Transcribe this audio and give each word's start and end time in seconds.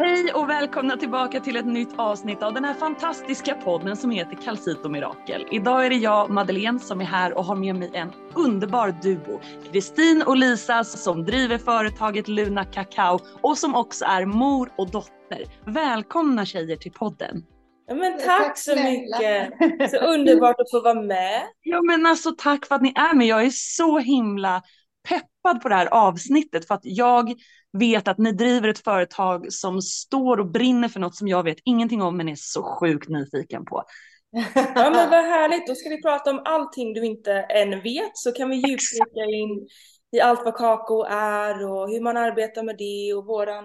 Hej 0.00 0.32
och 0.34 0.48
välkomna 0.48 0.96
tillbaka 0.96 1.40
till 1.40 1.56
ett 1.56 1.66
nytt 1.66 1.88
avsnitt 1.96 2.42
av 2.42 2.54
den 2.54 2.64
här 2.64 2.74
fantastiska 2.74 3.54
podden 3.54 3.96
som 3.96 4.10
heter 4.10 4.36
Calcito 4.44 4.88
Mirakel. 4.88 5.46
Idag 5.50 5.86
är 5.86 5.90
det 5.90 5.96
jag, 5.96 6.30
Madeleine, 6.30 6.78
som 6.78 7.00
är 7.00 7.04
här 7.04 7.38
och 7.38 7.44
har 7.44 7.56
med 7.56 7.74
mig 7.74 7.90
en 7.94 8.12
underbar 8.34 8.94
duo. 9.02 9.40
Kristin 9.72 10.22
och 10.26 10.36
Lisa 10.36 10.84
som 10.84 11.24
driver 11.24 11.58
företaget 11.58 12.28
Luna 12.28 12.64
Kakao 12.64 13.18
och 13.40 13.58
som 13.58 13.74
också 13.74 14.04
är 14.04 14.26
mor 14.26 14.72
och 14.76 14.90
dotter. 14.90 15.44
Välkomna 15.64 16.46
tjejer 16.46 16.76
till 16.76 16.92
podden. 16.92 17.44
Ja, 17.86 17.94
men 17.94 18.12
tack, 18.12 18.26
tack 18.26 18.58
så 18.58 18.74
mycket. 18.76 19.50
Så 19.90 19.96
underbart 19.96 20.60
att 20.60 20.70
få 20.70 20.80
vara 20.80 21.02
med. 21.02 21.42
Ja 21.62 21.82
men 21.82 22.06
alltså 22.06 22.34
tack 22.38 22.66
för 22.66 22.74
att 22.74 22.82
ni 22.82 22.92
är 22.96 23.14
med. 23.14 23.26
Jag 23.26 23.44
är 23.44 23.50
så 23.50 23.98
himla 23.98 24.62
peppad 25.08 25.62
på 25.62 25.68
det 25.68 25.74
här 25.74 25.86
avsnittet 25.86 26.66
för 26.66 26.74
att 26.74 26.84
jag 26.84 27.34
vet 27.78 28.08
att 28.08 28.18
ni 28.18 28.32
driver 28.32 28.68
ett 28.68 28.84
företag 28.84 29.52
som 29.52 29.82
står 29.82 30.40
och 30.40 30.46
brinner 30.46 30.88
för 30.88 31.00
något 31.00 31.16
som 31.16 31.28
jag 31.28 31.42
vet 31.42 31.58
ingenting 31.64 32.02
om 32.02 32.16
men 32.16 32.28
är 32.28 32.34
så 32.36 32.62
sjukt 32.62 33.08
nyfiken 33.08 33.64
på. 33.64 33.84
Ja 34.54 34.90
men 34.90 35.10
vad 35.10 35.24
härligt, 35.24 35.66
då 35.66 35.74
ska 35.74 35.88
vi 35.88 36.02
prata 36.02 36.30
om 36.30 36.42
allting 36.44 36.94
du 36.94 37.06
inte 37.06 37.32
än 37.32 37.82
vet 37.82 38.10
så 38.14 38.32
kan 38.32 38.48
vi 38.48 38.56
djupdyka 38.56 39.24
in 39.24 39.68
i 40.10 40.20
allt 40.20 40.44
vad 40.44 40.56
kakao 40.56 41.02
är 41.10 41.66
och 41.66 41.90
hur 41.90 42.00
man 42.00 42.16
arbetar 42.16 42.62
med 42.62 42.76
det 42.78 43.14
och 43.14 43.26
våran, 43.26 43.64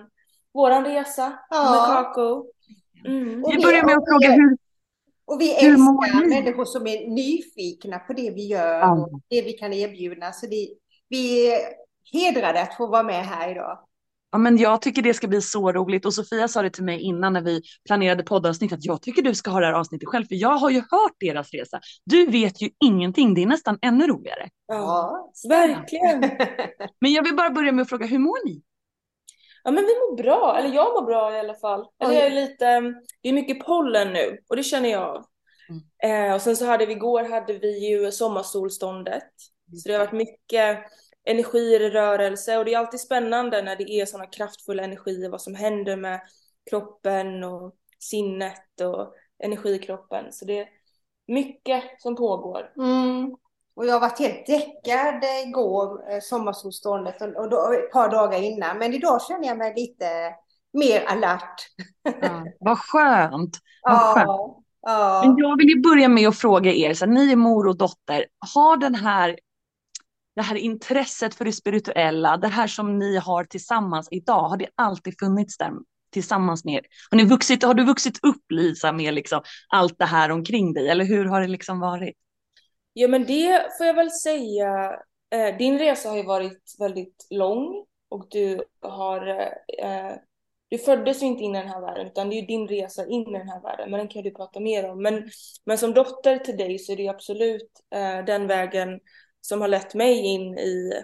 våran 0.54 0.86
resa 0.86 1.40
ja. 1.50 1.72
med 1.72 1.96
kakao. 1.96 2.46
Mm. 3.06 3.44
Vi 3.50 3.64
börjar 3.64 3.86
med 3.86 3.98
att 3.98 4.06
fråga 4.10 4.32
hur, 4.32 4.58
och 5.26 5.42
vi 5.42 5.54
älskar 5.54 6.30
människor 6.30 6.66
som 6.66 6.88
är 6.88 7.08
nyfikna 7.08 8.00
på 8.00 8.14
det 8.14 8.32
vi 8.32 8.48
gör 8.48 8.92
och 8.92 9.22
det 9.30 9.42
vi 9.42 9.54
kan 9.54 9.74
erbjuda. 9.74 10.32
Så 10.32 10.48
det, 10.48 10.70
vi 11.10 11.52
är 11.54 11.60
hedrade 12.12 12.62
att 12.62 12.78
få 12.78 12.88
vara 12.88 13.04
med 13.04 13.26
här 13.26 13.52
idag. 13.52 13.80
Ja, 14.34 14.40
men 14.40 14.58
jag 14.58 14.82
tycker 14.82 15.02
det 15.02 15.14
ska 15.14 15.28
bli 15.28 15.42
så 15.42 15.72
roligt 15.72 16.06
och 16.06 16.14
Sofia 16.14 16.48
sa 16.48 16.62
det 16.62 16.70
till 16.70 16.84
mig 16.84 17.00
innan 17.00 17.34
när 17.34 17.42
vi 17.42 17.62
planerade 17.86 18.24
poddavsnitt 18.24 18.74
att 18.74 18.86
jag 18.86 19.02
tycker 19.02 19.22
du 19.22 19.36
ska 19.36 19.52
ha 19.52 19.60
det 19.60 19.66
här 19.66 19.74
avsnittet 19.74 20.10
själv 20.10 20.26
för 20.26 20.36
jag 20.36 20.58
har 20.58 20.70
ju 20.70 20.78
hört 20.80 21.16
deras 21.20 21.52
resa. 21.52 21.80
Du 22.06 22.26
vet 22.26 22.62
ju 22.62 22.70
ingenting, 22.84 23.34
det 23.34 23.44
är 23.44 23.46
nästan 23.46 23.80
ännu 23.82 24.08
roligare. 24.08 24.50
Ja, 24.68 25.32
verkligen. 25.50 26.20
men 27.02 27.14
jag 27.14 27.24
vill 27.24 27.36
bara 27.36 27.50
börja 27.50 27.72
med 27.72 27.82
att 27.82 27.90
fråga, 27.90 28.06
hur 28.06 28.20
mår 28.20 28.46
ni? 28.46 28.62
Ja 29.64 29.72
men 29.72 29.84
vi 29.84 29.90
mår 29.90 30.18
bra, 30.18 30.58
eller 30.58 30.76
jag 30.76 30.94
mår 30.94 31.06
bra 31.06 31.36
i 31.36 31.40
alla 31.40 31.56
fall. 31.56 31.86
Eller 32.04 32.14
jag 32.14 32.26
är 32.26 32.30
lite, 32.30 32.82
det 33.22 33.30
är 33.30 33.34
mycket 33.34 33.66
pollen 33.66 34.14
nu 34.14 34.38
och 34.50 34.56
det 34.56 34.64
känner 34.64 34.90
jag. 34.90 35.26
Mm. 35.70 36.28
Eh, 36.30 36.36
och 36.36 36.42
sen 36.42 36.56
så 36.56 36.66
hade 36.66 36.86
vi 36.86 36.94
igår 36.94 37.24
hade 37.24 37.54
vi 37.54 37.90
ju 37.90 38.12
sommarsolståndet. 38.12 39.32
Så 39.84 39.90
det 39.90 39.94
har 39.94 40.06
varit 40.06 40.14
mycket 40.14 40.80
energier 41.26 41.80
i 41.80 41.90
rörelse 41.90 42.58
och 42.58 42.66
det 42.66 42.74
är 42.74 42.80
alltid 42.80 43.00
spännande 43.00 43.62
när 43.62 43.76
det 43.76 43.92
är 43.92 44.06
sådana 44.06 44.30
kraftfulla 44.30 44.84
energier, 44.84 45.30
vad 45.30 45.42
som 45.42 45.56
händer 45.56 45.96
med 45.96 46.22
kroppen 46.70 47.44
och 47.44 47.74
sinnet 48.00 48.82
och 48.82 49.14
energikroppen. 49.44 50.26
Så 50.32 50.46
det 50.46 50.60
är 50.60 50.68
mycket 51.28 51.84
som 52.00 52.16
pågår. 52.16 52.72
Mm. 52.78 53.36
Och 53.76 53.86
jag 53.86 53.94
har 53.94 54.00
varit 54.00 54.20
helt 54.20 54.46
däckad 54.46 55.24
igår, 55.48 56.12
eh, 56.12 56.20
sommarsolståndet, 56.22 57.22
och 57.22 57.50
då, 57.50 57.74
ett 57.74 57.92
par 57.92 58.10
dagar 58.10 58.42
innan. 58.42 58.78
Men 58.78 58.94
idag 58.94 59.22
känner 59.22 59.48
jag 59.48 59.58
mig 59.58 59.74
lite 59.76 60.06
mer 60.74 61.06
alert. 61.06 61.68
Ja, 62.22 62.46
vad 62.60 62.80
skönt. 62.80 63.58
Vad 63.84 63.94
ja, 63.94 64.14
skönt. 64.16 64.66
Ja. 64.82 65.24
Men 65.26 65.38
jag 65.38 65.58
vill 65.58 65.70
ju 65.70 65.82
börja 65.82 66.08
med 66.08 66.28
att 66.28 66.38
fråga 66.38 66.74
er, 66.74 66.94
så 66.94 67.06
ni 67.06 67.32
är 67.32 67.36
mor 67.36 67.68
och 67.68 67.78
dotter, 67.78 68.26
har 68.56 68.78
den 68.78 68.96
här 68.96 69.40
det 70.36 70.42
här 70.42 70.56
intresset 70.56 71.36
för 71.36 71.46
det 71.46 71.52
spirituella, 71.52 72.38
det 72.38 72.48
här 72.48 72.68
som 72.68 73.00
ni 73.00 73.18
har 73.18 73.44
tillsammans 73.44 74.08
idag, 74.12 74.50
har 74.50 74.58
det 74.58 74.70
alltid 74.76 75.20
funnits 75.20 75.58
där 75.58 75.72
tillsammans 76.12 76.66
med 76.66 76.74
er? 76.74 76.82
Har, 77.12 77.18
ni 77.18 77.26
vuxit, 77.26 77.64
har 77.64 77.74
du 77.74 77.86
vuxit 77.86 78.20
upp 78.24 78.52
Lisa 78.52 78.92
med 78.92 79.14
liksom 79.14 79.42
allt 79.70 80.00
det 80.00 80.06
här 80.06 80.32
omkring 80.32 80.74
dig 80.74 80.90
eller 80.90 81.06
hur 81.06 81.26
har 81.26 81.42
det 81.42 81.48
liksom 81.48 81.80
varit? 81.80 82.16
Ja 82.94 83.08
men 83.08 83.26
det 83.26 83.68
får 83.78 83.86
jag 83.86 83.94
väl 83.94 84.12
säga, 84.12 85.00
eh, 85.36 85.58
din 85.58 85.80
resa 85.80 86.10
har 86.10 86.18
ju 86.18 86.24
varit 86.24 86.76
väldigt 86.80 87.28
lång 87.30 87.86
och 88.10 88.28
du 88.30 88.64
har 88.82 89.28
eh, 89.82 90.16
du 90.74 90.78
föddes 90.78 91.24
ju 91.24 91.26
inte 91.26 91.44
in 91.44 91.56
i 91.56 91.60
den 91.60 91.70
här 91.70 91.82
världen 91.82 92.08
utan 92.08 92.30
det 92.30 92.36
är 92.36 92.42
ju 92.42 92.48
din 92.48 92.68
resa 92.68 93.06
in 93.08 93.36
i 93.36 93.38
den 93.38 93.50
här 93.50 93.62
världen 93.62 93.92
men 93.92 93.98
den 93.98 94.08
kan 94.08 94.24
du 94.24 94.32
prata 94.32 94.60
mer 94.60 94.90
om. 94.90 95.02
Men, 95.02 95.30
men 95.66 95.78
som 95.78 95.94
dotter 95.94 96.38
till 96.38 96.58
dig 96.58 96.80
så 96.80 96.92
är 96.92 96.96
det 96.96 97.08
absolut 97.08 97.70
eh, 97.96 98.26
den 98.26 98.48
vägen 98.48 99.00
som 99.46 99.62
har 99.62 99.68
lett 99.68 99.94
mig 99.94 100.18
in 100.18 100.58
i 100.58 101.04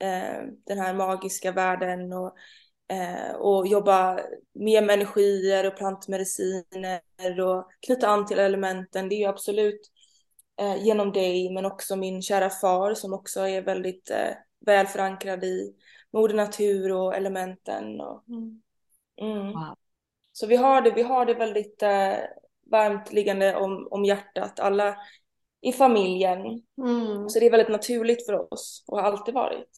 eh, 0.00 0.42
den 0.66 0.78
här 0.78 0.94
magiska 0.94 1.52
världen 1.52 2.12
och, 2.12 2.36
eh, 2.88 3.34
och 3.34 3.66
jobba 3.66 4.20
mer 4.52 4.82
med 4.82 4.94
energier 4.94 5.66
och 5.66 5.76
plantmediciner 5.76 7.40
och 7.40 7.70
knyta 7.86 8.08
an 8.08 8.26
till 8.26 8.38
elementen. 8.38 9.08
Det 9.08 9.14
är 9.14 9.18
ju 9.18 9.26
absolut 9.26 9.80
eh, 10.60 10.84
genom 10.84 11.12
dig 11.12 11.50
men 11.54 11.64
också 11.64 11.96
min 11.96 12.22
kära 12.22 12.50
far 12.50 12.94
som 12.94 13.12
också 13.12 13.40
är 13.40 13.62
väldigt 13.62 14.10
eh, 14.10 14.34
väl 14.66 14.86
förankrad 14.86 15.44
i 15.44 15.74
moder 16.12 16.34
natur 16.34 16.92
och 16.92 17.14
elementen. 17.14 18.00
Och, 18.00 18.28
mm. 18.28 18.62
Mm. 19.20 19.46
Wow. 19.46 19.76
Så 20.32 20.46
vi 20.46 20.56
har 20.56 20.82
det, 20.82 20.90
vi 20.90 21.02
har 21.02 21.26
det 21.26 21.34
väldigt 21.34 21.82
eh, 21.82 22.16
varmt 22.70 23.12
liggande 23.12 23.56
om, 23.56 23.88
om 23.90 24.04
hjärtat. 24.04 24.60
Alla 24.60 24.96
i 25.62 25.72
familjen. 25.72 26.38
Mm. 26.82 27.28
Så 27.28 27.38
det 27.38 27.46
är 27.46 27.50
väldigt 27.50 27.68
naturligt 27.68 28.26
för 28.26 28.52
oss 28.54 28.84
och 28.86 28.98
har 28.98 29.04
alltid 29.04 29.34
varit. 29.34 29.68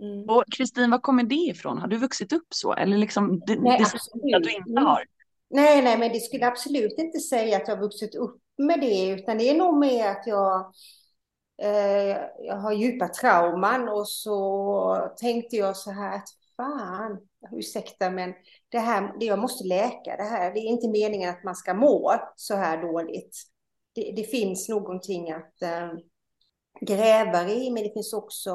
Mm. 0.00 0.24
Och 0.28 0.44
Kristin, 0.56 0.90
var 0.90 0.98
kommer 0.98 1.22
det 1.22 1.34
ifrån? 1.34 1.78
Har 1.78 1.88
du 1.88 1.96
vuxit 1.96 2.32
upp 2.32 2.46
så? 2.54 2.72
Eller 2.72 2.98
liksom, 2.98 3.42
det, 3.46 3.56
nej, 3.56 3.78
det 3.78 3.84
absolut. 3.84 4.36
att 4.36 4.42
du 4.42 4.50
inte 4.50 4.80
har? 4.80 5.04
Nej, 5.50 5.82
nej, 5.82 5.98
men 5.98 6.12
det 6.12 6.20
skulle 6.20 6.46
absolut 6.46 6.98
inte 6.98 7.18
säga 7.18 7.56
att 7.56 7.68
jag 7.68 7.76
har 7.76 7.82
vuxit 7.82 8.14
upp 8.14 8.40
med 8.58 8.80
det, 8.80 9.08
utan 9.08 9.38
det 9.38 9.50
är 9.50 9.54
nog 9.54 9.78
mer 9.78 10.08
att 10.08 10.26
jag, 10.26 10.72
eh, 11.62 12.16
jag 12.38 12.56
har 12.56 12.72
djupa 12.72 13.08
trauman 13.08 13.88
och 13.88 14.08
så 14.08 15.12
tänkte 15.16 15.56
jag 15.56 15.76
så 15.76 15.90
här 15.90 16.16
att 16.16 16.28
fan, 16.56 17.18
ursäkta, 17.52 18.10
men 18.10 18.34
det 18.68 18.78
här, 18.78 19.12
det 19.20 19.26
jag 19.26 19.38
måste 19.38 19.64
läka 19.64 20.16
det 20.16 20.22
här. 20.22 20.54
Det 20.54 20.60
är 20.60 20.68
inte 20.68 20.88
meningen 20.88 21.30
att 21.30 21.44
man 21.44 21.54
ska 21.54 21.74
må 21.74 22.14
så 22.36 22.54
här 22.54 22.82
dåligt 22.82 23.36
det, 23.94 24.12
det 24.16 24.24
finns 24.24 24.68
någonting 24.68 25.32
att 25.32 25.62
eh, 25.62 25.92
gräva 26.80 27.48
i, 27.48 27.70
men 27.70 27.82
det 27.82 27.92
finns 27.92 28.12
också 28.12 28.54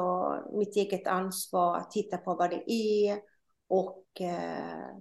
mitt 0.52 0.76
eget 0.76 1.06
ansvar 1.06 1.76
att 1.76 1.90
titta 1.90 2.16
på 2.16 2.34
vad 2.34 2.50
det 2.50 2.72
är 2.72 3.18
och 3.68 4.04
eh, 4.20 4.96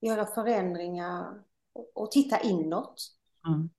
göra 0.00 0.26
förändringar 0.26 1.26
och, 1.72 1.90
och 1.94 2.10
titta 2.10 2.40
inåt. 2.40 2.94
Mm. 3.46 3.70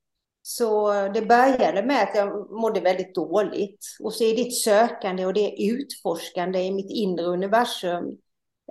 Så 0.42 0.92
det 0.92 1.22
började 1.22 1.84
med 1.84 2.04
att 2.04 2.16
jag 2.16 2.52
mådde 2.52 2.80
väldigt 2.80 3.16
dåligt. 3.16 3.86
Och 4.00 4.14
så 4.14 4.24
är 4.24 4.36
det 4.36 4.42
ett 4.42 4.58
sökande 4.58 5.26
och 5.26 5.34
det 5.34 5.64
utforskande 5.64 6.60
i 6.60 6.72
mitt 6.72 6.92
inre 6.92 7.26
universum. 7.26 8.18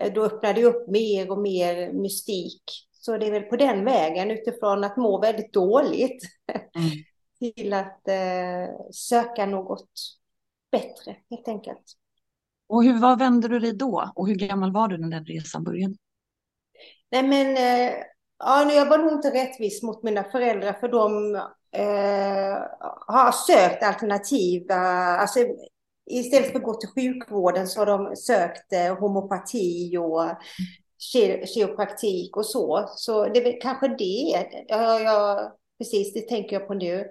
Eh, 0.00 0.12
då 0.12 0.24
öppnade 0.24 0.60
jag 0.60 0.74
upp 0.74 0.88
mer 0.88 1.30
och 1.30 1.38
mer 1.38 1.92
mystik. 1.92 2.62
Så 2.92 3.16
det 3.16 3.26
är 3.26 3.30
väl 3.30 3.42
på 3.42 3.56
den 3.56 3.84
vägen 3.84 4.30
utifrån 4.30 4.84
att 4.84 4.96
må 4.96 5.20
väldigt 5.20 5.52
dåligt. 5.52 6.22
Mm 6.76 6.90
till 7.38 7.72
att 7.72 8.08
eh, 8.08 8.90
söka 8.92 9.46
något 9.46 9.90
bättre 10.72 11.16
helt 11.30 11.48
enkelt. 11.48 11.92
Och 12.68 12.84
hur, 12.84 13.00
vad 13.00 13.18
vände 13.18 13.48
du 13.48 13.58
dig 13.58 13.72
då? 13.72 14.12
Och 14.14 14.28
hur 14.28 14.34
gammal 14.34 14.72
var 14.72 14.88
du 14.88 14.98
när 14.98 15.08
den 15.08 15.24
resan 15.24 15.64
började? 15.64 15.94
Nej 17.10 17.22
men, 17.22 17.56
eh, 17.56 17.94
ja, 18.38 18.72
jag 18.72 18.86
var 18.86 18.98
nog 18.98 19.12
inte 19.12 19.30
rättvis 19.30 19.82
mot 19.82 20.02
mina 20.02 20.24
föräldrar 20.24 20.72
för 20.72 20.88
de 20.88 21.34
eh, 21.72 22.62
har 23.06 23.32
sökt 23.32 23.82
alternativ. 23.82 24.72
Alltså, 24.72 25.40
istället 26.10 26.50
för 26.50 26.58
att 26.58 26.64
gå 26.64 26.74
till 26.74 26.88
sjukvården 26.88 27.66
så 27.66 27.80
har 27.80 27.86
de 27.86 28.16
sökt 28.16 28.72
eh, 28.72 28.98
homopati 28.98 29.96
och 29.98 30.22
kiropraktik 31.54 32.36
och 32.36 32.46
så. 32.46 32.84
Så 32.96 33.24
det 33.24 33.40
är 33.40 33.44
väl 33.44 33.60
kanske 33.62 33.88
det. 33.88 34.48
Ja, 34.68 35.00
ja, 35.00 35.52
precis, 35.78 36.12
det 36.12 36.28
tänker 36.28 36.60
jag 36.60 36.68
på 36.68 36.74
nu. 36.74 37.04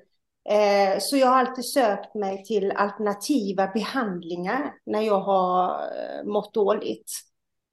Eh, 0.50 1.00
så 1.00 1.18
jag 1.18 1.28
har 1.28 1.38
alltid 1.38 1.66
sökt 1.66 2.16
mig 2.16 2.44
till 2.44 2.72
alternativa 2.72 3.68
behandlingar 3.68 4.74
när 4.86 5.02
jag 5.02 5.20
har 5.20 5.70
eh, 5.72 6.24
mått 6.26 6.54
dåligt. 6.54 7.12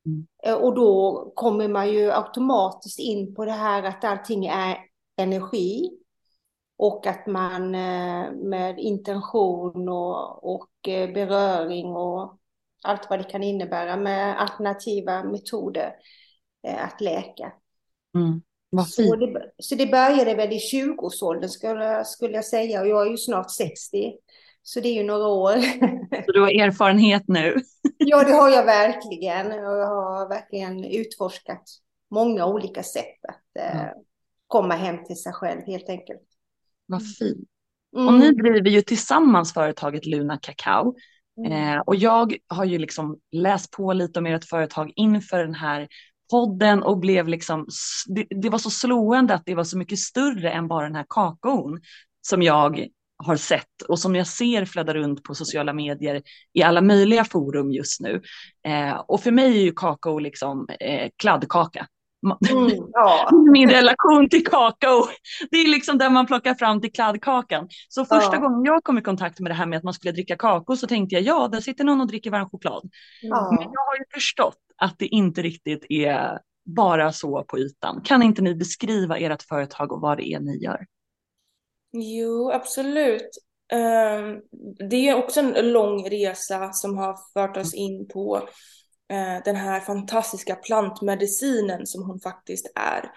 Mm. 0.06 0.26
Eh, 0.44 0.54
och 0.54 0.74
då 0.74 1.32
kommer 1.36 1.68
man 1.68 1.92
ju 1.92 2.12
automatiskt 2.12 2.98
in 2.98 3.34
på 3.34 3.44
det 3.44 3.52
här 3.52 3.82
att 3.82 4.04
allting 4.04 4.46
är 4.46 4.78
energi. 5.16 5.98
Och 6.76 7.06
att 7.06 7.26
man 7.26 7.70
med 8.50 8.78
intention 8.78 9.88
och, 9.88 10.54
och 10.54 10.70
beröring 10.84 11.86
och 11.86 12.38
allt 12.84 13.10
vad 13.10 13.18
det 13.18 13.24
kan 13.24 13.42
innebära 13.42 13.96
med 13.96 14.40
alternativa 14.40 15.24
metoder 15.24 15.94
att 16.78 17.00
läka. 17.00 17.52
Mm. 18.14 18.42
Så 18.86 19.16
det, 19.16 19.50
så 19.58 19.74
det 19.74 19.86
började 19.86 20.34
väl 20.34 20.52
i 20.52 20.58
20-årsåldern 20.58 21.50
skulle, 21.50 22.04
skulle 22.04 22.34
jag 22.34 22.44
säga 22.44 22.80
och 22.80 22.88
jag 22.88 23.06
är 23.06 23.10
ju 23.10 23.16
snart 23.16 23.50
60. 23.50 24.12
Så 24.62 24.80
det 24.80 24.88
är 24.88 24.94
ju 24.94 25.02
några 25.02 25.26
år. 25.26 25.56
Så 26.26 26.32
du 26.32 26.40
har 26.40 26.48
erfarenhet 26.48 27.22
nu? 27.26 27.56
Ja, 27.98 28.24
det 28.24 28.32
har 28.32 28.48
jag 28.48 28.64
verkligen. 28.64 29.46
Och 29.46 29.78
jag 29.78 29.86
har 29.86 30.28
verkligen 30.28 30.84
utforskat 30.84 31.62
många 32.10 32.46
olika 32.46 32.82
sätt 32.82 33.24
att 33.28 33.62
eh, 33.62 33.86
komma 34.46 34.74
hem 34.74 35.04
till 35.04 35.16
sig 35.16 35.32
själv 35.32 35.60
helt 35.66 35.88
enkelt. 35.88 36.22
Vad 36.86 37.02
fint. 37.18 37.48
Mm. 37.96 38.08
Och 38.08 38.14
ni 38.14 38.32
driver 38.32 38.70
ju 38.70 38.82
tillsammans 38.82 39.54
företaget 39.54 40.06
Luna 40.06 40.38
Kakao. 40.42 40.94
Mm. 41.46 41.52
Eh, 41.52 41.80
och 41.80 41.96
jag 41.96 42.36
har 42.48 42.64
ju 42.64 42.78
liksom 42.78 43.18
läst 43.32 43.70
på 43.70 43.92
lite 43.92 44.18
om 44.18 44.26
ert 44.26 44.44
företag 44.44 44.92
inför 44.96 45.38
den 45.38 45.54
här 45.54 45.88
podden 46.32 46.82
och 46.82 46.98
blev 46.98 47.28
liksom, 47.28 47.66
det, 48.06 48.26
det, 48.42 48.48
var 48.48 48.58
så 48.58 48.70
slående 48.70 49.34
att 49.34 49.42
det 49.46 49.54
var 49.54 49.64
så 49.64 49.78
mycket 49.78 49.98
större 49.98 50.50
än 50.50 50.68
bara 50.68 50.86
den 50.86 50.96
här 50.96 51.06
kakaon 51.08 51.80
som 52.20 52.42
jag 52.42 52.88
har 53.24 53.36
sett 53.36 53.82
och 53.88 53.98
som 53.98 54.14
jag 54.14 54.26
ser 54.26 54.64
flöda 54.64 54.94
runt 54.94 55.22
på 55.22 55.34
sociala 55.34 55.72
medier 55.72 56.22
i 56.52 56.62
alla 56.62 56.80
möjliga 56.80 57.24
forum 57.24 57.72
just 57.72 58.00
nu. 58.00 58.22
Eh, 58.66 58.94
och 59.08 59.20
för 59.20 59.30
mig 59.30 59.58
är 59.58 59.62
ju 59.62 59.72
kakao 59.72 60.18
liksom 60.18 60.66
eh, 60.80 61.10
kladdkaka. 61.16 61.86
Mm, 62.50 62.70
ja. 62.92 63.30
Min 63.52 63.70
relation 63.70 64.28
till 64.30 64.46
kakao, 64.46 65.06
det 65.50 65.56
är 65.56 65.68
liksom 65.68 65.98
där 65.98 66.10
man 66.10 66.26
plockar 66.26 66.54
fram 66.54 66.80
till 66.80 66.92
kladdkakan. 66.92 67.68
Så 67.88 68.04
första 68.04 68.34
ja. 68.36 68.40
gången 68.40 68.64
jag 68.64 68.84
kom 68.84 68.98
i 68.98 69.02
kontakt 69.02 69.40
med 69.40 69.50
det 69.50 69.54
här 69.54 69.66
med 69.66 69.76
att 69.76 69.84
man 69.84 69.94
skulle 69.94 70.12
dricka 70.12 70.36
kakao 70.36 70.76
så 70.76 70.86
tänkte 70.86 71.14
jag 71.14 71.22
ja, 71.22 71.48
där 71.48 71.60
sitter 71.60 71.84
någon 71.84 72.00
och 72.00 72.06
dricker 72.06 72.30
varm 72.30 72.48
choklad. 72.50 72.90
Ja. 73.22 73.48
Men 73.50 73.62
jag 73.62 73.80
har 73.80 73.96
ju 73.98 74.04
förstått 74.14 74.58
att 74.76 74.98
det 74.98 75.06
inte 75.06 75.42
riktigt 75.42 75.86
är 75.88 76.38
bara 76.64 77.12
så 77.12 77.44
på 77.44 77.58
ytan. 77.58 78.00
Kan 78.04 78.22
inte 78.22 78.42
ni 78.42 78.54
beskriva 78.54 79.18
ert 79.18 79.42
företag 79.42 79.92
och 79.92 80.00
vad 80.00 80.18
det 80.18 80.32
är 80.32 80.40
ni 80.40 80.56
gör? 80.56 80.86
Jo, 81.92 82.50
absolut. 82.50 83.30
Ehm, 83.72 84.40
det 84.88 85.08
är 85.08 85.14
också 85.16 85.40
en 85.40 85.72
lång 85.72 86.08
resa 86.08 86.72
som 86.72 86.98
har 86.98 87.16
fört 87.34 87.56
oss 87.56 87.74
in 87.74 88.08
på 88.08 88.36
eh, 89.12 89.42
den 89.44 89.56
här 89.56 89.80
fantastiska 89.80 90.54
plantmedicinen 90.54 91.86
som 91.86 92.02
hon 92.02 92.20
faktiskt 92.20 92.72
är. 92.74 93.10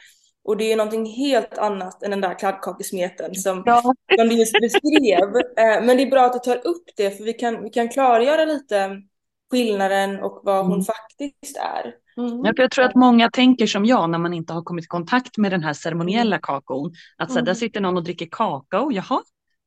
Och 0.43 0.57
det 0.57 0.71
är 0.71 0.77
någonting 0.77 1.05
helt 1.05 1.57
annat 1.57 2.03
än 2.03 2.11
den 2.11 2.21
där 2.21 2.39
kladdkakesmeten 2.39 3.35
som, 3.35 3.63
ja. 3.65 3.81
som 4.17 4.27
du 4.29 4.35
just 4.35 4.59
beskrev. 4.61 5.19
Eh, 5.57 5.85
men 5.85 5.97
det 5.97 6.03
är 6.03 6.11
bra 6.11 6.25
att 6.25 6.33
du 6.33 6.39
tar 6.39 6.67
upp 6.67 6.85
det 6.97 7.11
för 7.11 7.23
vi 7.23 7.33
kan, 7.33 7.63
vi 7.63 7.69
kan 7.69 7.89
klargöra 7.89 8.45
lite 8.45 9.01
skillnaden 9.55 10.19
och 10.19 10.41
vad 10.43 10.65
hon 10.65 10.73
mm. 10.73 10.85
faktiskt 10.85 11.57
är. 11.57 11.93
Mm. 12.17 12.53
Jag 12.57 12.71
tror 12.71 12.85
att 12.85 12.95
många 12.95 13.29
tänker 13.29 13.67
som 13.67 13.85
jag 13.85 14.09
när 14.09 14.17
man 14.17 14.33
inte 14.33 14.53
har 14.53 14.61
kommit 14.61 14.85
i 14.85 14.87
kontakt 14.87 15.37
med 15.37 15.51
den 15.51 15.63
här 15.63 15.73
ceremoniella 15.73 16.39
kakaon. 16.39 16.93
Att 17.17 17.29
så, 17.29 17.37
mm. 17.37 17.45
där 17.45 17.53
sitter 17.53 17.81
någon 17.81 17.97
och 17.97 18.03
dricker 18.03 18.25
kakao, 18.31 18.91
jaha. 18.91 19.21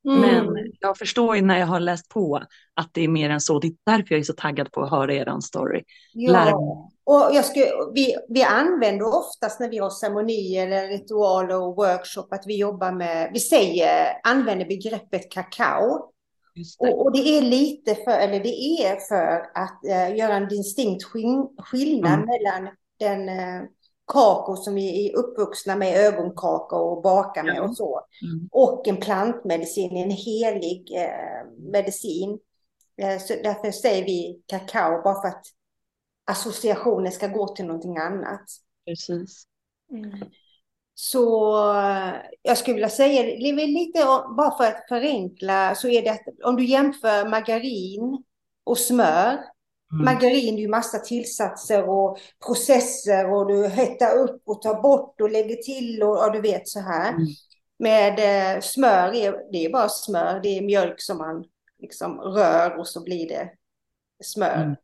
Mm. 0.07 0.21
Men 0.21 0.55
jag 0.79 0.97
förstår 0.97 1.35
ju 1.35 1.41
när 1.41 1.59
jag 1.59 1.67
har 1.67 1.79
läst 1.79 2.09
på 2.09 2.43
att 2.73 2.89
det 2.93 3.03
är 3.03 3.07
mer 3.07 3.29
än 3.29 3.41
så. 3.41 3.59
Det 3.59 3.67
är 3.67 3.73
därför 3.85 4.05
jag 4.09 4.19
är 4.19 4.23
så 4.23 4.33
taggad 4.33 4.71
på 4.71 4.81
att 4.81 4.91
höra 4.91 5.13
er 5.13 5.39
story. 5.39 5.83
Ja, 6.13 6.89
och 7.05 7.29
jag 7.33 7.45
skulle, 7.45 7.65
vi, 7.93 8.15
vi 8.29 8.43
använder 8.43 9.07
oftast 9.07 9.59
när 9.59 9.69
vi 9.69 9.77
har 9.77 9.89
ceremonier 9.89 10.67
eller 10.67 10.87
ritualer 10.87 11.61
och 11.61 11.75
workshop 11.75 12.27
att 12.31 12.43
vi 12.45 12.57
jobbar 12.57 12.91
med, 12.91 13.29
vi 13.33 13.39
säger, 13.39 14.21
använder 14.23 14.65
begreppet 14.65 15.31
kakao. 15.31 16.11
Det. 16.55 16.87
Och, 16.87 17.05
och, 17.05 17.11
det 17.11 17.37
är 17.37 17.41
lite 17.41 17.95
för, 17.95 18.11
eller 18.11 18.39
det 18.39 18.83
är 18.83 18.95
för 18.95 19.51
att 19.55 19.85
eh, 19.85 20.17
göra 20.17 20.33
en 20.33 20.47
distinkt 20.47 21.03
skillnad 21.57 22.13
mm. 22.13 22.25
mellan 22.25 22.75
den 22.99 23.29
eh, 23.29 23.63
kakao 24.13 24.55
som 24.55 24.75
vi 24.75 25.07
är 25.09 25.17
uppvuxna 25.17 25.75
med, 25.75 25.97
ögonkakao 25.97 26.95
och 26.95 27.03
bakar 27.03 27.43
med 27.43 27.61
och 27.61 27.77
så, 27.77 28.01
mm. 28.21 28.49
och 28.51 28.87
en 28.87 28.97
plantmedicin, 28.97 29.97
en 29.97 30.11
helig 30.11 30.91
eh, 30.95 31.71
medicin. 31.71 32.39
Eh, 33.01 33.19
så 33.19 33.33
därför 33.43 33.71
säger 33.71 34.05
vi 34.05 34.41
kakao, 34.45 35.01
bara 35.03 35.21
för 35.21 35.27
att 35.27 35.45
associationen 36.25 37.11
ska 37.11 37.27
gå 37.27 37.47
till 37.47 37.65
någonting 37.65 37.97
annat. 37.97 38.45
Precis. 38.85 39.43
Mm. 39.91 40.11
Så 41.01 41.63
jag 42.41 42.57
skulle 42.57 42.73
vilja 42.73 42.89
säga, 42.89 43.21
lite 43.65 43.99
bara 44.37 44.57
för 44.57 44.63
att 44.63 44.87
förenkla, 44.89 45.75
så 45.75 45.87
är 45.87 46.01
det 46.01 46.09
att 46.09 46.21
om 46.43 46.55
du 46.55 46.65
jämför 46.65 47.29
margarin 47.29 48.23
och 48.63 48.77
smör. 48.77 49.31
Mm. 49.91 50.05
Margarin 50.05 50.55
är 50.55 50.59
ju 50.59 50.67
massa 50.67 50.99
tillsatser 50.99 51.89
och 51.89 52.17
processer 52.45 53.31
och 53.31 53.47
du 53.47 53.67
hettar 53.67 54.17
upp 54.17 54.41
och 54.45 54.61
tar 54.61 54.81
bort 54.81 55.21
och 55.21 55.29
lägger 55.29 55.55
till 55.55 56.03
och, 56.03 56.25
och 56.25 56.31
du 56.31 56.41
vet 56.41 56.67
så 56.67 56.79
här. 56.79 57.09
Mm. 57.09 57.27
Med 57.79 58.19
eh, 58.55 58.61
smör, 58.61 59.15
är, 59.15 59.51
det 59.51 59.65
är 59.65 59.69
bara 59.69 59.89
smör, 59.89 60.39
det 60.43 60.57
är 60.57 60.61
mjölk 60.61 61.01
som 61.01 61.17
man 61.17 61.45
liksom 61.81 62.19
rör 62.19 62.77
och 62.77 62.87
så 62.87 63.03
blir 63.03 63.27
det 63.27 63.49
smör. 64.23 64.63
Mm. 64.63 64.75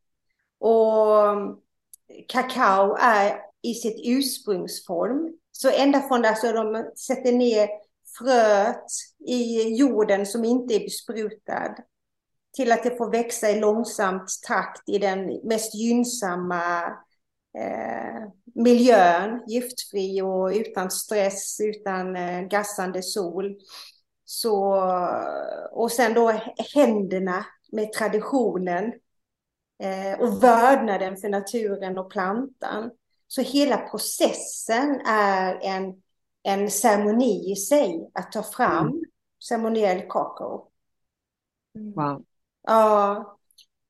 Och 0.59 1.57
kakao 2.27 2.95
är 2.99 3.39
i 3.61 3.73
sitt 3.73 4.01
ursprungsform 4.05 5.37
så 5.57 5.69
ända 5.69 6.01
från 6.01 6.25
alltså 6.25 6.51
de 6.51 6.91
sätter 6.95 7.31
ner 7.31 7.69
fröet 8.17 8.85
i 9.27 9.75
jorden 9.77 10.25
som 10.25 10.45
inte 10.45 10.73
är 10.73 10.79
besprutad 10.79 11.75
till 12.55 12.71
att 12.71 12.83
det 12.83 12.97
får 12.97 13.11
växa 13.11 13.49
i 13.49 13.59
långsamt 13.59 14.29
takt 14.47 14.89
i 14.89 14.97
den 14.97 15.39
mest 15.43 15.75
gynnsamma 15.75 16.83
eh, 17.57 18.29
miljön, 18.55 19.43
giftfri 19.47 20.21
och 20.21 20.47
utan 20.47 20.91
stress, 20.91 21.59
utan 21.59 22.15
eh, 22.15 22.41
gassande 22.41 23.03
sol. 23.03 23.55
Så, 24.25 24.75
och 25.71 25.91
sen 25.91 26.13
då 26.13 26.41
händerna 26.75 27.45
med 27.71 27.93
traditionen 27.93 28.93
eh, 29.83 30.19
och 30.19 30.43
vördnaden 30.43 31.17
för 31.17 31.29
naturen 31.29 31.97
och 31.97 32.11
plantan. 32.11 32.91
Så 33.27 33.41
hela 33.41 33.77
processen 33.77 35.01
är 35.05 35.59
en, 35.61 35.93
en 36.43 36.71
ceremoni 36.71 37.51
i 37.51 37.55
sig, 37.55 38.09
att 38.13 38.31
ta 38.31 38.43
fram 38.43 38.87
mm. 38.87 39.01
ceremoniell 39.49 40.01
kakao. 40.01 40.71
Mm. 41.75 41.93
Wow. 41.93 42.25
Ja. 42.67 43.37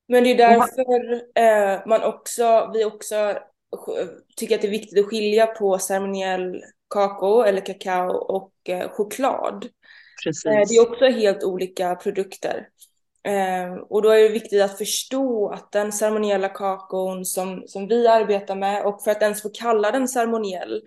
Men 0.08 0.24
det 0.24 0.32
är 0.32 0.38
därför 0.38 1.14
eh, 1.40 1.88
man 1.88 2.04
också, 2.04 2.72
vi 2.74 2.86
också 2.86 3.38
tycker 4.36 4.56
att 4.56 4.62
det 4.62 4.68
är 4.68 4.72
viktigt 4.72 5.00
att 5.00 5.10
skilja 5.10 5.48
på 5.48 5.80
ceremoniell 5.80 6.64
kakao 6.90 7.42
eller 7.42 7.66
kakao 7.66 8.12
och 8.12 8.70
eh, 8.70 8.90
choklad. 8.90 9.68
Precis. 10.24 10.46
Eh, 10.46 10.64
det 10.68 10.76
är 10.76 10.92
också 10.92 11.06
helt 11.06 11.44
olika 11.44 11.96
produkter. 11.96 12.70
Eh, 13.26 13.74
och 13.90 14.02
då 14.02 14.10
är 14.10 14.24
det 14.24 14.30
viktigt 14.30 14.62
att 14.62 14.78
förstå 14.78 15.50
att 15.50 15.72
den 15.72 15.92
ceremoniella 15.92 16.50
kakaon 16.50 17.26
som, 17.26 17.64
som 17.68 17.88
vi 17.88 18.08
arbetar 18.08 18.56
med 18.56 18.86
och 18.86 19.04
för 19.04 19.12
att 19.12 19.22
ens 19.22 19.42
få 19.42 19.50
kalla 19.50 19.92
den 19.92 20.08
ceremoniell 20.08 20.82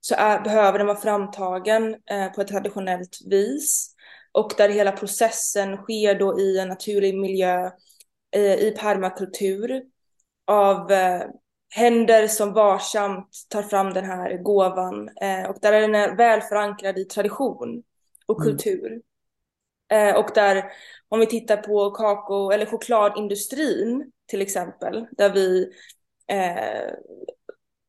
så 0.00 0.14
är, 0.14 0.40
behöver 0.40 0.78
den 0.78 0.86
vara 0.86 1.00
framtagen 1.00 1.96
eh, 2.10 2.32
på 2.32 2.40
ett 2.40 2.48
traditionellt 2.48 3.18
vis 3.26 3.94
och 4.32 4.52
där 4.56 4.68
hela 4.68 4.92
processen 4.92 5.76
sker 5.76 6.18
då 6.18 6.40
i 6.40 6.58
en 6.58 6.68
naturlig 6.68 7.18
miljö 7.18 7.70
eh, 8.36 8.54
i 8.54 8.74
permakultur 8.78 9.82
av 10.46 10.92
eh, 10.92 11.22
händer 11.70 12.28
som 12.28 12.52
varsamt 12.52 13.28
tar 13.48 13.62
fram 13.62 13.92
den 13.92 14.04
här 14.04 14.42
gåvan 14.42 15.08
och 15.48 15.56
där 15.62 15.72
är 15.72 15.88
den 15.88 16.16
väl 16.16 16.40
förankrad 16.40 16.98
i 16.98 17.04
tradition 17.04 17.82
och 18.26 18.40
mm. 18.40 18.52
kultur. 18.52 18.86
Mm. 18.86 19.02
Eh, 19.92 20.16
och 20.16 20.30
där, 20.34 20.64
om 21.08 21.20
vi 21.20 21.26
tittar 21.26 21.56
på 21.56 21.90
kakao 21.90 22.50
eller 22.50 22.66
chokladindustrin 22.66 24.12
till 24.26 24.42
exempel, 24.42 25.06
där 25.10 25.30
vi 25.30 25.70
eh, 26.28 26.92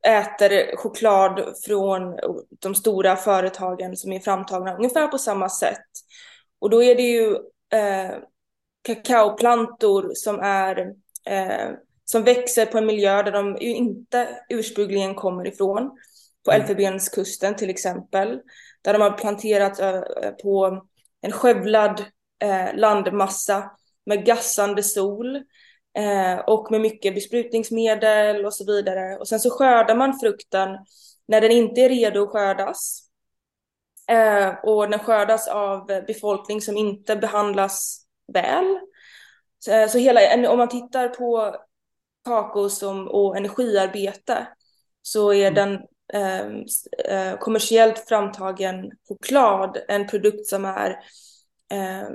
äter 0.07 0.75
choklad 0.75 1.53
från 1.65 2.19
de 2.59 2.75
stora 2.75 3.15
företagen 3.15 3.97
som 3.97 4.11
är 4.11 4.19
framtagna 4.19 4.75
ungefär 4.75 5.07
på 5.07 5.17
samma 5.17 5.49
sätt. 5.49 5.87
Och 6.59 6.69
då 6.69 6.83
är 6.83 6.95
det 6.95 7.01
ju 7.01 7.35
eh, 7.73 8.15
kakaoplantor 8.81 10.11
som 10.13 10.39
är 10.39 10.93
eh, 11.25 11.71
som 12.05 12.23
växer 12.23 12.65
på 12.65 12.77
en 12.77 12.85
miljö 12.85 13.23
där 13.23 13.31
de 13.31 13.57
inte 13.59 14.27
ursprungligen 14.49 15.15
kommer 15.15 15.47
ifrån. 15.47 15.91
På 16.45 16.51
mm. 16.51 16.61
Elfenbenskusten 16.61 17.55
till 17.55 17.69
exempel. 17.69 18.39
Där 18.81 18.93
de 18.93 19.01
har 19.01 19.11
planterat 19.11 19.79
eh, 19.79 20.01
på 20.43 20.85
en 21.21 21.31
skövlad 21.31 22.05
eh, 22.39 22.75
landmassa 22.75 23.71
med 24.05 24.25
gassande 24.25 24.83
sol 24.83 25.35
eh, 25.97 26.39
och 26.47 26.71
med 26.71 26.81
mycket 26.81 27.15
besprutningsmedel 27.15 28.45
och 28.45 28.53
så 28.53 28.65
vidare. 28.65 29.17
Och 29.17 29.27
sen 29.27 29.39
så 29.39 29.49
skördar 29.49 29.95
man 29.95 30.19
frukten 30.19 30.69
när 31.27 31.41
den 31.41 31.51
inte 31.51 31.81
är 31.81 31.89
redo 31.89 32.23
att 32.23 32.29
skördas. 32.29 33.03
Eh, 34.07 34.55
och 34.63 34.89
den 34.89 34.99
skördas 34.99 35.47
av 35.47 35.85
befolkning 35.85 36.61
som 36.61 36.77
inte 36.77 37.15
behandlas 37.15 38.05
väl. 38.33 38.79
Så, 39.59 39.71
eh, 39.71 39.87
så 39.87 39.97
hela, 39.97 40.49
om 40.51 40.57
man 40.57 40.69
tittar 40.69 41.09
på 41.09 41.55
kakao 42.25 42.69
som, 42.69 43.07
och 43.07 43.37
energiarbete 43.37 44.47
så 45.01 45.33
är 45.33 45.51
mm. 45.51 45.53
den 45.53 45.81
Ehm, 46.13 46.65
eh, 47.05 47.37
kommersiellt 47.37 48.07
framtagen 48.07 48.91
choklad 49.07 49.77
en 49.87 50.07
produkt 50.07 50.47
som 50.47 50.65
är 50.65 50.89
eh, 51.71 52.09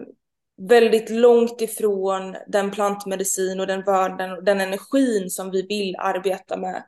väldigt 0.68 1.10
långt 1.10 1.60
ifrån 1.60 2.36
den 2.46 2.70
plantmedicin 2.70 3.60
och 3.60 3.66
den 3.66 3.82
världen 3.82 4.32
och 4.32 4.44
den 4.44 4.60
energin 4.60 5.30
som 5.30 5.50
vi 5.50 5.62
vill 5.62 5.96
arbeta 5.98 6.56
med. 6.56 6.84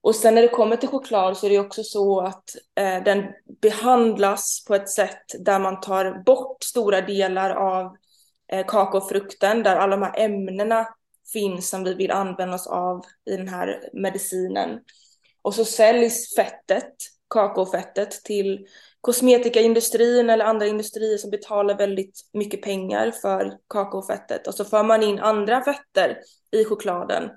Och 0.00 0.14
sen 0.14 0.34
när 0.34 0.42
det 0.42 0.48
kommer 0.48 0.76
till 0.76 0.88
choklad 0.88 1.36
så 1.36 1.46
är 1.46 1.50
det 1.50 1.58
också 1.58 1.82
så 1.82 2.20
att 2.20 2.44
eh, 2.80 3.02
den 3.04 3.24
behandlas 3.62 4.64
på 4.68 4.74
ett 4.74 4.88
sätt 4.88 5.24
där 5.38 5.58
man 5.58 5.80
tar 5.80 6.22
bort 6.24 6.62
stora 6.62 7.00
delar 7.00 7.50
av 7.50 7.96
eh, 8.52 8.66
kakaofrukten, 8.66 9.62
där 9.62 9.76
alla 9.76 9.96
de 9.96 10.02
här 10.02 10.18
ämnena 10.24 10.88
finns 11.32 11.68
som 11.68 11.84
vi 11.84 11.94
vill 11.94 12.10
använda 12.10 12.54
oss 12.54 12.66
av 12.66 13.04
i 13.30 13.36
den 13.36 13.48
här 13.48 13.90
medicinen. 13.92 14.80
Och 15.42 15.54
så 15.54 15.64
säljs 15.64 16.34
fettet, 16.36 16.94
kakaofettet, 17.30 18.10
till 18.10 18.66
kosmetikaindustrin 19.00 20.30
eller 20.30 20.44
andra 20.44 20.66
industrier 20.66 21.18
som 21.18 21.30
betalar 21.30 21.78
väldigt 21.78 22.20
mycket 22.32 22.62
pengar 22.62 23.10
för 23.10 23.58
kakaofettet. 23.68 24.46
Och 24.46 24.54
så 24.54 24.64
för 24.64 24.84
man 24.84 25.02
in 25.02 25.18
andra 25.18 25.64
fetter 25.64 26.18
i 26.50 26.64
chokladen. 26.64 27.30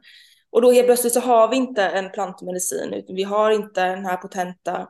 Och 0.50 0.62
då 0.62 0.72
helt 0.72 0.88
plötsligt 0.88 1.13
så 1.13 1.20
har 1.20 1.48
vi 1.48 1.55
inte 1.55 1.84
en 1.84 2.12
plantmedicin, 2.12 2.93
utan 2.93 3.15
vi 3.15 3.24
har 3.24 3.51
inte 3.51 3.86
den 3.86 4.05
här 4.05 4.17
potenta 4.17 4.89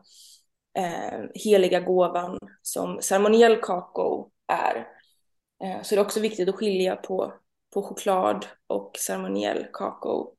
eh, 0.77 1.19
heliga 1.33 1.79
gåvan 1.79 2.39
som 2.61 3.01
ceremoniell 3.01 3.61
kakao 3.61 4.31
är. 4.47 4.87
Eh, 5.63 5.81
så 5.81 5.95
det 5.95 6.01
är 6.01 6.05
också 6.05 6.19
viktigt 6.19 6.49
att 6.49 6.55
skilja 6.55 6.95
på, 6.95 7.33
på 7.73 7.83
choklad 7.83 8.45
och 8.67 8.91
ceremoniell 8.99 9.65
kakao. 9.73 10.33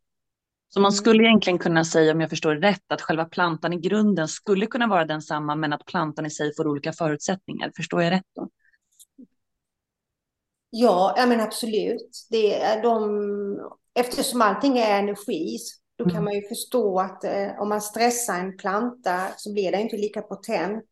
Så 0.75 0.81
man 0.81 0.93
skulle 0.93 1.23
egentligen 1.23 1.59
kunna 1.59 1.85
säga, 1.85 2.13
om 2.13 2.21
jag 2.21 2.31
förstår 2.31 2.55
det 2.55 2.69
rätt, 2.69 2.93
att 2.93 3.03
själva 3.03 3.25
plantan 3.25 3.73
i 3.73 3.81
grunden 3.81 4.29
skulle 4.29 4.67
kunna 4.67 4.87
vara 4.87 5.05
densamma, 5.05 5.55
men 5.55 5.73
att 5.73 5.85
plantan 5.85 6.27
i 6.27 6.31
sig 6.31 6.55
får 6.57 6.69
olika 6.69 6.93
förutsättningar. 6.93 7.73
Förstår 7.77 8.03
jag 8.03 8.11
rätt 8.11 8.27
då? 8.35 8.49
Ja, 10.71 11.15
ja 11.17 11.27
men 11.27 11.41
absolut. 11.41 12.27
Det 12.31 12.61
är 12.63 12.83
de, 12.83 13.71
eftersom 13.95 14.43
allting 14.43 14.79
är 14.79 14.99
energi, 14.99 15.59
då 15.97 16.05
kan 16.05 16.13
mm. 16.13 16.25
man 16.25 16.35
ju 16.35 16.49
förstå 16.49 17.01
att 17.01 17.25
eh, 17.25 17.61
om 17.61 17.69
man 17.69 17.81
stressar 17.81 18.39
en 18.39 18.57
planta 18.57 19.29
så 19.37 19.53
blir 19.53 19.73
den 19.73 19.81
inte 19.81 19.97
lika 19.97 20.23
potent 20.23 20.89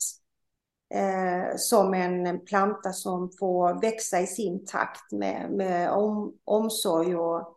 eh, 0.95 1.57
som 1.57 1.95
en 1.95 2.45
planta 2.45 2.93
som 2.93 3.31
får 3.39 3.81
växa 3.81 4.21
i 4.21 4.27
sin 4.27 4.67
takt 4.67 5.13
med, 5.13 5.51
med 5.51 5.91
om, 5.91 6.33
omsorg 6.45 7.17
och 7.17 7.57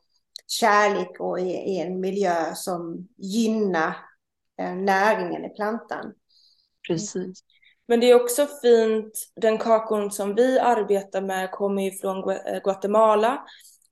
kärlek 0.59 1.19
och 1.19 1.39
i, 1.39 1.51
i 1.51 1.79
en 1.79 1.99
miljö 1.99 2.55
som 2.55 3.07
gynnar 3.17 3.95
eh, 4.61 4.75
näringen 4.75 5.45
i 5.45 5.49
plantan. 5.49 6.13
Precis. 6.87 7.43
Men 7.87 7.99
det 7.99 8.09
är 8.09 8.21
också 8.21 8.47
fint, 8.61 9.31
den 9.35 9.57
kakon 9.57 10.11
som 10.11 10.35
vi 10.35 10.59
arbetar 10.59 11.21
med 11.21 11.51
kommer 11.51 11.83
ju 11.83 11.91
från 11.91 12.29
eh, 12.29 12.61
Guatemala 12.63 13.45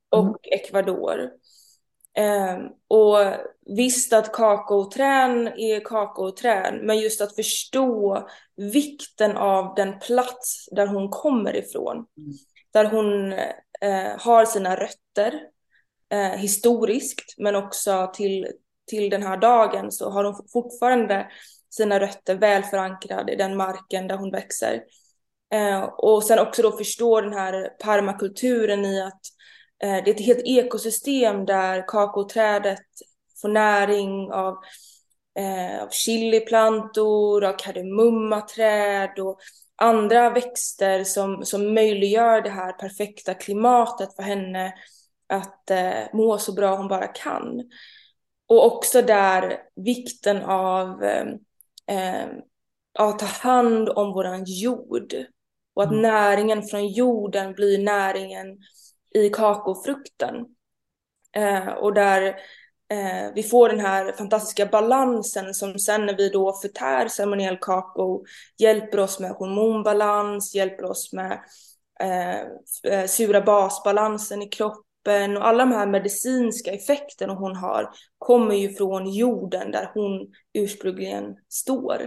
och 0.09 0.23
mm. 0.23 0.35
Ecuador. 0.43 1.29
Eh, 2.17 2.57
och 2.87 3.17
visst 3.65 4.13
att 4.13 4.33
kakaoträn 4.33 5.47
är 5.47 5.79
kakaoträn, 5.79 6.75
men 6.85 6.99
just 6.99 7.21
att 7.21 7.35
förstå 7.35 8.27
vikten 8.55 9.37
av 9.37 9.75
den 9.75 9.99
plats 9.99 10.69
där 10.71 10.87
hon 10.87 11.09
kommer 11.09 11.55
ifrån. 11.55 11.95
Mm. 11.95 12.33
Där 12.71 12.85
hon 12.85 13.33
eh, 13.81 14.19
har 14.19 14.45
sina 14.45 14.75
rötter 14.75 15.39
eh, 16.11 16.31
historiskt, 16.31 17.35
men 17.37 17.55
också 17.55 18.11
till, 18.13 18.47
till 18.87 19.09
den 19.09 19.23
här 19.23 19.37
dagen 19.37 19.91
så 19.91 20.09
har 20.09 20.23
hon 20.23 20.47
fortfarande 20.53 21.27
sina 21.69 21.99
rötter 21.99 22.35
väl 22.35 22.63
förankrade 22.63 23.33
i 23.33 23.35
den 23.35 23.57
marken 23.57 24.07
där 24.07 24.17
hon 24.17 24.31
växer. 24.31 24.83
Eh, 25.53 25.83
och 25.83 26.23
sen 26.23 26.39
också 26.39 26.61
då 26.61 26.71
förstå 26.71 27.21
den 27.21 27.33
här 27.33 27.69
permakulturen 27.83 28.85
i 28.85 29.01
att 29.01 29.21
eh, 29.83 30.03
det 30.03 30.11
är 30.11 30.15
ett 30.15 30.25
helt 30.25 30.45
ekosystem 30.45 31.45
där 31.45 31.87
kakaoträdet 31.87 32.85
får 33.41 33.49
näring 33.49 34.31
av, 34.31 34.57
eh, 35.39 35.83
av 35.83 35.89
chiliplantor, 35.89 37.43
av 37.43 37.53
kardemummaträd 37.57 39.19
och 39.19 39.39
andra 39.75 40.29
växter 40.29 41.03
som, 41.03 41.45
som 41.45 41.73
möjliggör 41.73 42.41
det 42.41 42.49
här 42.49 42.73
perfekta 42.73 43.33
klimatet 43.33 44.15
för 44.15 44.23
henne 44.23 44.73
att 45.31 45.71
eh, 45.71 46.03
må 46.13 46.37
så 46.37 46.53
bra 46.53 46.75
hon 46.75 46.87
bara 46.87 47.07
kan. 47.07 47.63
Och 48.47 48.65
också 48.65 49.01
där 49.01 49.57
vikten 49.75 50.43
av 50.43 51.03
eh, 51.03 51.25
eh, 51.87 52.27
att 52.99 53.19
ta 53.19 53.25
hand 53.25 53.89
om 53.89 54.13
våran 54.13 54.43
jord. 54.45 55.13
Och 55.73 55.83
att 55.83 55.89
mm. 55.89 56.01
näringen 56.01 56.63
från 56.63 56.87
jorden 56.87 57.53
blir 57.53 57.83
näringen 57.83 58.57
i 59.15 59.29
kakofrukten. 59.29 60.35
Eh, 61.35 61.67
och 61.67 61.93
där 61.93 62.23
eh, 62.89 63.33
vi 63.35 63.43
får 63.43 63.69
den 63.69 63.79
här 63.79 64.11
fantastiska 64.11 64.65
balansen 64.65 65.53
som 65.53 65.79
sen 65.79 66.05
när 66.05 66.17
vi 66.17 66.29
då 66.29 66.53
förtär 66.53 67.07
ceremoniell 67.07 67.57
kakao 67.61 68.25
hjälper 68.57 68.99
oss 68.99 69.19
med 69.19 69.31
hormonbalans, 69.31 70.55
hjälper 70.55 70.83
oss 70.83 71.13
med 71.13 71.43
eh, 71.99 72.41
eh 72.93 73.07
sura 73.07 73.41
basbalansen 73.41 74.41
i 74.41 74.47
kroppen 74.47 74.90
kroppen 75.03 75.37
och 75.37 75.47
alla 75.47 75.65
de 75.65 75.71
här 75.71 75.87
medicinska 75.87 76.71
effekterna 76.71 77.33
hon 77.33 77.55
har 77.55 77.89
kommer 78.17 78.55
ju 78.55 78.73
från 78.73 79.13
jorden 79.13 79.71
där 79.71 79.91
hon 79.93 80.27
ursprungligen 80.53 81.35
står. 81.49 82.01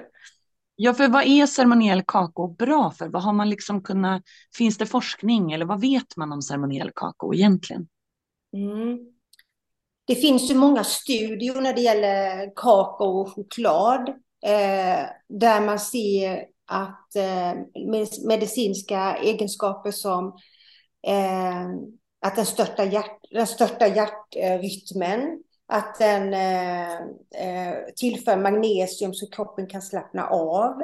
Ja, 0.77 0.95
för 0.95 1.09
vad 1.09 1.25
är 1.25 1.47
ceremoniell 1.47 2.03
kakao 2.07 2.49
bra 2.49 2.91
för? 2.91 3.09
Vad 3.09 3.23
har 3.23 3.33
man 3.33 3.51
liksom 3.51 3.83
kunnat, 3.83 4.23
finns 4.57 4.79
det 4.79 4.87
forskning 4.87 5.53
eller 5.53 5.67
vad 5.67 5.81
vet 5.81 6.17
man 6.17 6.33
om 6.33 6.43
ceremoniell 6.43 6.91
kakao 6.95 7.35
egentligen? 7.35 7.89
Mm. 8.57 8.99
Det 10.07 10.15
finns 10.15 10.51
ju 10.51 10.55
många 10.55 10.85
studier 10.85 11.61
när 11.61 11.75
det 11.75 11.81
gäller 11.81 12.53
kakao 12.57 13.21
och 13.21 13.35
choklad 13.35 14.09
eh, 14.45 15.07
där 15.29 15.61
man 15.67 15.79
ser 15.79 16.45
att 16.67 17.17
eh, 17.17 17.55
medicinska 18.27 19.17
egenskaper 19.17 19.91
som 19.91 20.27
eh, 21.07 21.69
att 22.25 22.37
den 22.37 22.47
stöttar, 22.47 22.85
hjärt, 22.85 23.19
den 23.31 23.47
stöttar 23.47 23.87
hjärtrytmen, 23.87 25.43
att 25.67 25.99
den 25.99 26.35
eh, 26.35 26.93
eh, 27.45 27.75
tillför 27.97 28.37
magnesium 28.37 29.15
så 29.15 29.31
kroppen 29.31 29.67
kan 29.67 29.83
slappna 29.83 30.27
av, 30.27 30.83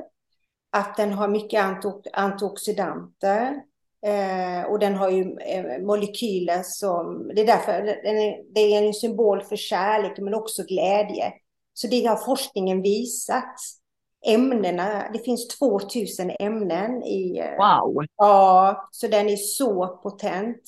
att 0.70 0.96
den 0.96 1.12
har 1.12 1.28
mycket 1.28 1.64
antioxidanter 2.12 3.62
eh, 4.06 4.70
och 4.70 4.78
den 4.78 4.94
har 4.94 5.10
ju 5.10 5.38
eh, 5.38 5.82
molekyler 5.82 6.62
som, 6.64 7.30
det 7.34 7.42
är 7.42 7.46
därför 7.46 7.82
den 7.82 8.18
är, 8.18 8.54
det 8.54 8.60
är 8.60 8.82
en 8.82 8.94
symbol 8.94 9.42
för 9.42 9.56
kärlek 9.56 10.18
men 10.18 10.34
också 10.34 10.62
glädje. 10.62 11.32
Så 11.74 11.86
det 11.86 12.06
har 12.06 12.16
forskningen 12.16 12.82
visat. 12.82 13.54
Ämnena, 14.26 15.10
det 15.12 15.18
finns 15.18 15.48
2000 15.48 16.30
ämnen 16.40 17.02
i... 17.02 17.38
Eh, 17.38 17.56
wow! 17.56 18.04
Ja, 18.16 18.88
så 18.90 19.08
den 19.08 19.28
är 19.28 19.36
så 19.36 20.00
potent. 20.02 20.62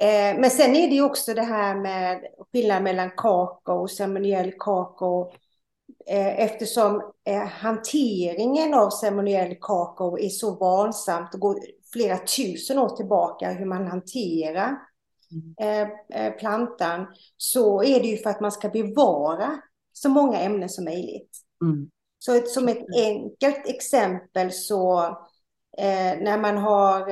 Eh, 0.00 0.40
men 0.40 0.50
sen 0.50 0.76
är 0.76 0.88
det 0.88 0.94
ju 0.94 1.02
också 1.02 1.34
det 1.34 1.42
här 1.42 1.74
med 1.74 2.20
skillnaden 2.52 2.84
mellan 2.84 3.10
kakao 3.10 3.82
och 3.82 3.90
ceremoniell 3.90 4.52
kakao. 4.58 5.32
Eh, 6.06 6.40
eftersom 6.40 7.12
eh, 7.24 7.46
hanteringen 7.46 8.74
av 8.74 8.90
ceremoniell 8.90 9.56
kakao 9.60 10.18
är 10.18 10.28
så 10.28 10.54
vansamt 10.54 11.34
och 11.34 11.40
går 11.40 11.58
flera 11.92 12.18
tusen 12.18 12.78
år 12.78 12.88
tillbaka 12.88 13.50
hur 13.50 13.66
man 13.66 13.86
hanterar 13.86 14.76
mm. 15.32 16.38
plantan 16.38 17.06
så 17.36 17.82
är 17.82 18.00
det 18.00 18.06
ju 18.06 18.16
för 18.16 18.30
att 18.30 18.40
man 18.40 18.52
ska 18.52 18.68
bevara 18.68 19.60
så 19.92 20.08
många 20.08 20.40
ämnen 20.40 20.68
som 20.68 20.84
möjligt. 20.84 21.30
Mm. 21.64 21.90
Så 22.18 22.40
som 22.46 22.68
ett 22.68 22.84
enkelt 22.96 23.66
exempel 23.66 24.52
så 24.52 25.00
när 26.20 26.38
man 26.38 26.58
har 26.58 27.10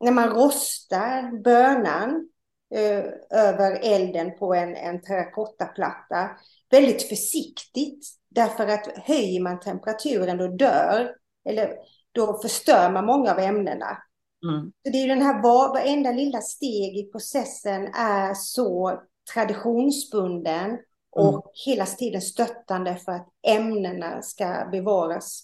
när 0.00 0.12
man 0.12 0.30
rostar 0.30 1.42
bönan 1.42 2.28
eh, 2.74 3.04
över 3.30 3.80
elden 3.82 4.38
på 4.38 4.54
en, 4.54 4.76
en 4.76 5.02
terrakottaplatta 5.02 6.30
väldigt 6.70 7.08
försiktigt. 7.08 8.06
Därför 8.28 8.66
att 8.66 8.86
höjer 8.86 9.40
man 9.40 9.60
temperaturen 9.60 10.38
då 10.38 10.48
dör, 10.48 11.14
eller 11.44 11.76
då 12.12 12.38
förstör 12.42 12.90
man 12.92 13.06
många 13.06 13.32
av 13.32 13.38
ämnena. 13.38 13.98
Mm. 14.44 14.72
Så 14.84 14.90
det 14.92 14.98
är 14.98 15.08
den 15.08 15.22
här 15.22 15.42
var, 15.42 15.68
varenda 15.68 16.12
lilla 16.12 16.40
steg 16.40 16.96
i 16.96 17.10
processen 17.12 17.86
är 17.94 18.34
så 18.34 19.02
traditionsbunden 19.34 20.70
mm. 20.70 20.80
och 21.10 21.34
mm. 21.34 21.42
hela 21.66 21.86
tiden 21.86 22.22
stöttande 22.22 22.96
för 22.96 23.12
att 23.12 23.28
ämnena 23.46 24.22
ska 24.22 24.68
bevaras 24.72 25.42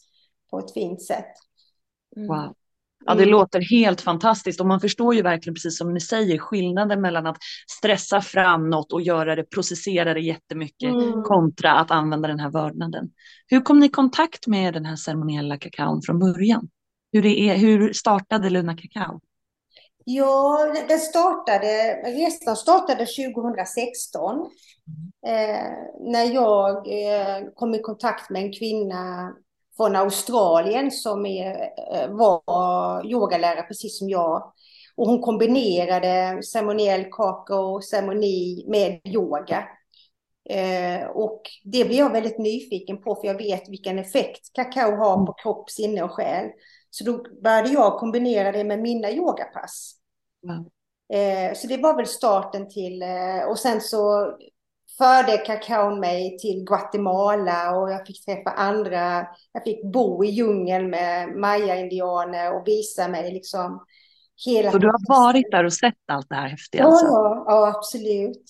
på 0.50 0.58
ett 0.58 0.72
fint 0.72 1.02
sätt. 1.02 1.34
Mm. 2.16 2.28
Wow. 2.28 2.54
Ja, 3.06 3.14
det 3.14 3.22
mm. 3.22 3.32
låter 3.32 3.60
helt 3.60 4.00
fantastiskt 4.00 4.60
och 4.60 4.66
man 4.66 4.80
förstår 4.80 5.14
ju 5.14 5.22
verkligen 5.22 5.54
precis 5.54 5.78
som 5.78 5.94
ni 5.94 6.00
säger 6.00 6.38
skillnaden 6.38 7.00
mellan 7.00 7.26
att 7.26 7.36
stressa 7.78 8.20
fram 8.20 8.70
något 8.70 8.92
och 8.92 9.02
göra 9.02 9.36
det, 9.36 9.44
processera 9.44 10.14
det 10.14 10.20
jättemycket 10.20 10.94
mm. 10.94 11.22
kontra 11.22 11.72
att 11.72 11.90
använda 11.90 12.28
den 12.28 12.40
här 12.40 12.50
vördnaden. 12.50 13.10
Hur 13.46 13.60
kom 13.60 13.80
ni 13.80 13.86
i 13.86 13.88
kontakt 13.88 14.46
med 14.46 14.75
den 14.75 14.84
här 14.84 14.96
ceremoniella 14.96 15.58
kakaon 15.58 16.02
från 16.02 16.18
början? 16.18 16.68
Hur, 17.12 17.22
det 17.22 17.40
är, 17.40 17.56
hur 17.56 17.92
startade 17.92 18.50
Luna 18.50 18.76
Kakao? 18.76 19.20
Ja, 20.04 20.75
den 20.88 20.98
startade, 20.98 21.94
resan 22.04 22.56
startade 22.56 23.06
2016 23.06 24.40
eh, 25.26 25.72
när 26.00 26.34
jag 26.34 26.76
eh, 26.76 27.46
kom 27.54 27.75
i 27.75 27.78
kontakt 27.78 28.30
med 28.30 28.42
en 28.42 28.52
kvinna 28.52 29.32
från 29.76 29.97
Australien 29.97 30.90
som 30.90 31.26
är, 31.26 31.71
eh, 31.92 32.09
var 32.09 33.06
yogalärare 33.06 33.62
precis 33.62 33.99
som 33.99 34.09
jag. 34.09 34.52
Och 34.97 35.06
hon 35.06 35.21
kombinerade 35.21 36.42
ceremoniell 36.42 37.04
kakao, 37.11 37.80
ceremoni 37.80 38.64
med 38.68 39.00
yoga. 39.04 39.68
Eh, 40.50 41.06
och 41.06 41.42
det 41.64 41.85
blev 41.85 41.99
jag 41.99 42.12
väldigt 42.12 42.38
nyfiken 42.38 43.02
på 43.02 43.14
för 43.14 43.26
jag 43.26 43.38
vet 43.38 43.68
vilken 43.68 43.99
effekt 43.99 44.52
kakao 44.52 44.97
har 44.97 45.26
på 45.26 45.33
kropp, 45.33 45.71
sinne 45.71 46.02
och 46.02 46.11
själ. 46.11 46.50
Så 46.90 47.04
då 47.04 47.25
började 47.42 47.68
jag 47.68 47.99
kombinera 47.99 48.52
det 48.52 48.64
med 48.64 48.80
mina 48.80 49.11
yogapass. 49.11 49.95
Mm. 50.45 50.64
Eh, 51.12 51.54
så 51.54 51.66
det 51.66 51.76
var 51.76 51.97
väl 51.97 52.06
starten 52.06 52.68
till, 52.68 53.02
eh, 53.02 53.49
och 53.49 53.59
sen 53.59 53.80
så 53.80 54.33
förde 54.98 55.38
kakaon 55.38 56.00
mig 56.00 56.38
till 56.38 56.64
Guatemala 56.64 57.76
och 57.76 57.90
jag 57.90 58.06
fick 58.06 58.24
träffa 58.24 58.50
andra. 58.50 59.26
Jag 59.52 59.64
fick 59.64 59.92
bo 59.92 60.24
i 60.24 60.28
djungeln 60.28 60.90
med 60.90 61.36
maya-indianer 61.36 62.56
och 62.56 62.62
visa 62.66 63.08
mig 63.08 63.32
liksom 63.32 63.84
hela... 64.46 64.70
Så 64.70 64.78
du 64.78 64.86
har 64.86 65.08
varit 65.08 65.50
där 65.50 65.64
och 65.64 65.72
sett 65.72 65.94
allt 66.06 66.28
det 66.28 66.34
här 66.34 66.48
häftiga? 66.48 66.82
Ja, 66.82 66.88
alltså. 66.88 67.06
ja, 67.46 67.72
absolut. 67.76 68.44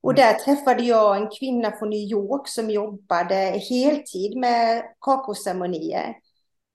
Och 0.00 0.14
där 0.14 0.32
träffade 0.32 0.82
jag 0.82 1.16
en 1.16 1.28
kvinna 1.38 1.72
från 1.72 1.90
New 1.90 2.10
York 2.10 2.48
som 2.48 2.70
jobbade 2.70 3.62
heltid 3.70 4.38
med 4.38 4.82
kakaoceremonier. 5.00 6.14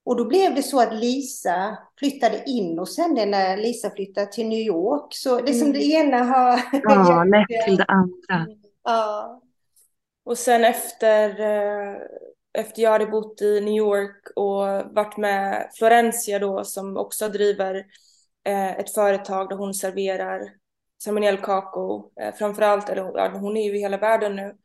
Och 0.04 0.16
då 0.16 0.24
blev 0.24 0.54
det 0.54 0.62
så 0.62 0.80
att 0.80 0.94
Lisa 0.94 1.78
flyttade 1.98 2.42
in 2.46 2.78
hos 2.78 2.98
henne 2.98 3.26
när 3.26 3.56
Lisa 3.56 3.90
flyttade 3.90 4.26
till 4.26 4.48
New 4.48 4.58
York. 4.58 5.06
Så 5.10 5.40
det 5.40 5.54
som 5.54 5.68
mm. 5.68 5.72
det 5.72 5.84
ena 5.84 6.24
har... 6.24 6.60
Ja, 6.82 7.24
lett 7.48 7.64
till 7.66 7.76
det 7.76 7.84
andra. 7.84 8.46
Ja. 8.84 9.40
Och 10.24 10.38
sen 10.38 10.64
efter, 10.64 11.40
eh, 11.40 11.96
efter 12.52 12.82
jag 12.82 12.90
hade 12.90 13.06
bott 13.06 13.42
i 13.42 13.60
New 13.60 13.74
York 13.74 14.32
och 14.36 14.94
varit 14.94 15.16
med 15.16 15.70
Florencia 15.74 16.38
då 16.38 16.64
som 16.64 16.96
också 16.96 17.28
driver 17.28 17.86
eh, 18.44 18.78
ett 18.78 18.94
företag 18.94 19.48
där 19.48 19.56
hon 19.56 19.74
serverar 19.74 20.40
ceremoniell 21.04 21.38
kakao, 21.38 22.12
eh, 22.20 22.34
framförallt, 22.34 22.88
eller 22.88 23.02
ja, 23.02 23.28
hon 23.28 23.56
är 23.56 23.64
ju 23.64 23.76
i 23.76 23.80
hela 23.80 23.96
världen 23.98 24.36
nu, 24.36 24.56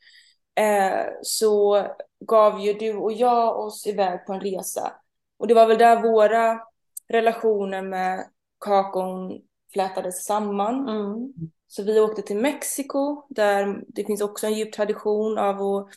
så 1.21 1.85
gav 2.19 2.59
ju 2.59 2.73
du 2.73 2.95
och 2.95 3.13
jag 3.13 3.59
oss 3.59 3.88
iväg 3.88 4.25
på 4.25 4.33
en 4.33 4.41
resa. 4.41 4.93
Och 5.38 5.47
det 5.47 5.53
var 5.53 5.67
väl 5.67 5.77
där 5.77 6.01
våra 6.01 6.59
relationer 7.07 7.81
med 7.81 8.27
kakon 8.59 9.41
flätades 9.73 10.25
samman. 10.25 10.89
Mm. 10.89 11.33
Så 11.67 11.83
vi 11.83 11.99
åkte 11.99 12.21
till 12.21 12.38
Mexiko 12.38 13.25
där 13.29 13.83
det 13.88 14.03
finns 14.03 14.21
också 14.21 14.47
en 14.47 14.53
djup 14.53 14.73
tradition 14.73 15.38
av 15.38 15.61
att 15.61 15.88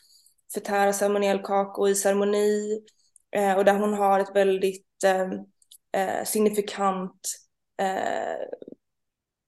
förtära 0.54 0.92
ceremoniell 0.92 1.38
kakao 1.38 1.88
i 1.88 1.94
ceremoni 1.94 2.80
eh, 3.36 3.56
och 3.56 3.64
där 3.64 3.78
hon 3.78 3.94
har 3.94 4.20
ett 4.20 4.36
väldigt 4.36 5.04
eh, 5.04 5.30
eh, 6.02 6.24
signifikant 6.24 7.28
eh, 7.80 8.46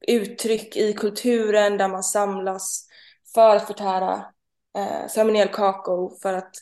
uttryck 0.06 0.76
i 0.76 0.92
kulturen 0.92 1.78
där 1.78 1.88
man 1.88 2.02
samlas 2.02 2.86
för 3.34 3.56
att 3.56 3.66
förtära 3.66 4.24
eh, 4.78 5.08
ceremoniell 5.08 5.48
kakao 5.48 6.16
för 6.22 6.32
att 6.32 6.52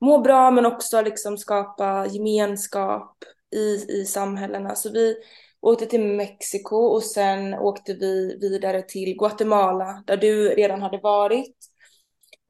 må 0.00 0.18
bra 0.18 0.50
men 0.50 0.66
också 0.66 1.02
liksom 1.02 1.38
skapa 1.38 2.06
gemenskap 2.06 3.16
i, 3.54 4.00
i 4.00 4.04
samhällena. 4.04 4.74
Så 4.74 4.90
vi 4.90 5.16
åkte 5.64 5.86
till 5.86 6.04
Mexiko 6.04 6.76
och 6.76 7.02
sen 7.02 7.54
åkte 7.54 7.94
vi 7.94 8.38
vidare 8.40 8.82
till 8.82 9.16
Guatemala 9.18 10.02
där 10.06 10.16
du 10.16 10.48
redan 10.48 10.82
hade 10.82 10.98
varit. 10.98 11.56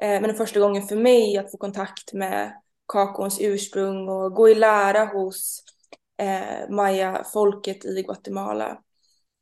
Eh, 0.03 0.09
men 0.09 0.23
den 0.23 0.35
första 0.35 0.61
gången 0.61 0.83
för 0.83 0.97
mig 0.97 1.39
att 1.39 1.51
få 1.51 1.57
kontakt 1.57 2.13
med 2.13 2.53
kakaons 2.89 3.41
ursprung 3.41 4.09
och 4.09 4.33
gå 4.33 4.49
i 4.49 4.55
lära 4.55 5.05
hos 5.05 5.63
eh, 6.19 6.71
maya-folket 6.71 7.85
i 7.85 8.03
Guatemala. 8.03 8.79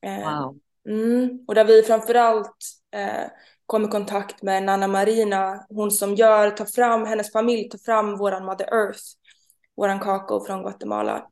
Eh, 0.07 0.41
wow. 0.41 0.59
Mm, 0.89 1.45
och 1.49 1.55
där 1.55 1.65
vi 1.65 1.83
framförallt 1.83 2.57
eh, 2.95 3.31
kom 3.67 3.85
i 3.85 3.89
kontakt 3.89 4.43
med 4.43 4.63
Nana 4.63 4.89
Marina, 4.89 5.67
hon 5.69 5.91
som 5.91 6.15
gör, 6.15 6.51
tar 6.51 6.65
fram, 6.65 7.07
hennes 7.07 7.33
familj 7.33 7.69
tar 7.69 7.79
fram 7.79 8.17
våran 8.17 8.45
Mother 8.45 8.75
Earth, 8.75 9.03
våran 9.77 10.01
kakao 10.01 10.45
från 10.45 10.63
Guatemala. 10.63 11.27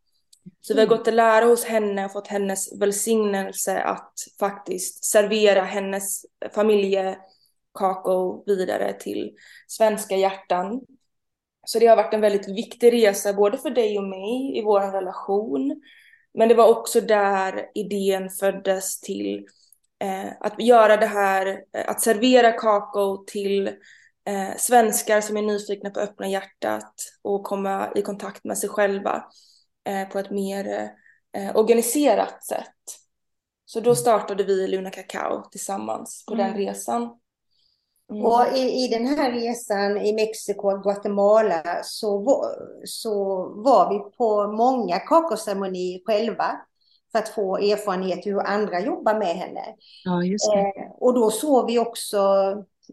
Så 0.60 0.74
vi 0.74 0.80
har 0.80 0.86
gått 0.86 1.06
och 1.06 1.12
lära 1.12 1.44
hos 1.44 1.64
henne 1.64 2.04
och 2.04 2.12
fått 2.12 2.26
hennes 2.26 2.80
välsignelse 2.80 3.82
att 3.82 4.14
faktiskt 4.40 5.04
servera 5.04 5.62
hennes 5.62 6.24
familjekakao 6.54 8.44
vidare 8.46 8.92
till 8.92 9.30
svenska 9.66 10.16
hjärtan. 10.16 10.80
Så 11.66 11.78
det 11.78 11.86
har 11.86 11.96
varit 11.96 12.14
en 12.14 12.20
väldigt 12.20 12.48
viktig 12.48 12.92
resa 12.92 13.32
både 13.32 13.58
för 13.58 13.70
dig 13.70 13.98
och 13.98 14.04
mig 14.04 14.58
i 14.58 14.62
vår 14.62 14.80
relation. 14.80 15.82
Men 16.34 16.48
det 16.48 16.54
var 16.54 16.68
också 16.68 17.00
där 17.00 17.70
idén 17.74 18.30
föddes 18.30 19.00
till 19.00 19.46
eh, 20.02 20.32
att 20.40 20.62
göra 20.62 20.96
det 20.96 21.06
här, 21.06 21.46
eh, 21.46 21.90
att 21.90 22.00
servera 22.00 22.52
kakao 22.52 23.24
till 23.26 23.66
eh, 24.24 24.56
svenskar 24.56 25.20
som 25.20 25.36
är 25.36 25.42
nyfikna 25.42 25.90
på 25.90 26.00
öppna 26.00 26.28
hjärtat 26.28 26.94
och 27.22 27.44
komma 27.44 27.92
i 27.94 28.02
kontakt 28.02 28.44
med 28.44 28.58
sig 28.58 28.68
själva. 28.68 29.24
Eh, 29.90 30.08
på 30.08 30.18
ett 30.18 30.30
mer 30.30 30.90
eh, 31.36 31.56
organiserat 31.56 32.44
sätt. 32.44 32.76
Så 33.64 33.80
då 33.80 33.90
mm. 33.90 33.96
startade 33.96 34.44
vi 34.44 34.68
Luna 34.68 34.90
Cacao 34.90 35.42
tillsammans 35.50 36.24
på 36.26 36.34
mm. 36.34 36.46
den 36.46 36.56
resan. 36.56 37.02
Mm. 38.10 38.24
Och 38.24 38.56
i, 38.56 38.84
i 38.84 38.88
den 38.88 39.06
här 39.06 39.32
resan 39.32 39.96
i 39.96 40.12
Mexiko 40.12 40.70
och 40.70 40.82
Guatemala 40.82 41.80
så 41.82 42.18
var, 42.18 42.54
så 42.84 43.44
var 43.62 43.92
vi 43.92 44.16
på 44.16 44.52
många 44.52 44.98
kakaoceremonier 44.98 46.00
själva 46.06 46.60
för 47.12 47.18
att 47.18 47.28
få 47.28 47.56
erfarenhet 47.56 48.26
hur 48.26 48.40
andra 48.40 48.80
jobbar 48.80 49.18
med 49.18 49.36
henne. 49.36 49.64
Ja, 50.04 50.22
just 50.22 50.48
eh, 50.48 50.90
och 50.98 51.14
då 51.14 51.30
såg 51.30 51.66
vi 51.66 51.78
också 51.78 52.24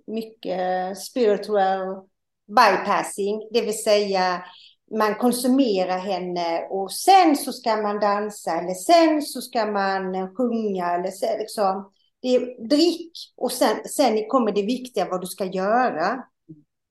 mycket 0.08 0.98
spiritual 0.98 2.08
bypassing, 2.48 3.50
det 3.52 3.62
vill 3.62 3.84
säga 3.84 4.44
man 4.92 5.16
konsumerar 5.16 5.98
henne 5.98 6.68
och 6.70 6.92
sen 6.92 7.36
så 7.36 7.54
ska 7.54 7.76
man 7.76 8.00
dansa 8.00 8.52
eller 8.52 8.74
sen 8.74 9.22
så 9.22 9.42
ska 9.42 9.66
man 9.66 10.36
sjunga 10.36 10.92
eller 10.92 11.12
så, 11.12 11.26
liksom. 11.40 11.92
Det 12.22 12.36
är 12.36 12.68
drick 12.68 13.12
och 13.38 13.52
sen, 13.52 13.78
sen 13.86 14.28
kommer 14.28 14.52
det 14.52 14.62
viktiga 14.62 15.10
vad 15.10 15.22
du 15.22 15.28
ska 15.28 15.46
göra. 15.46 16.24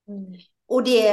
Mm. 0.09 0.35
Och 0.69 0.85
det, 0.85 1.09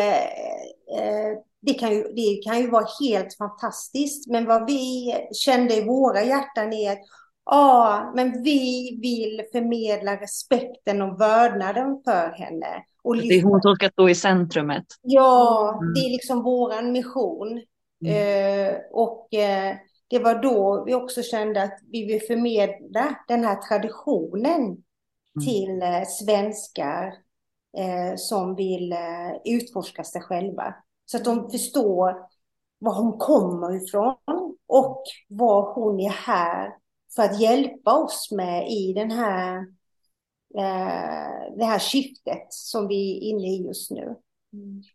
eh, 0.98 1.38
det, 1.62 1.74
kan 1.74 1.91
ju, 1.91 2.04
det 2.04 2.41
kan 2.46 2.60
ju 2.60 2.69
vara 2.69 2.88
helt 3.02 3.38
fantastiskt. 3.38 4.28
Men 4.28 4.46
vad 4.46 4.67
vi 4.67 5.15
kände 5.34 5.76
i 5.76 5.86
våra 5.86 6.24
hjärtan 6.24 6.74
är 6.74 6.91
att 6.91 7.02
ja, 7.46 8.12
men 8.15 8.43
vi 8.43 8.98
vill 9.02 9.41
förmedla 9.52 10.15
respekten 10.15 11.02
och 11.02 11.22
vördnaden 11.22 12.02
för 12.06 12.32
henne. 12.32 12.84
Och 13.04 13.18
det 13.18 13.28
är 13.28 13.44
hon 13.44 13.62
som 13.62 13.76
ska 13.76 13.89
stå 13.89 14.10
i 14.10 14.16
centrumet. 14.16 14.86
Ja, 15.02 15.80
mm. 15.82 15.94
det 15.94 16.00
är 16.00 16.10
liksom 16.10 16.44
våran 16.44 16.92
mission. 16.92 17.62
Mm. 18.06 18.70
Eh, 18.70 18.76
och 18.92 19.34
eh, 19.34 19.76
det 20.08 20.20
var 20.20 20.42
då 20.42 20.84
vi 20.86 20.94
också 20.94 21.22
kände 21.22 21.63
att 21.63 21.80
vi 21.92 22.06
vill 22.06 22.22
förmedla 22.22 23.20
den 23.28 23.44
här 23.44 23.56
traditionen 23.56 24.62
mm. 24.62 25.46
till 25.46 25.82
eh, 25.82 26.08
svenskar 26.08 27.06
eh, 27.78 28.16
som 28.16 28.56
vill 28.56 28.92
eh, 28.92 29.32
utforska 29.46 30.04
sig 30.04 30.22
själva. 30.22 30.76
Så 31.06 31.18
att 31.18 31.26
de 31.26 31.50
förstår 31.52 32.16
var 32.80 32.96
hon 32.96 33.18
kommer 33.18 33.84
ifrån 33.84 34.16
och 34.68 35.04
vad 35.30 35.76
hon 35.76 36.00
är 36.00 36.10
här 36.10 36.74
för 37.16 37.24
att 37.24 37.39
hjälpa 37.39 37.94
oss 37.94 38.32
med 38.32 38.72
i 38.72 38.94
den 38.94 39.12
här 39.12 39.66
Eh, 40.58 41.58
det 41.58 41.66
här 41.66 41.80
skiftet 41.80 42.48
som 42.50 42.88
vi 42.88 43.18
är 43.18 43.22
inne 43.22 43.48
i 43.48 43.68
just 43.68 43.92
nu. 43.92 44.16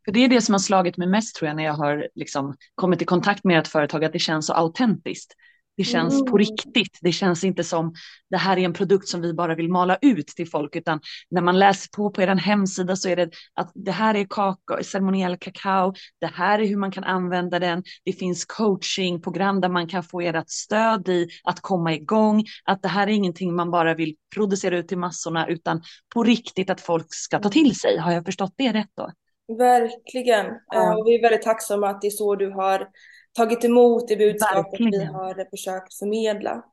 För 0.04 0.12
det 0.12 0.20
är 0.20 0.28
det 0.28 0.40
som 0.40 0.54
har 0.54 0.58
slagit 0.58 0.96
mig 0.96 1.08
mest 1.08 1.36
tror 1.36 1.46
jag 1.46 1.56
när 1.56 1.64
jag 1.64 1.74
har 1.74 2.08
liksom 2.14 2.56
kommit 2.74 3.02
i 3.02 3.04
kontakt 3.04 3.44
med 3.44 3.58
ert 3.58 3.66
företag, 3.66 4.04
att 4.04 4.12
det 4.12 4.18
känns 4.18 4.46
så 4.46 4.52
autentiskt. 4.52 5.34
Det 5.78 5.84
känns 5.84 6.14
mm. 6.14 6.26
på 6.26 6.36
riktigt. 6.36 6.98
Det 7.00 7.12
känns 7.12 7.44
inte 7.44 7.64
som 7.64 7.94
det 8.30 8.36
här 8.36 8.56
är 8.56 8.60
en 8.64 8.72
produkt 8.72 9.08
som 9.08 9.20
vi 9.20 9.34
bara 9.34 9.54
vill 9.54 9.68
mala 9.68 9.98
ut 10.02 10.26
till 10.26 10.50
folk, 10.50 10.76
utan 10.76 11.00
när 11.30 11.42
man 11.42 11.58
läser 11.58 11.88
på 11.96 12.10
på 12.10 12.22
er 12.22 12.26
hemsida 12.26 12.96
så 12.96 13.08
är 13.08 13.16
det 13.16 13.30
att 13.54 13.70
det 13.74 13.90
här 13.90 14.14
är 14.14 14.24
kakao, 14.24 14.82
ceremoniell 14.82 15.36
kakao. 15.36 15.94
Det 16.20 16.26
här 16.26 16.58
är 16.58 16.66
hur 16.66 16.76
man 16.76 16.92
kan 16.92 17.04
använda 17.04 17.58
den. 17.58 17.82
Det 18.04 18.12
finns 18.12 18.44
coachingprogram 18.44 19.60
där 19.60 19.68
man 19.68 19.88
kan 19.88 20.02
få 20.02 20.20
ert 20.20 20.50
stöd 20.50 21.08
i 21.08 21.28
att 21.44 21.60
komma 21.60 21.94
igång. 21.94 22.44
Att 22.64 22.82
det 22.82 22.88
här 22.88 23.06
är 23.06 23.10
ingenting 23.10 23.54
man 23.54 23.70
bara 23.70 23.94
vill 23.94 24.16
producera 24.34 24.78
ut 24.78 24.88
till 24.88 24.98
massorna, 24.98 25.48
utan 25.48 25.82
på 26.14 26.22
riktigt 26.22 26.70
att 26.70 26.80
folk 26.80 27.06
ska 27.08 27.38
ta 27.38 27.48
till 27.48 27.78
sig. 27.78 27.98
Har 27.98 28.12
jag 28.12 28.24
förstått 28.24 28.54
det 28.56 28.72
rätt 28.72 28.90
då? 28.96 29.10
Verkligen. 29.58 30.46
Ja. 30.66 30.96
Och 30.96 31.06
vi 31.06 31.14
är 31.14 31.22
väldigt 31.22 31.42
tacksamma 31.42 31.88
att 31.88 32.00
det 32.00 32.06
är 32.06 32.10
så 32.10 32.36
du 32.36 32.50
har 32.50 32.88
tagit 33.36 33.64
emot 33.64 34.08
det 34.08 34.16
budskapet 34.16 34.72
Verkligen. 34.72 34.90
vi 34.90 35.04
har 35.04 35.50
försökt 35.50 35.98
förmedla. 35.98 36.64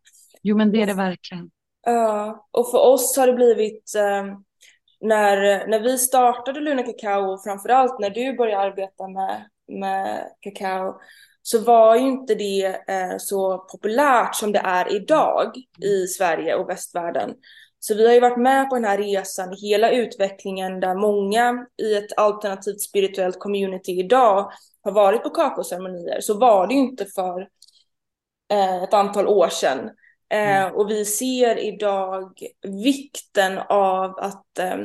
Jo 0.42 0.58
men 0.58 0.72
det 0.72 0.82
är 0.82 0.86
det 0.88 0.94
verkligen. 0.94 1.50
Ja, 1.86 2.48
och 2.52 2.72
för 2.72 2.78
oss 2.78 3.18
har 3.18 3.28
det 3.28 3.34
blivit 3.34 3.92
um, 3.98 4.44
när, 5.02 5.68
när 5.68 5.80
vi 5.80 5.98
startade 5.98 6.60
Luna 6.60 6.84
Kakao 6.84 7.34
och 7.34 7.44
framförallt 7.44 8.00
när 8.00 8.10
du 8.10 8.38
började 8.38 8.64
arbeta 8.64 9.08
med, 9.08 9.50
med 9.68 10.32
kakao 10.42 11.00
så 11.42 11.60
var 11.60 11.96
ju 11.96 12.08
inte 12.08 12.36
det 12.36 12.66
eh, 12.66 13.18
så 13.18 13.58
populärt 13.58 14.36
som 14.36 14.52
det 14.52 14.60
är 14.60 14.96
idag 14.96 15.52
i 15.82 16.08
Sverige 16.08 16.56
och 16.56 16.70
västvärlden. 16.70 17.34
Så 17.88 17.96
vi 17.96 18.06
har 18.08 18.14
ju 18.14 18.20
varit 18.20 18.38
med 18.38 18.70
på 18.70 18.76
den 18.76 18.86
här 18.86 18.98
resan 18.98 19.54
i 19.54 19.56
hela 19.56 19.92
utvecklingen 19.92 20.80
där 20.80 20.96
många 20.96 21.66
i 21.82 21.96
ett 21.96 22.18
alternativt 22.18 22.82
spirituellt 22.82 23.40
community 23.40 23.92
idag 23.92 24.52
har 24.84 24.92
varit 24.92 25.24
på 25.24 25.30
kakaoceremonier. 25.30 26.22
Så 26.22 26.38
var 26.38 26.68
det 26.68 26.74
ju 26.74 26.80
inte 26.80 27.06
för 27.06 27.42
eh, 28.52 28.84
ett 28.84 28.94
antal 28.94 29.28
år 29.28 29.50
sedan. 29.50 29.90
Eh, 30.30 30.58
mm. 30.58 30.76
och 30.76 30.90
vi 30.90 31.06
ser 31.06 31.58
idag 31.58 32.40
vikten 32.84 33.58
av 33.70 34.20
att 34.20 34.60
eh, 34.60 34.80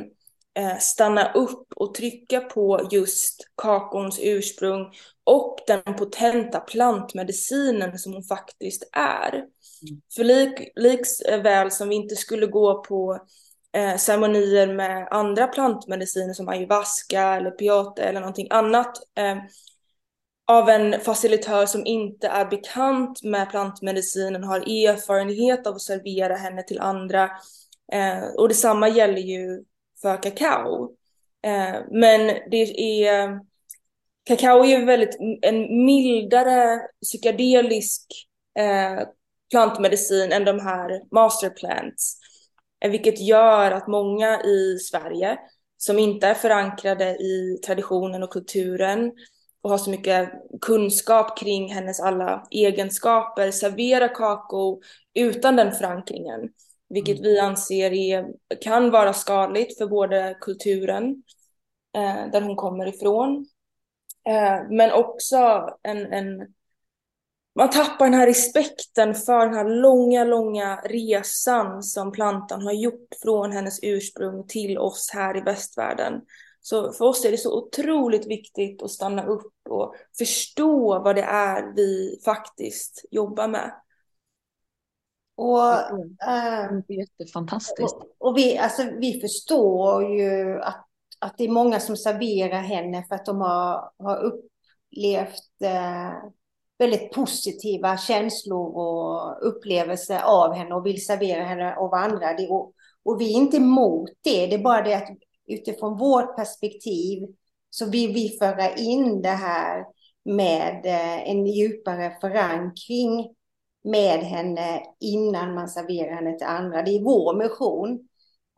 eh, 0.53 0.77
stanna 0.79 1.31
upp 1.31 1.73
och 1.75 1.93
trycka 1.93 2.39
på 2.41 2.87
just 2.91 3.51
kakons 3.55 4.19
ursprung 4.21 4.91
och 5.23 5.59
den 5.67 5.95
potenta 5.97 6.59
plantmedicinen 6.59 7.97
som 7.97 8.13
hon 8.13 8.23
faktiskt 8.23 8.89
är. 8.93 9.45
För 10.15 10.23
lik, 10.23 10.71
liks 10.75 11.21
eh, 11.21 11.41
väl 11.41 11.71
som 11.71 11.89
vi 11.89 11.95
inte 11.95 12.15
skulle 12.15 12.45
gå 12.45 12.83
på 12.83 13.19
eh, 13.73 13.97
ceremonier 13.97 14.67
med 14.73 15.07
andra 15.11 15.47
plantmediciner 15.47 16.33
som 16.33 16.49
ayahuasca 16.49 17.35
eller 17.35 17.51
peyote 17.51 18.03
eller 18.03 18.19
någonting 18.19 18.47
annat 18.49 18.97
eh, 19.17 19.37
av 20.47 20.69
en 20.69 20.99
facilitör 20.99 21.65
som 21.65 21.85
inte 21.85 22.27
är 22.27 22.45
bekant 22.45 23.23
med 23.23 23.49
plantmedicinen, 23.49 24.43
har 24.43 24.59
erfarenhet 24.59 25.67
av 25.67 25.75
att 25.75 25.81
servera 25.81 26.35
henne 26.35 26.63
till 26.63 26.79
andra. 26.79 27.29
Eh, 27.93 28.23
och 28.37 28.47
detsamma 28.47 28.89
gäller 28.89 29.21
ju 29.21 29.63
för 30.01 30.23
kakao. 30.23 30.95
Eh, 31.43 31.75
men 31.91 32.27
det 32.51 32.57
är, 33.07 33.39
kakao 34.23 34.63
är 34.63 34.79
ju 34.79 34.85
väldigt 34.85 35.17
en 35.41 35.85
mildare 35.85 36.81
psykedelisk 37.01 38.27
eh, 38.59 39.07
plantmedicin 39.51 40.31
än 40.31 40.45
de 40.45 40.59
här 40.59 41.01
masterplants. 41.11 42.17
Eh, 42.85 42.91
vilket 42.91 43.21
gör 43.21 43.71
att 43.71 43.87
många 43.87 44.41
i 44.41 44.77
Sverige 44.79 45.39
som 45.77 45.99
inte 45.99 46.27
är 46.27 46.33
förankrade 46.33 47.09
i 47.09 47.59
traditionen 47.65 48.23
och 48.23 48.29
kulturen 48.29 49.11
och 49.61 49.69
har 49.69 49.77
så 49.77 49.89
mycket 49.89 50.29
kunskap 50.61 51.37
kring 51.37 51.73
hennes 51.73 51.99
alla 51.99 52.47
egenskaper 52.51 53.51
serverar 53.51 54.15
kakao 54.15 54.81
utan 55.13 55.55
den 55.55 55.71
förankringen. 55.71 56.49
Vilket 56.89 57.19
mm. 57.19 57.23
vi 57.23 57.39
anser 57.39 57.91
är, 57.91 58.25
kan 58.61 58.91
vara 58.91 59.13
skadligt 59.13 59.77
för 59.77 59.87
både 59.87 60.37
kulturen 60.41 61.23
eh, 61.95 62.31
där 62.31 62.41
hon 62.41 62.55
kommer 62.55 62.87
ifrån 62.87 63.45
eh, 64.27 64.69
men 64.69 64.91
också 64.91 65.69
en, 65.83 66.13
en 66.13 66.47
man 67.55 67.69
tappar 67.69 68.05
den 68.05 68.13
här 68.13 68.27
respekten 68.27 69.15
för 69.15 69.45
den 69.45 69.55
här 69.55 69.69
långa, 69.69 70.23
långa 70.23 70.75
resan 70.75 71.83
som 71.83 72.11
plantan 72.11 72.61
har 72.61 72.73
gjort 72.73 73.07
från 73.21 73.51
hennes 73.51 73.79
ursprung 73.81 74.47
till 74.47 74.77
oss 74.77 75.09
här 75.13 75.37
i 75.37 75.41
västvärlden. 75.41 76.21
Så 76.61 76.91
för 76.91 77.05
oss 77.05 77.25
är 77.25 77.31
det 77.31 77.37
så 77.37 77.57
otroligt 77.57 78.27
viktigt 78.27 78.83
att 78.83 78.91
stanna 78.91 79.25
upp 79.25 79.53
och 79.69 79.95
förstå 80.17 80.99
vad 80.99 81.15
det 81.15 81.23
är 81.23 81.73
vi 81.75 82.21
faktiskt 82.25 83.05
jobbar 83.11 83.47
med. 83.47 83.71
Och, 85.35 85.73
äh, 85.73 86.71
det 86.87 86.93
är 86.93 86.99
jättefantastiskt. 86.99 87.95
Och, 87.95 88.15
och 88.17 88.37
vi, 88.37 88.57
alltså, 88.57 88.83
vi 88.83 89.21
förstår 89.21 90.15
ju 90.15 90.61
att, 90.61 90.85
att 91.19 91.37
det 91.37 91.43
är 91.43 91.49
många 91.49 91.79
som 91.79 91.97
serverar 91.97 92.61
henne 92.61 93.03
för 93.07 93.15
att 93.15 93.25
de 93.25 93.41
har, 93.41 93.91
har 93.97 94.17
upplevt 94.23 95.61
äh, 95.63 96.13
väldigt 96.81 97.11
positiva 97.11 97.97
känslor 97.97 98.75
och 98.75 99.47
upplevelser 99.47 100.21
av 100.23 100.53
henne 100.53 100.75
och 100.75 100.85
vill 100.85 101.05
servera 101.05 101.43
henne 101.43 101.75
av 101.75 101.93
andra. 101.93 102.33
Det, 102.33 102.47
och, 102.47 102.73
och 103.05 103.21
vi 103.21 103.33
är 103.33 103.37
inte 103.37 103.57
emot 103.57 104.09
det, 104.23 104.47
det 104.47 104.55
är 104.55 104.63
bara 104.63 104.81
det 104.81 104.93
att 104.93 105.07
utifrån 105.47 105.97
vårt 105.97 106.35
perspektiv 106.35 107.27
så 107.69 107.89
vill 107.89 108.13
vi 108.13 108.37
föra 108.39 108.75
in 108.75 109.21
det 109.21 109.29
här 109.29 109.85
med 110.25 110.85
eh, 110.85 111.29
en 111.29 111.47
djupare 111.47 112.17
förankring 112.21 113.35
med 113.83 114.19
henne 114.19 114.81
innan 114.99 115.53
man 115.53 115.67
serverar 115.67 116.15
henne 116.15 116.37
till 116.37 116.47
andra. 116.47 116.81
Det 116.81 116.91
är 116.91 117.03
vår 117.03 117.37
mission 117.37 117.99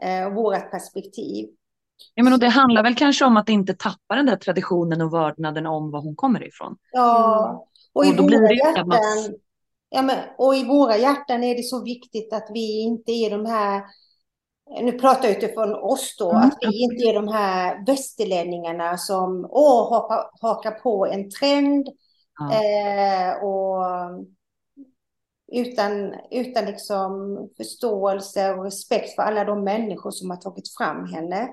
eh, 0.02 0.28
och 0.28 0.34
vårt 0.34 0.72
perspektiv. 0.72 1.50
Ja, 2.14 2.24
men 2.24 2.34
och 2.34 2.40
det 2.40 2.50
handlar 2.50 2.84
väl 2.84 2.96
kanske 2.96 3.26
om 3.26 3.38
att 3.38 3.50
inte 3.50 3.74
tappa 3.74 4.16
den 4.16 4.26
där 4.26 4.36
traditionen 4.36 5.02
och 5.02 5.14
vördnaden 5.14 5.66
om 5.66 5.92
var 5.92 6.02
hon 6.02 6.16
kommer 6.16 6.48
ifrån. 6.48 6.78
Ja, 6.92 7.68
och, 7.94 8.06
i 8.06 8.12
och 8.20 8.26
blir 8.26 8.40
det 8.40 8.56
hjärtan, 8.56 9.36
ja, 9.90 10.02
men, 10.02 10.20
och 10.38 10.56
i 10.56 10.64
våra 10.64 10.98
hjärtan 10.98 11.44
är 11.44 11.56
det 11.56 11.64
så 11.64 11.84
viktigt 11.84 12.34
att 12.34 12.48
vi 12.54 12.82
inte 12.82 13.12
är 13.12 13.30
de 13.30 13.46
här 13.46 13.84
nu 14.82 14.92
pratar 14.92 15.28
jag 15.28 15.38
utifrån 15.38 15.74
oss 15.74 16.16
då, 16.20 16.32
mm. 16.32 16.42
att 16.42 16.58
vi 16.62 16.84
inte 16.84 17.04
är 17.04 17.14
de 17.14 17.28
här 17.28 17.86
västerlänningarna 17.86 18.98
som 18.98 19.48
åh, 19.50 19.90
hakar, 19.90 20.30
hakar 20.42 20.72
på 20.72 21.06
en 21.06 21.30
trend 21.30 21.90
mm. 22.42 22.52
eh, 22.52 23.44
och 23.44 23.86
utan, 25.52 26.14
utan 26.32 26.66
liksom 26.66 27.38
förståelse 27.58 28.54
och 28.54 28.64
respekt 28.64 29.16
för 29.16 29.24
alla 29.24 29.44
de 29.44 29.64
människor 29.64 30.12
som 30.12 30.30
har 30.30 30.38
tagit 30.38 30.76
fram 30.78 31.06
henne. 31.06 31.50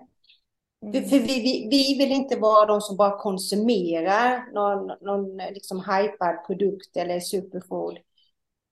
Mm. 0.82 1.08
För, 1.08 1.18
vi, 1.18 1.40
vi, 1.40 1.68
vi, 1.70 1.98
vill 1.98 2.12
inte 2.12 2.36
vara 2.36 2.66
de 2.66 2.80
som 2.80 2.96
bara 2.96 3.18
konsumerar 3.18 4.52
någon, 4.52 4.92
någon 5.00 5.36
liksom 5.36 5.78
hypad 5.78 6.46
produkt 6.46 6.96
eller 6.96 7.20
superfood. 7.20 7.98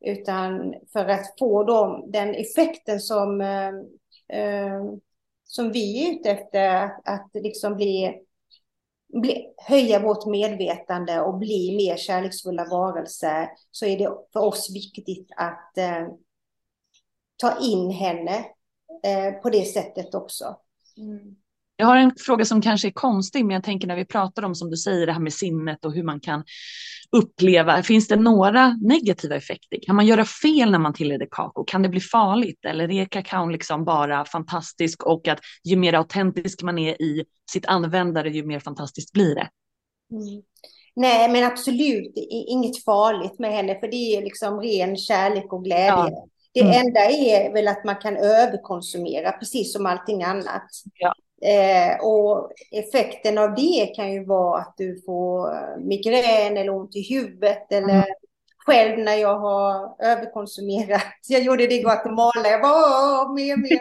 Utan 0.00 0.74
för 0.92 1.08
att 1.08 1.38
få 1.38 1.64
dem, 1.64 2.04
den 2.10 2.34
effekten 2.34 3.00
som 3.00 3.40
eh, 3.40 3.72
eh, 4.38 4.82
som 5.48 5.72
vi 5.72 6.06
är 6.06 6.12
ute 6.12 6.30
efter, 6.30 6.68
att, 6.68 7.08
att 7.08 7.30
liksom 7.34 7.76
bli, 7.76 8.22
bli, 9.20 9.52
höja 9.56 10.00
vårt 10.00 10.26
medvetande 10.26 11.20
och 11.20 11.38
bli 11.38 11.76
mer 11.76 11.96
kärleksfulla 11.96 12.64
varelser, 12.64 13.48
så 13.70 13.86
är 13.86 13.98
det 13.98 14.16
för 14.32 14.40
oss 14.40 14.70
viktigt 14.74 15.28
att 15.36 15.78
eh, 15.78 16.08
ta 17.36 17.60
in 17.60 17.90
henne 17.90 18.44
eh, 19.04 19.32
på 19.42 19.50
det 19.50 19.64
sättet 19.64 20.14
också. 20.14 20.56
Mm. 20.96 21.36
Jag 21.80 21.86
har 21.86 21.96
en 21.96 22.12
fråga 22.26 22.44
som 22.44 22.62
kanske 22.62 22.88
är 22.88 22.92
konstig, 22.92 23.44
men 23.44 23.54
jag 23.54 23.64
tänker 23.64 23.88
när 23.88 23.96
vi 23.96 24.04
pratar 24.04 24.42
om 24.42 24.54
som 24.54 24.70
du 24.70 24.76
säger 24.76 25.06
det 25.06 25.12
här 25.12 25.20
med 25.20 25.32
sinnet 25.32 25.84
och 25.84 25.92
hur 25.92 26.02
man 26.02 26.20
kan 26.20 26.44
uppleva. 27.16 27.82
Finns 27.82 28.08
det 28.08 28.16
några 28.16 28.76
negativa 28.82 29.36
effekter? 29.36 29.78
Kan 29.82 29.96
man 29.96 30.06
göra 30.06 30.24
fel 30.24 30.70
när 30.70 30.78
man 30.78 30.94
tillreder 30.94 31.28
kakao? 31.30 31.64
Kan 31.64 31.82
det 31.82 31.88
bli 31.88 32.00
farligt? 32.00 32.64
Eller 32.64 32.90
är 32.90 33.04
kakaon 33.04 33.52
liksom 33.52 33.84
bara 33.84 34.24
fantastisk 34.24 35.06
och 35.06 35.28
att 35.28 35.38
ju 35.64 35.76
mer 35.76 35.92
autentisk 35.92 36.62
man 36.62 36.78
är 36.78 37.02
i 37.02 37.24
sitt 37.50 37.66
användare, 37.66 38.30
ju 38.30 38.46
mer 38.46 38.60
fantastiskt 38.60 39.12
blir 39.12 39.34
det? 39.34 39.48
Mm. 40.12 40.42
Nej, 40.96 41.30
men 41.30 41.44
absolut 41.44 42.12
inget 42.48 42.84
farligt 42.84 43.38
med 43.38 43.52
henne, 43.52 43.80
för 43.80 43.88
det 43.88 44.16
är 44.16 44.22
liksom 44.22 44.60
ren 44.60 44.96
kärlek 44.96 45.52
och 45.52 45.64
glädje. 45.64 45.88
Ja. 45.90 46.26
Det 46.54 46.60
mm. 46.60 46.86
enda 46.86 47.00
är 47.00 47.52
väl 47.52 47.68
att 47.68 47.84
man 47.84 47.96
kan 47.96 48.16
överkonsumera, 48.16 49.32
precis 49.32 49.72
som 49.72 49.86
allting 49.86 50.22
annat. 50.22 50.70
Ja. 50.94 51.14
Eh, 51.42 52.04
och 52.04 52.52
effekten 52.72 53.38
av 53.38 53.54
det 53.54 53.92
kan 53.96 54.12
ju 54.12 54.24
vara 54.24 54.60
att 54.60 54.74
du 54.76 55.02
får 55.06 55.50
migrän 55.86 56.56
eller 56.56 56.74
ont 56.74 56.96
i 56.96 57.14
huvudet 57.14 57.72
eller 57.72 57.94
mm. 57.94 58.04
själv 58.66 58.98
när 58.98 59.14
jag 59.14 59.38
har 59.38 59.96
överkonsumerat. 59.98 61.02
Jag 61.28 61.42
gjorde 61.42 61.66
det 61.66 61.74
i 61.74 61.82
Guatemala. 61.82 62.48
Jag 62.48 62.62
bara, 62.62 63.32
mer, 63.32 63.56
mer. 63.56 63.80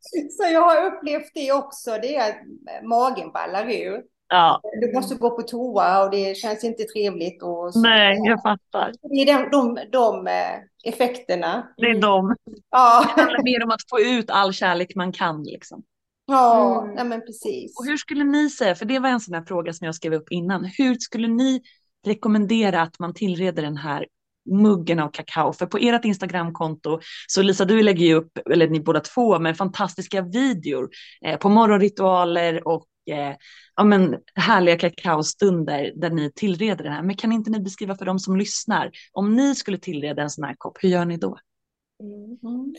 Så 0.30 0.52
jag 0.52 0.60
har 0.60 0.86
upplevt 0.86 1.30
det 1.34 1.52
också. 1.52 1.90
Det 2.02 2.16
är 2.16 2.30
att 2.30 2.36
magen 2.84 3.32
ballar 3.32 3.70
ur. 3.70 4.02
Ja. 4.28 4.60
Du 4.80 4.92
måste 4.92 5.14
gå 5.14 5.30
på 5.30 5.42
toa 5.42 6.04
och 6.04 6.10
det 6.10 6.36
känns 6.36 6.64
inte 6.64 6.84
trevligt. 6.84 7.42
Och 7.42 7.72
så. 7.72 7.80
Nej, 7.80 8.18
jag 8.24 8.42
fattar. 8.42 8.92
Det 9.02 9.14
är 9.14 9.26
de, 9.26 9.50
de, 9.50 9.78
de 9.92 10.26
eh, 10.26 10.92
effekterna. 10.92 11.68
Det 11.76 11.86
är 11.86 12.00
de. 12.00 12.36
Ja. 12.70 13.04
Det 13.16 13.22
handlar 13.22 13.42
mer 13.42 13.64
om 13.64 13.70
att 13.70 13.88
få 13.90 14.00
ut 14.00 14.30
all 14.30 14.52
kärlek 14.52 14.94
man 14.94 15.12
kan. 15.12 15.42
Liksom. 15.42 15.82
Ja, 16.26 16.82
mm. 16.82 16.96
ja 16.96 17.04
men 17.04 17.20
precis. 17.20 17.78
Och 17.78 17.84
hur 17.86 17.96
skulle 17.96 18.24
ni 18.24 18.50
säga, 18.50 18.74
för 18.74 18.84
det 18.84 18.98
var 18.98 19.08
en 19.08 19.20
sån 19.20 19.34
här 19.34 19.44
fråga 19.44 19.72
som 19.72 19.84
jag 19.84 19.94
skrev 19.94 20.14
upp 20.14 20.30
innan, 20.30 20.64
hur 20.64 20.94
skulle 20.94 21.28
ni 21.28 21.62
rekommendera 22.06 22.82
att 22.82 22.98
man 22.98 23.14
tillreder 23.14 23.62
den 23.62 23.76
här 23.76 24.06
muggen 24.50 24.98
av 24.98 25.08
kakao. 25.08 25.52
För 25.52 25.66
på 25.66 25.78
ert 25.78 26.04
Instagramkonto 26.04 27.00
så 27.26 27.42
Lisa, 27.42 27.64
du 27.64 27.82
lägger 27.82 28.06
ju 28.06 28.14
upp, 28.14 28.38
eller 28.50 28.68
ni 28.68 28.80
båda 28.80 29.00
två, 29.00 29.38
med 29.38 29.56
fantastiska 29.56 30.22
videor 30.22 30.88
eh, 31.24 31.38
på 31.38 31.48
morgonritualer 31.48 32.68
och 32.68 32.86
eh, 33.10 33.36
ja, 33.76 33.84
men, 33.84 34.16
härliga 34.34 34.78
kakaostunder 34.78 35.92
där 35.96 36.10
ni 36.10 36.32
tillreder 36.34 36.84
det 36.84 36.90
här. 36.90 37.02
Men 37.02 37.16
kan 37.16 37.32
inte 37.32 37.50
ni 37.50 37.60
beskriva 37.60 37.96
för 37.96 38.04
de 38.04 38.18
som 38.18 38.36
lyssnar, 38.36 38.90
om 39.12 39.34
ni 39.34 39.54
skulle 39.54 39.78
tillreda 39.78 40.22
en 40.22 40.30
sån 40.30 40.44
här 40.44 40.54
kopp, 40.58 40.78
hur 40.80 40.88
gör 40.88 41.04
ni 41.04 41.16
då? 41.16 41.38
Mm. 42.00 42.74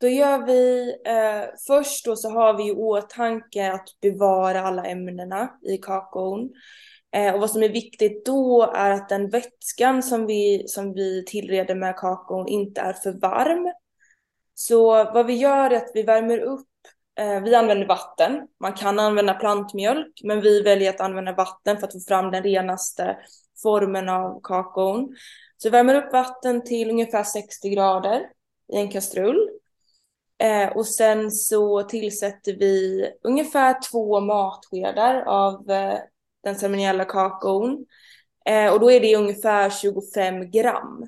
Då 0.00 0.08
gör 0.08 0.46
vi, 0.46 0.90
eh, 1.04 1.50
först 1.66 2.04
då 2.04 2.16
så 2.16 2.30
har 2.30 2.56
vi 2.56 2.68
i 2.68 2.72
åtanke 2.72 3.72
att 3.72 4.00
bevara 4.00 4.60
alla 4.60 4.84
ämnena 4.84 5.50
i 5.62 5.78
kakaon. 5.78 6.50
Eh, 7.12 7.34
och 7.34 7.40
vad 7.40 7.50
som 7.50 7.62
är 7.62 7.68
viktigt 7.68 8.26
då 8.26 8.72
är 8.74 8.90
att 8.90 9.08
den 9.08 9.28
vätskan 9.28 10.02
som 10.02 10.26
vi, 10.26 10.64
som 10.66 10.92
vi 10.92 11.24
tillreder 11.26 11.74
med 11.74 11.96
kakaon 11.96 12.48
inte 12.48 12.80
är 12.80 12.92
för 12.92 13.12
varm. 13.12 13.72
Så 14.54 14.88
vad 14.90 15.26
vi 15.26 15.34
gör 15.34 15.70
är 15.70 15.76
att 15.76 15.90
vi 15.94 16.02
värmer 16.02 16.38
upp, 16.38 16.68
eh, 17.18 17.42
vi 17.42 17.54
använder 17.54 17.86
vatten. 17.86 18.48
Man 18.60 18.72
kan 18.72 18.98
använda 18.98 19.34
plantmjölk, 19.34 20.20
men 20.24 20.40
vi 20.40 20.62
väljer 20.62 20.90
att 20.90 21.00
använda 21.00 21.32
vatten 21.32 21.78
för 21.78 21.86
att 21.86 21.92
få 21.92 22.00
fram 22.08 22.30
den 22.30 22.42
renaste 22.42 23.16
formen 23.62 24.08
av 24.08 24.40
kakaon. 24.42 25.16
Så 25.56 25.68
vi 25.68 25.70
värmer 25.70 25.94
upp 25.94 26.12
vatten 26.12 26.64
till 26.64 26.90
ungefär 26.90 27.24
60 27.24 27.68
grader 27.68 28.20
i 28.72 28.76
en 28.76 28.90
kastrull. 28.90 29.59
Eh, 30.40 30.68
och 30.68 30.86
sen 30.86 31.30
så 31.30 31.82
tillsätter 31.82 32.52
vi 32.52 33.04
ungefär 33.22 33.76
två 33.90 34.20
matskedar 34.20 35.22
av 35.26 35.70
eh, 35.70 35.98
den 36.44 36.56
ceremoniella 36.56 37.04
kakaon. 37.04 37.86
Eh, 38.44 38.72
och 38.72 38.80
då 38.80 38.90
är 38.90 39.00
det 39.00 39.16
ungefär 39.16 39.70
25 39.70 40.50
gram 40.50 41.06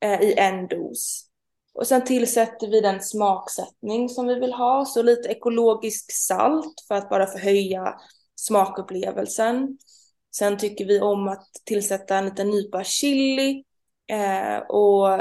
eh, 0.00 0.20
i 0.20 0.34
en 0.38 0.68
dos. 0.68 1.28
Och 1.74 1.86
sen 1.86 2.04
tillsätter 2.04 2.68
vi 2.70 2.80
den 2.80 3.00
smaksättning 3.02 4.08
som 4.08 4.26
vi 4.26 4.40
vill 4.40 4.52
ha, 4.52 4.84
så 4.84 5.02
lite 5.02 5.28
ekologisk 5.28 6.12
salt 6.12 6.84
för 6.88 6.94
att 6.94 7.10
bara 7.10 7.26
förhöja 7.26 7.94
smakupplevelsen. 8.36 9.78
Sen 10.36 10.58
tycker 10.58 10.84
vi 10.84 11.00
om 11.00 11.28
att 11.28 11.48
tillsätta 11.64 12.16
en 12.16 12.24
liten 12.24 12.50
nypa 12.50 12.84
chili 12.84 13.64
eh, 14.06 14.58
och 14.58 15.20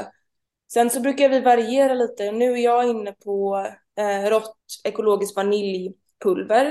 sen 0.73 0.89
så 0.89 0.99
brukar 0.99 1.29
vi 1.29 1.39
variera 1.39 1.93
lite. 1.93 2.31
Nu 2.31 2.53
är 2.53 2.57
jag 2.57 2.89
inne 2.89 3.11
på 3.11 3.67
eh, 3.99 4.29
rått 4.29 4.55
ekologiskt 4.83 5.35
vaniljpulver. 5.35 6.65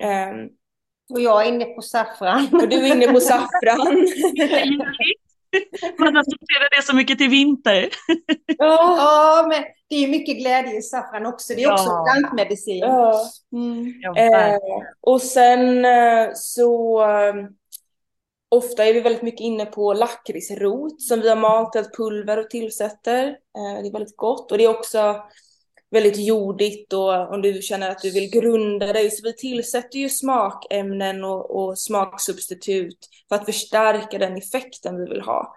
Eh, 0.00 0.32
och 1.12 1.20
jag 1.20 1.46
är 1.46 1.48
inne 1.48 1.64
på 1.64 1.82
saffran. 1.82 2.48
Och 2.52 2.68
du 2.68 2.76
är 2.76 2.96
inne 2.96 3.12
på 3.12 3.20
saffran. 3.20 3.86
Man 5.98 6.16
associerar 6.16 6.76
det 6.76 6.82
så 6.82 6.96
mycket 6.96 7.18
till 7.18 7.28
vinter. 7.28 7.88
ja, 8.58 9.46
men 9.48 9.64
det 9.88 10.04
är 10.04 10.08
mycket 10.08 10.38
glädje 10.38 10.78
i 10.78 10.82
saffran 10.82 11.26
också. 11.26 11.54
Det 11.54 11.62
är 11.62 11.72
också 11.72 11.84
ja. 11.84 12.04
plantmedicin. 12.04 12.78
Ja. 12.78 13.24
Mm. 13.52 13.86
Eh, 14.16 14.58
och 15.00 15.22
sen 15.22 15.84
eh, 15.84 16.28
så 16.34 17.02
eh, 17.02 17.34
ofta 18.52 18.84
är 18.84 18.94
vi 18.94 19.00
väldigt 19.00 19.22
mycket 19.22 19.40
inne 19.40 19.66
på 19.66 19.92
lakritsrot 19.92 21.02
som 21.02 21.20
vi 21.20 21.28
har 21.28 21.36
malt 21.36 21.76
ett 21.76 21.96
pulver 21.96 22.38
och 22.38 22.50
tillsätter. 22.50 23.26
Eh, 23.28 23.82
det 23.82 23.88
är 23.88 23.92
väldigt 23.92 24.16
gott 24.16 24.52
och 24.52 24.58
det 24.58 24.64
är 24.64 24.78
också 24.78 25.22
väldigt 25.90 26.16
jordigt 26.16 26.92
och 26.92 27.34
om 27.34 27.42
du 27.42 27.62
känner 27.62 27.90
att 27.90 28.02
du 28.02 28.10
vill 28.10 28.30
grunda 28.30 28.92
dig. 28.92 29.10
Så 29.10 29.22
vi 29.24 29.32
tillsätter 29.32 29.98
ju 29.98 30.08
smakämnen 30.08 31.24
och, 31.24 31.56
och 31.56 31.78
smaksubstitut 31.78 32.98
för 33.28 33.36
att 33.36 33.44
förstärka 33.44 34.18
den 34.18 34.36
effekten 34.36 34.96
vi 34.96 35.10
vill 35.10 35.20
ha. 35.20 35.54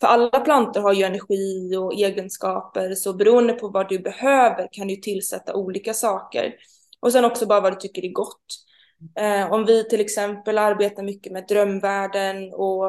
För 0.00 0.06
alla 0.06 0.40
plantor 0.40 0.80
har 0.80 0.92
ju 0.92 1.02
energi 1.02 1.76
och 1.76 1.94
egenskaper 1.94 2.94
så 2.94 3.12
beroende 3.12 3.52
på 3.52 3.68
vad 3.68 3.88
du 3.88 3.98
behöver 3.98 4.68
kan 4.72 4.88
du 4.88 4.96
tillsätta 4.96 5.54
olika 5.54 5.94
saker. 5.94 6.54
Och 7.00 7.12
sen 7.12 7.24
också 7.24 7.46
bara 7.46 7.60
vad 7.60 7.72
du 7.72 7.76
tycker 7.76 8.04
är 8.04 8.12
gott. 8.12 8.64
Eh, 9.16 9.52
om 9.52 9.64
vi 9.64 9.88
till 9.88 10.00
exempel 10.00 10.58
arbetar 10.58 11.02
mycket 11.02 11.32
med 11.32 11.46
drömvärlden 11.48 12.52
och 12.52 12.86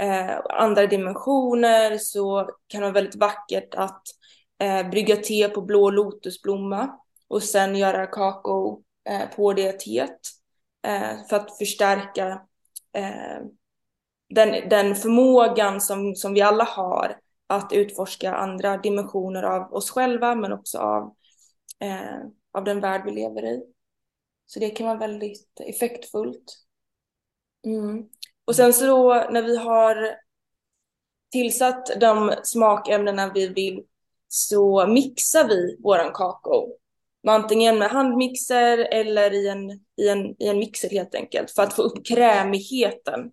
eh, 0.00 0.38
andra 0.50 0.86
dimensioner 0.86 1.98
så 1.98 2.48
kan 2.66 2.80
det 2.80 2.86
vara 2.86 2.94
väldigt 2.94 3.16
vackert 3.16 3.74
att 3.74 4.02
eh, 4.62 4.90
brygga 4.90 5.16
te 5.16 5.48
på 5.48 5.62
blå 5.62 5.90
lotusblomma 5.90 6.90
och 7.28 7.42
sen 7.42 7.76
göra 7.76 8.06
kakao 8.06 8.82
eh, 9.08 9.36
på 9.36 9.52
det 9.52 9.72
teet 9.72 10.20
eh, 10.86 11.26
för 11.28 11.36
att 11.36 11.58
förstärka 11.58 12.42
eh, 12.92 13.42
den, 14.34 14.68
den 14.68 14.94
förmågan 14.94 15.80
som, 15.80 16.14
som 16.14 16.34
vi 16.34 16.42
alla 16.42 16.64
har 16.64 17.18
att 17.46 17.72
utforska 17.72 18.34
andra 18.34 18.76
dimensioner 18.76 19.42
av 19.42 19.72
oss 19.74 19.90
själva 19.90 20.34
men 20.34 20.52
också 20.52 20.78
av, 20.78 21.14
eh, 21.80 22.18
av 22.52 22.64
den 22.64 22.80
värld 22.80 23.02
vi 23.04 23.10
lever 23.10 23.44
i. 23.44 23.62
Så 24.50 24.60
det 24.60 24.70
kan 24.70 24.86
vara 24.86 24.98
väldigt 24.98 25.60
effektfullt. 25.60 26.54
Mm. 27.66 28.04
Och 28.44 28.56
sen 28.56 28.72
så 28.72 28.86
då 28.86 29.26
när 29.30 29.42
vi 29.42 29.56
har 29.56 30.14
tillsatt 31.32 32.00
de 32.00 32.34
smakämnena 32.42 33.32
vi 33.34 33.48
vill 33.48 33.82
så 34.28 34.86
mixar 34.86 35.48
vi 35.48 35.76
våran 35.82 36.12
kakao. 36.12 36.76
Antingen 37.26 37.78
med 37.78 37.90
handmixer 37.90 38.78
eller 38.78 39.34
i 39.34 39.48
en, 39.48 39.70
i, 39.70 40.08
en, 40.08 40.42
i 40.42 40.48
en 40.48 40.58
mixer 40.58 40.90
helt 40.90 41.14
enkelt 41.14 41.50
för 41.50 41.62
att 41.62 41.74
få 41.74 41.82
upp 41.82 42.06
krämigheten. 42.06 43.30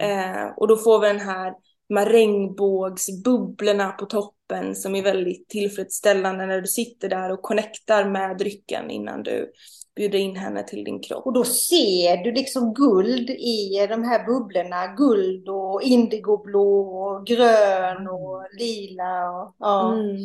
Eh, 0.00 0.46
och 0.56 0.68
då 0.68 0.76
får 0.76 1.00
vi 1.00 1.06
den 1.06 1.20
här, 1.20 1.54
regnbågsbubblorna 1.94 3.92
på 3.92 4.06
toppen 4.06 4.76
som 4.76 4.94
är 4.94 5.02
väldigt 5.02 5.48
tillfredsställande 5.48 6.46
när 6.46 6.60
du 6.60 6.66
sitter 6.66 7.08
där 7.08 7.32
och 7.32 7.42
connectar 7.42 8.04
med 8.04 8.38
drycken 8.38 8.90
innan 8.90 9.22
du 9.22 9.52
bjuda 9.96 10.18
in 10.18 10.36
henne 10.36 10.62
till 10.62 10.84
din 10.84 11.00
kropp. 11.00 11.26
Och 11.26 11.32
då 11.32 11.44
ser 11.44 12.16
du 12.24 12.32
liksom 12.32 12.74
guld 12.74 13.30
i 13.30 13.86
de 13.88 14.04
här 14.04 14.26
bubblorna. 14.26 14.86
Guld 14.86 15.48
och 15.48 15.82
indigoblå 15.82 16.80
och 16.80 17.26
grön 17.26 18.08
och 18.08 18.46
lila. 18.58 19.30
Och, 19.30 19.54
ja. 19.58 19.92
Mm. 19.92 20.16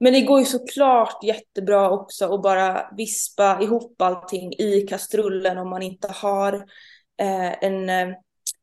Men 0.00 0.12
det 0.12 0.20
går 0.20 0.38
ju 0.38 0.44
såklart 0.44 1.24
jättebra 1.24 1.90
också 1.90 2.34
att 2.34 2.42
bara 2.42 2.90
vispa 2.96 3.62
ihop 3.62 4.02
allting 4.02 4.52
i 4.52 4.86
kastrullen 4.88 5.58
om 5.58 5.70
man 5.70 5.82
inte 5.82 6.08
har 6.08 6.54
eh, 7.20 7.64
en 7.64 7.88
eh, 7.88 8.16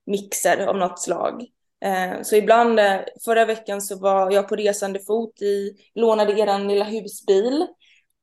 mixer 0.06 0.68
av 0.68 0.78
något 0.78 1.00
slag. 1.00 1.46
Eh, 1.86 2.22
så 2.22 2.36
ibland, 2.36 2.80
eh, 2.80 3.00
förra 3.26 3.46
veckan 3.46 3.82
så 3.82 4.00
var 4.00 4.32
jag 4.32 4.50
på 4.50 4.56
resande 4.56 5.00
fot 5.00 5.42
i, 5.42 5.72
lånade 5.96 6.39
eran 6.39 6.68
lilla 6.68 6.86
husbil 6.86 7.68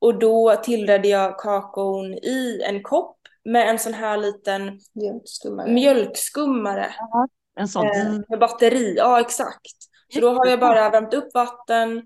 och 0.06 0.18
då 0.18 0.56
tillredde 0.62 1.08
jag 1.08 1.38
kakaon 1.38 2.14
i 2.14 2.62
en 2.64 2.82
kopp 2.82 3.16
med 3.44 3.68
en 3.68 3.78
sån 3.78 3.94
här 3.94 4.16
liten 4.16 4.80
mjölkskummare. 4.92 5.70
mjölkskummare. 5.70 6.94
Ja, 6.98 7.28
en 7.56 7.68
sån. 7.68 7.86
Eh, 7.86 8.12
med 8.28 8.38
batteri, 8.38 8.94
ja 8.96 9.20
exakt. 9.20 9.76
Så 10.14 10.20
då 10.20 10.30
har 10.30 10.46
jag 10.46 10.60
bara 10.60 10.90
värmt 10.90 11.14
upp 11.14 11.34
vatten, 11.34 12.02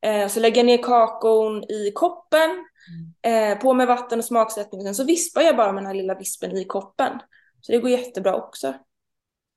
eh, 0.00 0.28
så 0.28 0.40
lägger 0.40 0.56
jag 0.56 0.66
ner 0.66 0.82
kakaon 0.82 1.64
i 1.64 1.92
koppen, 1.94 2.50
mm. 3.22 3.52
eh, 3.52 3.58
på 3.58 3.74
med 3.74 3.86
vatten 3.86 4.18
och 4.18 4.24
smaksättning. 4.24 4.82
Sen 4.82 4.94
så 4.94 5.04
vispar 5.04 5.42
jag 5.42 5.56
bara 5.56 5.72
med 5.72 5.82
den 5.82 5.86
här 5.86 5.94
lilla 5.94 6.14
vispen 6.14 6.56
i 6.56 6.64
koppen. 6.64 7.12
Så 7.60 7.72
det 7.72 7.78
går 7.78 7.90
jättebra 7.90 8.34
också. 8.34 8.74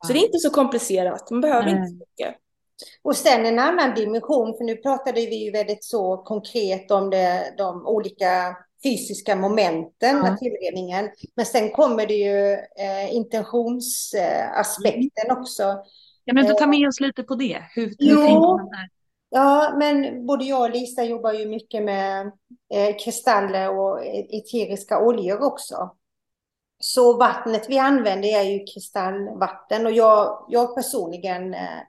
Så 0.08 0.14
det 0.14 0.20
är 0.20 0.26
inte 0.26 0.40
så 0.40 0.50
komplicerat, 0.50 1.32
man 1.32 1.42
behöver 1.42 1.68
mm. 1.68 1.84
inte 1.84 1.90
så 1.90 1.96
mycket. 1.96 2.36
Och 3.04 3.16
sen 3.16 3.46
en 3.46 3.60
annan 3.60 3.96
dimension, 3.96 4.58
för 4.58 4.64
nu 4.64 4.76
pratade 4.76 5.22
vi 5.22 5.46
ju 5.46 5.52
väldigt 5.52 5.84
så 5.84 6.18
konkret 6.18 6.92
om 6.92 7.10
det, 7.10 7.54
de 7.58 7.88
olika 7.88 8.58
fysiska 8.84 9.36
momenten 9.36 10.20
med 10.20 10.38
tillredningen. 10.38 11.10
Men 11.36 11.46
sen 11.46 11.72
kommer 11.72 12.08
det 12.08 12.14
ju 12.14 12.54
eh, 12.54 13.16
intentionsaspekten 13.16 15.26
mm. 15.26 15.42
också. 15.42 15.64
Ja, 16.24 16.34
men 16.34 16.46
du 16.46 16.54
tar 16.54 16.68
med 16.68 16.88
oss 16.88 17.00
lite 17.00 17.24
på 17.24 17.36
det. 17.36 17.64
Hur, 17.76 17.96
hur 18.00 18.16
tänker 18.16 18.40
man 18.40 18.70
där? 18.70 18.90
Ja, 19.30 19.74
men 19.78 20.26
både 20.26 20.46
jag 20.46 20.62
och 20.62 20.70
Lisa 20.70 21.04
jobbar 21.04 21.34
ju 21.34 21.46
mycket 21.46 21.84
med 21.84 22.32
eh, 22.74 22.96
kristaller 23.04 23.80
och 23.80 24.06
eteriska 24.06 25.00
oljor 25.00 25.44
också. 25.44 25.96
Så 26.80 27.18
vattnet 27.18 27.66
vi 27.70 27.78
använder 27.78 28.30
är 28.30 28.44
ju 28.44 28.60
kristallvatten 28.60 29.86
och 29.86 29.92
jag, 29.92 30.46
jag 30.50 30.76
personligen 30.76 31.54
eh, 31.54 31.80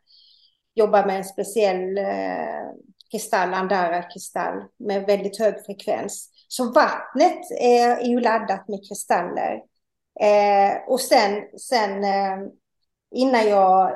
jobbar 0.79 1.07
med 1.07 1.17
en 1.17 1.25
speciell 1.25 1.99
eh, 1.99 2.69
kristall, 3.11 3.55
Andara-kristall, 3.55 4.65
med 4.77 5.07
väldigt 5.07 5.39
hög 5.39 5.65
frekvens. 5.67 6.31
Så 6.49 6.73
vattnet 6.73 7.51
är, 7.61 7.97
är 7.97 8.09
ju 8.09 8.21
laddat 8.21 8.69
med 8.69 8.89
kristaller. 8.89 9.63
Eh, 10.21 10.89
och 10.89 11.01
sen, 11.01 11.43
sen 11.59 12.05
eh, 12.05 12.39
innan 13.15 13.49
jag 13.49 13.93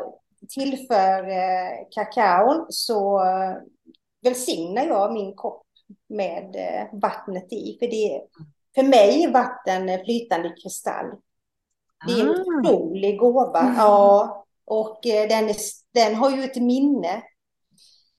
tillför 0.49 1.29
eh, 1.29 1.87
kakaon 1.91 2.67
så 2.69 3.25
eh, 3.25 3.57
välsignar 4.23 4.87
jag 4.87 5.13
min 5.13 5.35
kopp 5.35 5.67
med 6.09 6.57
eh, 6.57 7.01
vattnet 7.01 7.53
i. 7.53 7.77
För, 7.81 7.87
det, 7.87 8.23
för 8.75 8.83
mig 8.83 9.25
är 9.25 9.33
vatten 9.33 10.05
flytande 10.05 10.49
kristall. 10.63 11.07
Det 12.07 12.13
är 12.13 12.21
en 12.21 12.29
ah. 12.29 12.33
otrolig 12.33 13.19
gåva. 13.19 13.61
Mm. 13.61 13.75
Ja, 13.77 14.42
och 14.65 15.07
eh, 15.07 15.29
den, 15.29 15.55
den 15.95 16.15
har 16.15 16.31
ju 16.31 16.45
ett 16.45 16.57
minne. 16.57 17.23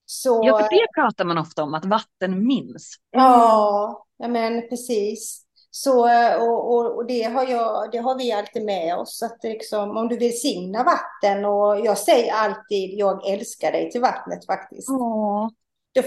Så, 0.06 0.40
ja, 0.44 0.58
för 0.58 0.70
det 0.70 0.86
pratar 0.94 1.24
man 1.24 1.38
ofta 1.38 1.62
om, 1.62 1.74
att 1.74 1.84
vatten 1.84 2.46
minns. 2.46 2.94
Ja, 3.10 4.06
ja 4.16 4.28
men 4.28 4.68
precis. 4.68 5.44
Så, 5.70 6.00
och, 6.40 6.74
och, 6.74 6.96
och, 6.96 7.06
det, 7.06 7.22
har 7.22 7.46
jag, 7.46 7.90
det 7.92 7.98
har 7.98 8.18
vi 8.18 8.32
alltid 8.32 8.64
med 8.64 8.96
oss. 8.96 9.22
Att 9.22 9.38
liksom, 9.42 9.96
om 9.96 10.08
du 10.08 10.16
vill 10.16 10.40
signa 10.40 10.84
vatten 10.84 11.44
och 11.44 11.86
jag 11.86 11.98
säger 11.98 12.32
alltid 12.32 12.98
jag 12.98 13.30
älskar 13.30 13.72
dig 13.72 13.90
till 13.90 14.00
vattnet 14.00 14.46
faktiskt. 14.46 14.90
Åh. 14.90 15.48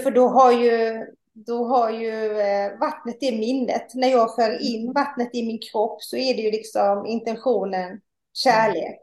För 0.02 0.10
då 0.10 0.28
har 0.28 0.52
ju, 0.52 1.04
då 1.32 1.64
har 1.64 1.90
ju 1.90 2.40
eh, 2.40 2.78
vattnet 2.78 3.16
det 3.20 3.32
minnet. 3.32 3.94
När 3.94 4.08
jag 4.08 4.34
för 4.34 4.72
in 4.72 4.92
vattnet 4.92 5.30
i 5.32 5.46
min 5.46 5.58
kropp 5.72 6.02
så 6.02 6.16
är 6.16 6.34
det 6.34 6.42
ju 6.42 6.50
liksom 6.50 7.06
intentionen 7.06 8.00
kärlek. 8.32 9.00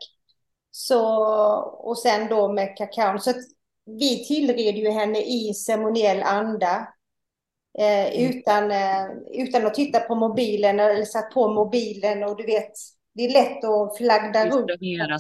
Så, 0.78 1.06
och 1.64 1.98
sen 1.98 2.30
då 2.30 2.52
med 2.52 2.78
kakaon. 2.78 3.20
Så 3.20 3.34
vi 3.86 4.26
tillreder 4.26 4.80
ju 4.80 4.90
henne 4.90 5.20
i 5.20 5.54
ceremoniell 5.54 6.24
anda. 6.24 6.88
Eh, 7.80 8.16
mm. 8.16 8.30
utan, 8.30 8.72
eh, 8.72 9.06
utan 9.34 9.66
att 9.66 9.74
titta 9.74 10.00
på 10.00 10.16
mobilen 10.16 10.80
eller 10.80 11.06
satt 11.06 11.34
på 11.34 11.54
mobilen 11.54 12.24
och 12.24 12.38
du 12.38 12.46
vet, 12.46 12.72
det 13.14 13.24
är 13.24 13.34
lätt 13.34 13.64
att 13.64 13.98
flagda 13.98 14.46
runt. 14.46 14.72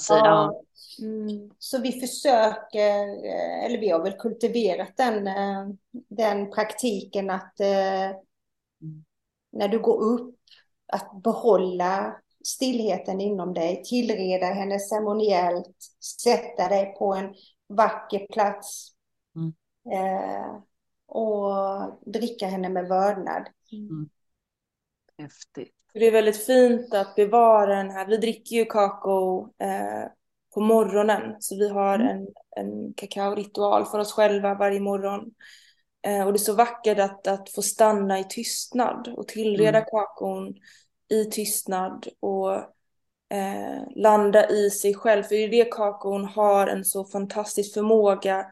Ja. 0.09 0.61
Mm. 1.01 1.51
Så 1.59 1.81
vi 1.81 1.91
försöker, 1.91 3.25
eh, 3.25 3.65
eller 3.65 3.77
vi 3.77 3.89
har 3.89 4.03
väl 4.03 4.13
kultiverat 4.13 4.97
den, 4.97 5.27
eh, 5.27 5.67
den 5.91 6.51
praktiken 6.51 7.29
att 7.29 7.59
eh, 7.59 8.05
mm. 8.05 9.05
när 9.51 9.67
du 9.67 9.79
går 9.79 10.03
upp, 10.03 10.35
att 10.93 11.23
behålla 11.23 12.15
stillheten 12.45 13.21
inom 13.21 13.53
dig, 13.53 13.83
tillreda 13.83 14.45
henne 14.45 14.79
ceremoniellt, 14.79 15.75
sätta 16.23 16.69
dig 16.69 16.95
på 16.97 17.13
en 17.13 17.33
vacker 17.67 18.27
plats 18.33 18.91
mm. 19.35 19.53
eh, 19.91 20.55
och 21.07 21.51
dricka 22.13 22.47
henne 22.47 22.69
med 22.69 22.87
vördnad. 22.87 23.47
Mm. 23.71 24.09
Häftigt. 25.17 25.75
Det 25.93 26.05
är 26.05 26.11
väldigt 26.11 26.45
fint 26.45 26.93
att 26.93 27.15
bevara 27.15 27.75
den 27.75 27.89
här, 27.89 28.07
vi 28.07 28.17
dricker 28.17 28.55
ju 28.55 28.65
kakao 28.65 29.53
eh, 29.59 30.09
på 30.53 30.61
morgonen 30.61 31.35
så 31.39 31.55
vi 31.55 31.69
har 31.69 31.95
mm. 31.95 32.07
en, 32.07 32.27
en 32.55 32.93
kakaoritual 32.93 33.85
för 33.85 33.99
oss 33.99 34.13
själva 34.13 34.53
varje 34.53 34.79
morgon. 34.79 35.31
Eh, 36.07 36.25
och 36.25 36.33
det 36.33 36.37
är 36.37 36.39
så 36.39 36.53
vackert 36.53 36.99
att, 36.99 37.27
att 37.27 37.49
få 37.49 37.61
stanna 37.61 38.19
i 38.19 38.23
tystnad 38.23 39.07
och 39.17 39.27
tillreda 39.27 39.77
mm. 39.77 39.89
kakaon 39.91 40.55
i 41.09 41.25
tystnad 41.25 42.07
och 42.19 42.53
eh, 43.29 43.83
landa 43.95 44.49
i 44.49 44.69
sig 44.69 44.93
själv. 44.93 45.23
För 45.23 45.35
det 45.35 45.43
är 45.43 45.49
det 45.49 45.71
kakon 45.71 46.25
har 46.25 46.67
en 46.67 46.85
så 46.85 47.05
fantastisk 47.05 47.73
förmåga 47.73 48.45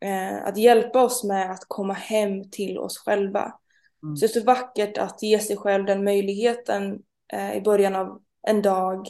eh, 0.00 0.44
att 0.44 0.56
hjälpa 0.56 1.04
oss 1.04 1.24
med 1.24 1.50
att 1.50 1.64
komma 1.68 1.94
hem 1.94 2.50
till 2.50 2.78
oss 2.78 2.98
själva. 2.98 3.52
Mm. 4.02 4.16
Så 4.16 4.26
det 4.26 4.36
är 4.36 4.40
så 4.40 4.46
vackert 4.46 4.98
att 4.98 5.22
ge 5.22 5.38
sig 5.38 5.56
själv 5.56 5.84
den 5.84 6.04
möjligheten 6.04 6.98
eh, 7.32 7.56
i 7.56 7.60
början 7.60 7.96
av 7.96 8.22
en 8.42 8.62
dag 8.62 9.06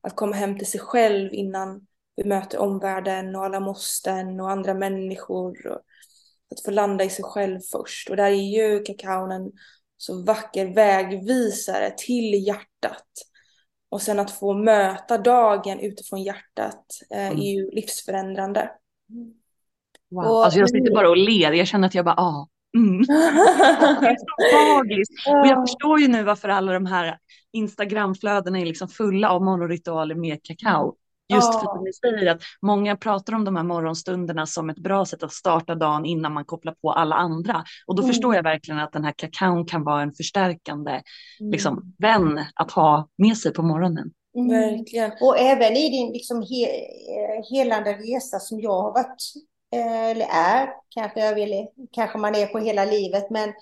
att 0.00 0.16
komma 0.16 0.36
hem 0.36 0.58
till 0.58 0.70
sig 0.70 0.80
själv 0.80 1.34
innan 1.34 1.86
vi 2.16 2.24
möter 2.24 2.58
omvärlden 2.58 3.36
och 3.36 3.44
alla 3.44 3.60
måsten 3.60 4.40
och 4.40 4.50
andra 4.50 4.74
människor. 4.74 5.66
Och 5.66 5.80
att 6.50 6.64
få 6.64 6.70
landa 6.70 7.04
i 7.04 7.10
sig 7.10 7.24
själv 7.24 7.60
först. 7.72 8.10
Och 8.10 8.16
där 8.16 8.24
är 8.24 8.30
ju 8.30 8.82
kakaon 8.82 9.32
en 9.32 9.52
så 9.96 10.22
vacker 10.22 10.74
vägvisare 10.74 11.90
till 11.96 12.46
hjärtat. 12.46 13.08
Och 13.88 14.02
sen 14.02 14.18
att 14.18 14.30
få 14.30 14.54
möta 14.54 15.18
dagen 15.18 15.80
utifrån 15.80 16.22
hjärtat 16.22 16.84
eh, 17.10 17.26
mm. 17.26 17.38
är 17.38 17.54
ju 17.54 17.70
livsförändrande. 17.70 18.70
Wow. 20.10 20.24
Och, 20.24 20.44
alltså 20.44 20.60
jag 20.60 20.70
sitter 20.70 20.94
bara 20.94 21.10
och 21.10 21.16
ler, 21.16 21.52
jag 21.52 21.66
känner 21.66 21.86
att 21.88 21.94
jag 21.94 22.04
bara, 22.04 22.14
ah. 22.14 22.48
Mm. 22.76 22.98
det 24.00 24.06
är 24.06 24.16
så 24.16 24.74
magiskt. 24.74 25.12
Och 25.26 25.46
jag 25.46 25.68
förstår 25.68 26.00
ju 26.00 26.08
nu 26.08 26.22
varför 26.22 26.48
alla 26.48 26.72
de 26.72 26.86
här 26.86 27.18
Instagramflödena 27.52 28.58
är 28.58 28.66
liksom 28.66 28.88
fulla 28.88 29.30
av 29.30 29.42
morgonritualer 29.42 30.14
med 30.14 30.42
kakao. 30.42 30.96
Just 31.28 31.52
ja. 31.52 31.60
för 31.60 31.78
att 31.78 31.84
ni 31.84 31.92
säger 31.92 32.30
att 32.30 32.42
många 32.62 32.96
pratar 32.96 33.32
om 33.32 33.44
de 33.44 33.56
här 33.56 33.62
morgonstunderna 33.62 34.46
som 34.46 34.70
ett 34.70 34.78
bra 34.78 35.04
sätt 35.04 35.22
att 35.22 35.32
starta 35.32 35.74
dagen 35.74 36.04
innan 36.04 36.32
man 36.32 36.44
kopplar 36.44 36.72
på 36.72 36.92
alla 36.92 37.14
andra. 37.14 37.64
Och 37.86 37.96
då 37.96 38.02
mm. 38.02 38.12
förstår 38.12 38.34
jag 38.34 38.42
verkligen 38.42 38.80
att 38.80 38.92
den 38.92 39.04
här 39.04 39.14
kakaon 39.16 39.66
kan 39.66 39.84
vara 39.84 40.02
en 40.02 40.12
förstärkande 40.12 40.90
mm. 41.40 41.52
liksom, 41.52 41.94
vän 41.98 42.40
att 42.54 42.70
ha 42.70 43.08
med 43.18 43.36
sig 43.36 43.52
på 43.52 43.62
morgonen. 43.62 44.10
Mm. 44.36 44.48
Verkligen. 44.48 45.12
Och 45.20 45.38
även 45.38 45.72
i 45.72 45.90
din 45.90 46.12
liksom, 46.12 46.42
he 46.42 46.66
helande 47.50 47.92
resa 47.92 48.38
som 48.38 48.60
jag 48.60 48.82
har 48.82 48.92
varit, 48.92 49.22
eh, 49.74 50.10
eller 50.10 50.26
är, 50.30 50.68
kanske, 50.90 51.20
jag 51.20 51.34
vill, 51.34 51.66
kanske 51.92 52.18
man 52.18 52.34
är 52.34 52.46
på 52.46 52.58
hela 52.58 52.84
livet, 52.84 53.30
men 53.30 53.52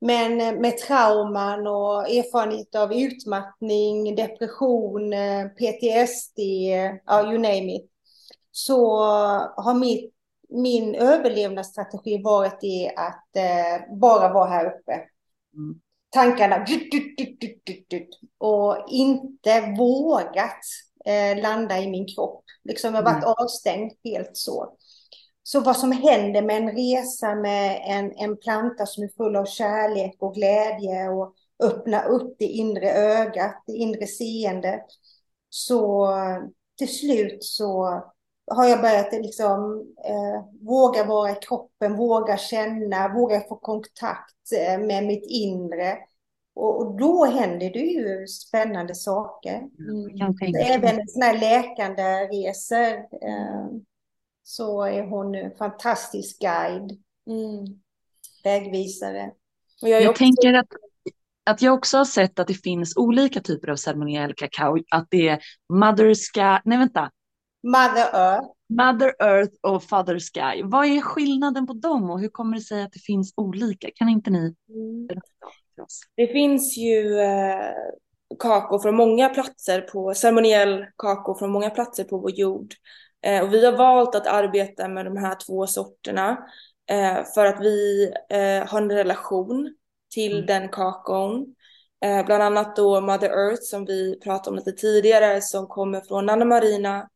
men 0.00 0.40
eh, 0.40 0.60
med 0.60 0.78
trauman 0.78 1.66
och 1.66 2.08
erfarenhet 2.08 2.74
av 2.74 2.94
utmattning, 2.94 4.14
depression, 4.14 5.12
eh, 5.12 5.46
PTSD, 5.46 6.38
ja, 7.06 7.22
you 7.22 7.38
name 7.38 7.76
it, 7.76 7.90
så 8.50 8.96
har 9.56 9.74
mitt, 9.74 10.14
min 10.48 10.94
överlevnadsstrategi 10.94 12.22
varit 12.22 12.60
det 12.60 12.92
att 12.96 13.36
eh, 13.36 13.96
bara 13.96 14.32
vara 14.32 14.50
här 14.50 14.66
uppe. 14.66 14.92
Mm. 15.54 15.80
Tankarna 16.10 16.66
och 18.38 18.76
inte 18.88 19.74
vågat 19.78 20.58
eh, 21.04 21.42
landa 21.42 21.78
i 21.78 21.90
min 21.90 22.06
kropp. 22.06 22.44
Liksom 22.64 22.94
jag 22.94 23.02
har 23.02 23.12
varit 23.12 23.24
mm. 23.24 23.34
avstängd 23.38 23.92
helt 24.04 24.36
så. 24.36 24.76
Så 25.46 25.60
vad 25.60 25.76
som 25.76 25.92
händer 25.92 26.42
med 26.42 26.56
en 26.56 26.70
resa 26.70 27.34
med 27.34 27.82
en, 27.86 28.12
en 28.16 28.36
planta 28.36 28.86
som 28.86 29.04
är 29.04 29.10
full 29.16 29.36
av 29.36 29.44
kärlek 29.44 30.16
och 30.18 30.34
glädje 30.34 31.08
och 31.08 31.34
öppna 31.62 32.02
upp 32.02 32.36
det 32.38 32.44
inre 32.44 32.92
ögat, 32.92 33.62
det 33.66 33.72
inre 33.72 34.06
seendet. 34.06 34.84
Så 35.48 36.08
till 36.78 36.98
slut 36.98 37.44
så 37.44 38.02
har 38.46 38.64
jag 38.64 38.80
börjat 38.80 39.12
liksom 39.12 39.86
eh, 40.04 40.66
våga 40.66 41.04
vara 41.04 41.30
i 41.30 41.34
kroppen, 41.34 41.96
våga 41.96 42.36
känna, 42.36 43.14
våga 43.14 43.40
få 43.40 43.56
kontakt 43.56 44.52
eh, 44.58 44.78
med 44.78 45.06
mitt 45.06 45.24
inre. 45.26 45.98
Och, 46.54 46.80
och, 46.80 46.98
då 46.98 47.24
händer 47.24 47.70
det 47.70 47.78
ju 47.78 48.26
spännande 48.26 48.94
saker. 48.94 49.56
Mm. 49.56 50.34
Även 50.66 51.08
sådana 51.08 51.32
här 51.32 51.40
läkande 51.40 52.02
resor. 52.02 52.94
Eh, 53.28 53.66
så 54.44 54.82
är 54.82 55.02
hon 55.02 55.34
en 55.34 55.56
fantastisk 55.56 56.40
guide, 56.40 56.90
mm. 57.30 57.80
vägvisare. 58.44 59.32
Och 59.82 59.88
jag, 59.88 60.02
jag 60.02 60.10
också... 60.10 60.18
tänker 60.18 60.54
att, 60.54 60.68
att 61.50 61.62
jag 61.62 61.74
också 61.74 61.98
har 61.98 62.04
sett 62.04 62.38
att 62.38 62.48
det 62.48 62.54
finns 62.54 62.96
olika 62.96 63.40
typer 63.40 63.68
av 63.68 63.76
ceremoniell 63.76 64.34
kakao. 64.34 64.78
Att 64.90 65.06
det 65.10 65.28
är 65.28 65.40
Mother 65.72 66.14
Sky, 66.14 66.60
nej 66.64 66.78
vänta. 66.78 67.10
Mother 67.62 68.14
Earth. 68.14 68.48
Mother 68.68 69.14
Earth 69.22 69.54
och 69.60 69.82
Father 69.82 70.18
Sky. 70.18 70.62
Vad 70.62 70.86
är 70.86 71.00
skillnaden 71.00 71.66
på 71.66 71.72
dem 71.72 72.10
och 72.10 72.20
hur 72.20 72.28
kommer 72.28 72.56
det 72.56 72.62
sig 72.62 72.82
att 72.82 72.92
det 72.92 72.98
finns 72.98 73.34
olika? 73.36 73.88
Kan 73.94 74.08
inte 74.08 74.30
ni 74.30 74.54
mm. 74.68 75.06
berätta 75.06 75.26
för 75.74 75.82
oss? 75.82 76.00
Det 76.16 76.26
finns 76.26 76.76
ju 76.76 77.18
eh, 77.18 77.74
kakor 78.38 78.78
från 78.78 78.96
många 78.96 79.28
platser 79.28 79.80
på 79.80 80.14
ceremoniell 80.14 80.86
kakor 80.96 81.34
från 81.34 81.50
många 81.50 81.70
platser 81.70 82.04
på 82.04 82.18
vår 82.18 82.30
jord. 82.30 82.74
Eh, 83.24 83.42
och 83.42 83.54
vi 83.54 83.64
har 83.64 83.72
valt 83.72 84.14
att 84.14 84.26
arbeta 84.26 84.88
med 84.88 85.04
de 85.04 85.16
här 85.16 85.36
två 85.46 85.66
sorterna 85.66 86.38
eh, 86.90 87.24
för 87.34 87.46
att 87.46 87.60
vi 87.60 88.04
eh, 88.30 88.66
har 88.66 88.82
en 88.82 88.92
relation 88.92 89.74
till 90.14 90.32
mm. 90.32 90.46
den 90.46 90.68
kakon. 90.68 91.54
bland 92.26 92.42
annat 92.42 92.76
då 92.76 93.00
Mother 93.00 93.28
Earth 93.28 93.62
som 93.62 93.84
vi 93.84 94.20
pratade 94.20 94.50
om 94.50 94.56
lite 94.56 94.72
tidigare 94.72 95.40
som 95.40 95.66
kommer 95.66 96.00
från 96.00 96.28
Anna 96.28 96.44
Marina 96.44 97.08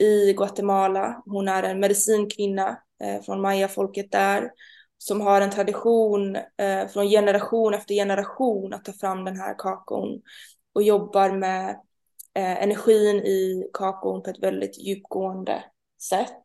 i 0.00 0.32
Guatemala. 0.32 1.22
Hon 1.26 1.48
är 1.48 1.62
en 1.62 1.80
medicinkvinna 1.80 2.78
från 3.26 3.40
mayafolket 3.40 4.12
där 4.12 4.50
som 4.98 5.20
har 5.20 5.40
en 5.40 5.50
tradition 5.50 6.36
från 6.92 7.08
generation 7.08 7.74
efter 7.74 7.94
generation 7.94 8.74
att 8.74 8.84
ta 8.84 8.92
fram 8.92 9.24
den 9.24 9.36
här 9.36 9.54
kakon 9.58 10.20
och 10.74 10.82
jobbar 10.82 11.30
med 11.30 11.76
eh, 12.34 12.62
energin 12.62 13.16
i 13.16 13.70
kakon 13.72 14.22
på 14.22 14.30
ett 14.30 14.42
väldigt 14.42 14.78
djupgående 14.78 15.64
sätt. 16.02 16.44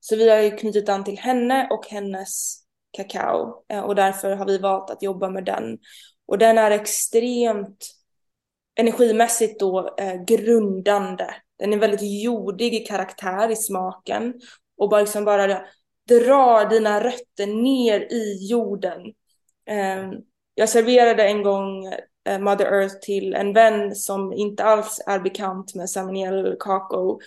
Så 0.00 0.16
vi 0.16 0.30
har 0.30 0.38
ju 0.38 0.50
knutit 0.50 0.88
an 0.88 1.04
till 1.04 1.18
henne 1.18 1.68
och 1.70 1.86
hennes 1.86 2.56
kakao 2.90 3.64
eh, 3.68 3.80
och 3.80 3.94
därför 3.94 4.30
har 4.30 4.46
vi 4.46 4.58
valt 4.58 4.90
att 4.90 5.02
jobba 5.02 5.30
med 5.30 5.44
den. 5.44 5.78
Och 6.26 6.38
den 6.38 6.58
är 6.58 6.70
extremt 6.70 7.86
energimässigt 8.74 9.60
då 9.60 9.94
eh, 9.98 10.24
grundande. 10.24 11.34
Den 11.58 11.72
är 11.72 11.78
väldigt 11.78 12.22
jordig 12.22 12.74
i 12.74 12.78
karaktär, 12.78 13.50
i 13.50 13.56
smaken 13.56 14.34
och 14.76 14.88
bara 14.88 15.00
liksom 15.00 15.24
bara 15.24 15.64
drar 16.08 16.70
dina 16.70 17.04
rötter 17.04 17.46
ner 17.46 18.00
i 18.00 18.48
jorden. 18.50 19.00
Eh, 19.66 20.10
jag 20.54 20.68
serverade 20.68 21.24
en 21.24 21.42
gång 21.42 21.92
Mother 22.40 22.66
Earth 22.66 22.94
till 23.00 23.34
en 23.34 23.52
vän 23.52 23.94
som 23.94 24.32
inte 24.32 24.64
alls 24.64 25.00
är 25.06 25.18
bekant 25.18 25.74
med 25.74 25.90
ceremoniell 25.90 26.56
kakao. 26.60 27.20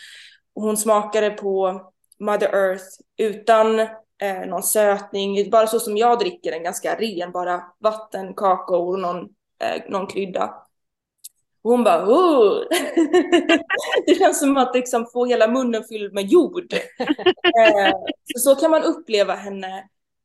Hon 0.55 0.77
smakade 0.77 1.29
på 1.29 1.81
Mother 2.19 2.55
Earth 2.55 2.85
utan 3.17 3.79
eh, 3.79 4.45
någon 4.47 4.63
sötning, 4.63 5.49
bara 5.49 5.67
så 5.67 5.79
som 5.79 5.97
jag 5.97 6.19
dricker 6.19 6.51
den, 6.51 6.63
ganska 6.63 6.95
ren, 6.95 7.31
bara 7.31 7.63
vatten, 7.79 8.33
kakao 8.33 8.89
och 8.89 8.99
någon 8.99 9.29
eh, 9.63 9.81
någon 9.89 10.07
krydda. 10.07 10.53
Och 11.63 11.71
hon 11.71 11.83
bara 11.83 12.05
oh! 12.05 12.63
Det 14.05 14.15
känns 14.15 14.39
som 14.39 14.57
att 14.57 14.75
liksom 14.75 15.05
få 15.13 15.25
hela 15.25 15.47
munnen 15.47 15.83
fylld 15.83 16.13
med 16.13 16.25
jord. 16.25 16.73
eh, 17.59 17.91
så, 18.33 18.39
så 18.39 18.55
kan 18.55 18.71
man 18.71 18.83
uppleva 18.83 19.35
henne. 19.35 19.77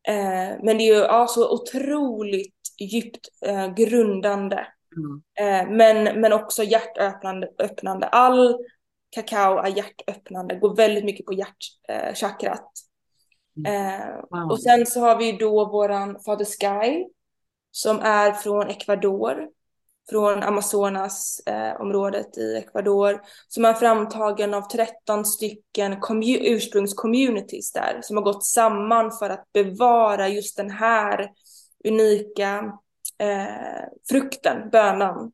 Eh, 0.09 0.59
men 0.63 0.79
det 0.79 0.85
är 0.85 0.95
ju 0.95 1.01
ja, 1.01 1.27
så 1.27 1.55
otroligt 1.55 2.58
djupt 2.79 3.29
eh, 3.47 3.75
grundande. 3.75 4.67
Mm. 4.97 5.23
Eh, 5.39 5.71
men, 5.71 6.21
men 6.21 6.33
också 6.33 6.63
hjärtöppnande. 6.63 7.49
Öppnande. 7.59 8.07
All 8.07 8.57
kakao 9.11 9.59
är 9.59 9.77
hjärtöppnande, 9.77 10.55
går 10.55 10.77
väldigt 10.77 11.05
mycket 11.05 11.27
på 11.27 11.33
hjärtchakrat. 11.33 12.73
Mm. 13.57 14.01
Eh, 14.01 14.07
wow. 14.31 14.51
Och 14.51 14.63
sen 14.63 14.87
så 14.87 15.01
har 15.01 15.19
vi 15.19 15.33
då 15.33 15.71
våran 15.71 16.21
Father 16.27 16.45
Sky 16.45 17.05
som 17.71 18.01
är 18.01 18.33
från 18.33 18.69
Ecuador 18.69 19.49
från 20.11 20.43
Amazonas-området 20.43 22.37
eh, 22.37 22.43
i 22.43 22.57
Ecuador 22.57 23.21
som 23.49 23.65
är 23.65 23.73
framtagen 23.73 24.55
av 24.55 24.63
13 24.63 25.25
stycken 25.25 25.97
ursprungscommunities 26.41 27.73
där 27.73 27.99
som 28.03 28.17
har 28.17 28.25
gått 28.25 28.45
samman 28.45 29.13
för 29.13 29.31
att 29.31 29.53
bevara 29.53 30.29
just 30.29 30.57
den 30.57 30.71
här 30.71 31.31
unika 31.89 32.79
eh, 33.19 33.85
frukten, 34.11 34.71
bönan. 34.71 35.33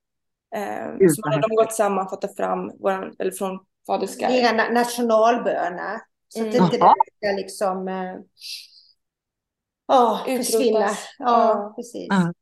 Eh, 0.57 1.09
så 1.09 1.31
har 1.31 1.41
de 1.41 1.57
gått 1.57 1.73
samman 1.73 2.09
för 2.09 2.17
att 2.17 2.23
ta 2.23 2.35
fram 2.37 2.71
våran, 2.79 3.15
eller 3.19 3.31
från 3.31 3.59
Fader 3.87 4.07
Sky. 4.07 4.27
Det 4.27 4.41
är 4.41 4.73
nationalböna. 4.73 6.01
Så 6.29 6.41
att 6.41 6.55
mm. 6.55 6.65
inte 6.65 6.77
det 6.77 6.95
ska 7.17 7.37
liksom 7.37 7.89
eh, 7.89 8.17
oh, 9.89 10.37
försvinna. 10.37 10.89
Ja, 11.19 11.73
precis. 11.77 12.07
Ja. 12.09 12.33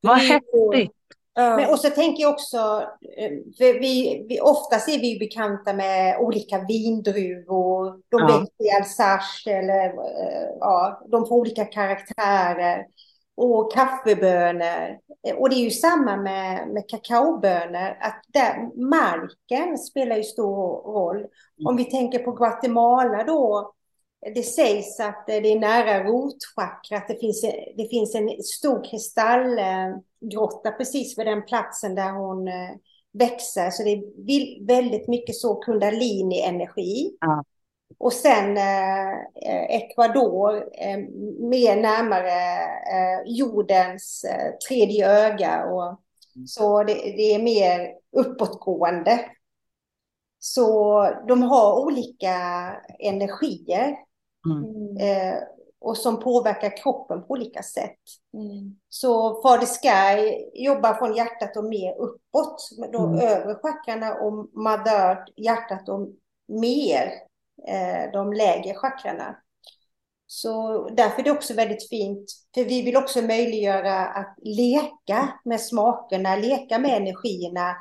Vad 0.00 0.18
häftigt. 0.18 0.92
Men, 1.34 1.70
och 1.70 1.78
så 1.78 1.90
tänker 1.90 2.22
jag 2.22 2.32
också, 2.32 2.88
eh, 3.18 3.30
vi, 3.58 4.24
vi, 4.28 4.40
oftast 4.40 4.88
är 4.88 5.00
vi 5.00 5.18
bekanta 5.18 5.72
med 5.72 6.18
olika 6.20 6.64
vindruvor. 6.68 8.00
De 8.08 8.20
ja. 8.20 8.26
växer 8.26 8.64
i 8.64 8.70
Alsace 8.70 9.50
eller 9.50 9.84
eh, 9.86 10.48
ja, 10.60 11.06
de 11.10 11.26
får 11.26 11.36
olika 11.36 11.64
karaktärer. 11.64 12.86
Och 13.34 13.72
kaffebönor. 13.72 14.98
Och 15.38 15.50
det 15.50 15.56
är 15.56 15.64
ju 15.64 15.70
samma 15.70 16.16
med, 16.16 16.68
med 16.68 16.88
kakaobönor, 16.88 17.96
att 18.00 18.24
där, 18.28 18.80
marken 18.90 19.78
spelar 19.78 20.16
ju 20.16 20.22
stor 20.22 20.92
roll. 20.92 21.16
Mm. 21.16 21.28
Om 21.66 21.76
vi 21.76 21.84
tänker 21.84 22.18
på 22.18 22.32
Guatemala 22.32 23.24
då, 23.24 23.72
det 24.34 24.42
sägs 24.42 25.00
att 25.00 25.26
det 25.26 25.32
är 25.52 25.60
nära 25.60 26.04
rotchakrat, 26.04 27.08
det 27.08 27.20
finns, 27.20 27.40
det 27.76 27.88
finns 27.90 28.14
en 28.14 28.42
stor 28.42 28.84
kristallgrotta 28.84 30.70
precis 30.78 31.18
vid 31.18 31.26
den 31.26 31.44
platsen 31.44 31.94
där 31.94 32.12
hon 32.12 32.48
eh, 32.48 32.70
växer. 33.12 33.70
Så 33.70 33.82
det 33.82 33.90
är 33.90 34.66
väldigt 34.66 35.08
mycket 35.08 35.34
så 35.34 35.54
kundalini-energi. 35.54 37.16
Ja. 37.20 37.44
Och 38.02 38.12
sen 38.12 38.56
eh, 38.56 39.18
Ecuador, 39.68 40.68
eh, 40.72 40.98
mer 41.38 41.76
närmare 41.76 42.62
eh, 42.92 43.22
jordens 43.26 44.24
eh, 44.24 44.52
tredje 44.68 45.08
öga. 45.08 45.64
Och, 45.64 45.86
mm. 46.36 46.46
Så 46.46 46.84
det, 46.84 46.94
det, 46.94 47.34
är 47.34 47.42
mer 47.42 47.94
uppåtgående. 48.16 49.20
Så 50.38 51.02
de 51.28 51.42
har 51.42 51.84
olika 51.84 52.36
energier. 52.98 53.96
Mm. 54.50 54.96
Eh, 54.96 55.38
och 55.80 55.96
som 55.96 56.20
påverkar 56.20 56.76
kroppen 56.76 57.22
på 57.22 57.34
olika 57.34 57.62
sätt. 57.62 58.00
Mm. 58.34 58.76
Så 58.88 59.42
Fader 59.42 59.66
Sky 59.66 60.44
jobbar 60.64 60.94
från 60.94 61.16
hjärtat 61.16 61.56
och 61.56 61.64
mer 61.64 61.94
uppåt. 61.94 62.68
De 62.92 63.12
mm. 63.12 63.26
övre 63.26 63.54
chakrarna 63.54 64.14
och 64.14 64.32
Mother 64.52 65.24
hjärtat 65.36 65.88
och 65.88 66.08
mer 66.48 67.31
Eh, 67.68 68.12
de 68.12 68.32
lägre 68.32 68.74
chakrarna. 68.74 69.36
Så 70.26 70.88
därför 70.88 71.20
är 71.20 71.24
det 71.24 71.30
också 71.30 71.54
väldigt 71.54 71.88
fint, 71.88 72.32
för 72.54 72.64
vi 72.64 72.82
vill 72.82 72.96
också 72.96 73.22
möjliggöra 73.22 74.06
att 74.06 74.36
leka 74.42 75.40
med 75.44 75.60
smakerna, 75.60 76.36
leka 76.36 76.78
med 76.78 76.96
energierna. 76.96 77.76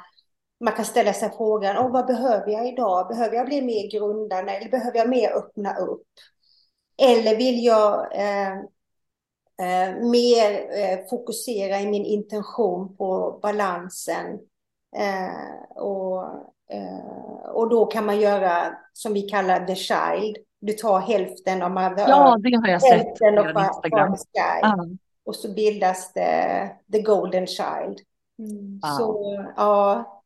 Man 0.60 0.74
kan 0.74 0.86
ställa 0.86 1.14
sig 1.14 1.32
frågan, 1.38 1.78
oh, 1.78 1.92
vad 1.92 2.06
behöver 2.06 2.52
jag 2.52 2.68
idag? 2.68 3.08
Behöver 3.08 3.36
jag 3.36 3.46
bli 3.46 3.62
mer 3.62 3.92
grundande 3.92 4.52
eller 4.52 4.70
behöver 4.70 4.98
jag 4.98 5.10
mer 5.10 5.32
öppna 5.32 5.78
upp? 5.78 6.08
Eller 6.98 7.36
vill 7.38 7.64
jag 7.64 8.16
eh, 8.16 8.52
eh, 9.62 9.96
mer 9.96 10.80
eh, 10.80 11.00
fokusera 11.10 11.80
i 11.82 11.88
min 11.88 12.06
intention 12.06 12.98
på 12.98 13.40
balansen? 13.42 14.40
Eh, 14.98 15.82
och, 15.82 16.24
eh, 16.72 17.50
och 17.54 17.70
då 17.70 17.86
kan 17.86 18.06
man 18.06 18.20
göra 18.20 18.78
som 18.94 19.14
vi 19.14 19.22
kallar 19.22 19.66
the 19.66 19.76
child. 19.76 20.38
Du 20.62 20.74
tar 20.74 21.00
hälften 21.00 21.62
av 21.62 21.72
Mother 21.72 22.10
Ja, 22.10 22.38
det 22.40 22.56
har 22.56 22.68
jag 22.68 22.82
sett 22.82 23.20
på 23.20 23.60
Instagram. 23.60 24.16
Sky, 24.16 24.62
ah. 24.64 24.86
Och 25.26 25.36
så 25.36 25.54
bildas 25.54 26.14
det 26.14 26.72
the 26.92 27.02
golden 27.02 27.48
child. 27.48 28.00
Mm. 28.40 28.80
Ah. 28.84 28.98
Så 28.98 29.38
ja. 29.58 30.21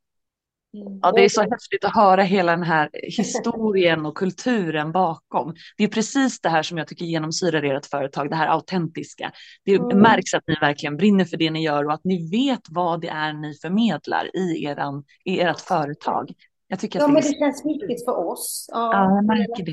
Ja, 1.01 1.11
det 1.11 1.25
är 1.25 1.29
så 1.29 1.41
häftigt 1.41 1.85
att 1.85 1.95
höra 1.95 2.23
hela 2.23 2.51
den 2.51 2.63
här 2.63 2.89
historien 2.93 4.05
och 4.05 4.17
kulturen 4.17 4.91
bakom. 4.91 5.55
Det 5.77 5.83
är 5.83 5.87
precis 5.87 6.41
det 6.41 6.49
här 6.49 6.63
som 6.63 6.77
jag 6.77 6.87
tycker 6.87 7.05
genomsyrar 7.05 7.63
ert 7.63 7.85
företag, 7.85 8.29
det 8.29 8.35
här 8.35 8.47
autentiska. 8.47 9.31
Det 9.65 9.75
mm. 9.75 9.99
märks 9.99 10.33
att 10.33 10.43
ni 10.47 10.55
verkligen 10.61 10.97
brinner 10.97 11.25
för 11.25 11.37
det 11.37 11.51
ni 11.51 11.63
gör 11.63 11.85
och 11.85 11.93
att 11.93 12.03
ni 12.03 12.29
vet 12.29 12.61
vad 12.69 13.01
det 13.01 13.09
är 13.09 13.33
ni 13.33 13.53
förmedlar 13.61 14.35
i, 14.35 14.65
eran, 14.65 15.03
i 15.25 15.39
ert 15.39 15.59
företag. 15.59 16.31
Jag 16.67 16.79
tycker 16.79 16.99
ja, 16.99 17.07
det 17.07 17.13
men 17.13 17.21
det 17.21 17.37
känns 17.39 17.65
viktigt 17.65 18.05
för 18.05 18.27
oss. 18.27 18.69
Ja, 18.71 18.93
ja 18.93 19.15
jag 19.15 19.25
märker 19.25 19.65
det. 19.65 19.71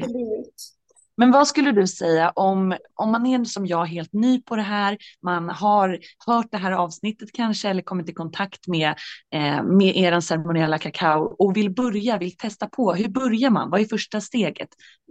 Men 1.23 1.31
vad 1.31 1.49
skulle 1.49 1.73
du 1.73 1.87
säga 1.87 2.31
om, 2.31 2.77
om 2.95 3.13
man 3.13 3.27
är 3.27 3.45
som 3.45 3.67
jag 3.67 3.85
helt 3.85 4.13
ny 4.13 4.43
på 4.43 4.57
det 4.57 4.63
här, 4.63 4.99
man 5.23 5.49
har 5.49 5.99
hört 6.27 6.47
det 6.51 6.57
här 6.57 6.73
avsnittet 6.73 7.33
kanske 7.33 7.69
eller 7.69 7.83
kommit 7.83 8.09
i 8.09 8.13
kontakt 8.13 8.69
med, 8.69 8.95
eh, 9.35 9.63
med 9.63 9.97
er 9.97 10.21
ceremoniella 10.21 10.79
kakao 10.79 11.37
och 11.39 11.57
vill 11.57 11.75
börja, 11.75 12.19
vill 12.19 12.37
testa 12.37 12.67
på. 12.67 12.93
Hur 12.93 13.09
börjar 13.09 13.51
man? 13.51 13.71
Vad 13.71 13.81
är 13.81 13.85
första 13.85 14.21
steget? 14.21 14.69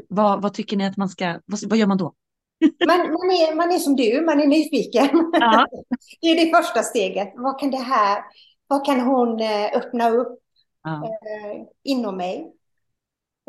Vad, 0.10 0.42
vad 0.42 0.54
tycker 0.54 0.78
ni 0.78 0.86
att 0.86 0.98
man 0.98 1.10
ska, 1.10 1.40
vad, 1.46 1.70
vad 1.70 1.78
gör 1.78 1.88
man 1.88 1.98
då? 1.98 2.14
Man, 2.88 2.98
man, 2.98 3.32
är, 3.32 3.56
man 3.56 3.72
är 3.72 3.80
som 3.80 3.96
du, 3.96 4.22
man 4.26 4.40
är 4.40 4.48
nyfiken. 4.48 5.10
Ja. 5.34 5.68
Det 6.22 6.28
är 6.28 6.46
det 6.46 6.58
första 6.58 6.84
steget. 6.84 7.34
Vad 7.36 7.60
kan 7.60 7.72
det 7.72 7.78
här, 7.78 8.24
vad 8.68 8.86
kan 8.86 9.00
hon 9.00 9.40
eh, 9.40 9.66
öppna 9.74 10.10
upp 10.10 10.40
ja. 10.84 11.06
eh, 11.06 11.62
inom 11.84 12.18
mig? 12.18 12.54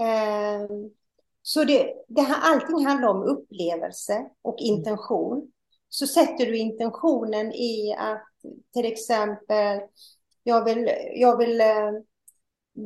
Eh, 0.01 0.93
så 1.43 1.65
det, 1.65 1.95
det 2.09 2.23
här, 2.23 2.53
allting 2.53 2.87
handlar 2.87 3.09
om 3.09 3.23
upplevelse 3.23 4.27
och 4.43 4.61
mm. 4.61 4.75
intention. 4.75 5.53
Så 5.89 6.07
sätter 6.07 6.47
du 6.47 6.57
intentionen 6.57 7.53
i 7.53 7.95
att 7.99 8.29
till 8.75 8.93
exempel 8.93 9.81
jag 10.43 10.65
vill, 10.65 10.91
jag 11.15 11.39
vill 11.39 11.61
eh, 11.61 11.89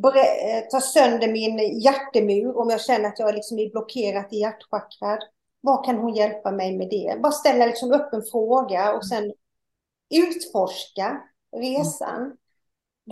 eh 0.05 0.69
ta 0.71 0.81
sönder 0.81 1.33
min 1.33 1.81
hjärtemur 1.81 2.59
om 2.59 2.71
jag 2.71 2.81
känner 2.81 3.09
att 3.09 3.19
jag 3.19 3.35
liksom 3.35 3.59
är 3.59 3.71
blockerat 3.71 4.33
i 4.33 4.37
hjärtchakrat. 4.37 5.21
Vad 5.61 5.85
kan 5.85 5.97
hon 5.97 6.15
hjälpa 6.15 6.51
mig 6.51 6.77
med 6.77 6.89
det? 6.91 7.21
Bara 7.23 7.33
ställa 7.33 7.67
liksom 7.67 7.93
upp 7.93 8.13
en 8.13 8.23
fråga 8.23 8.93
och 8.93 9.07
sen 9.07 9.33
utforska 10.15 11.23
resan. 11.57 12.37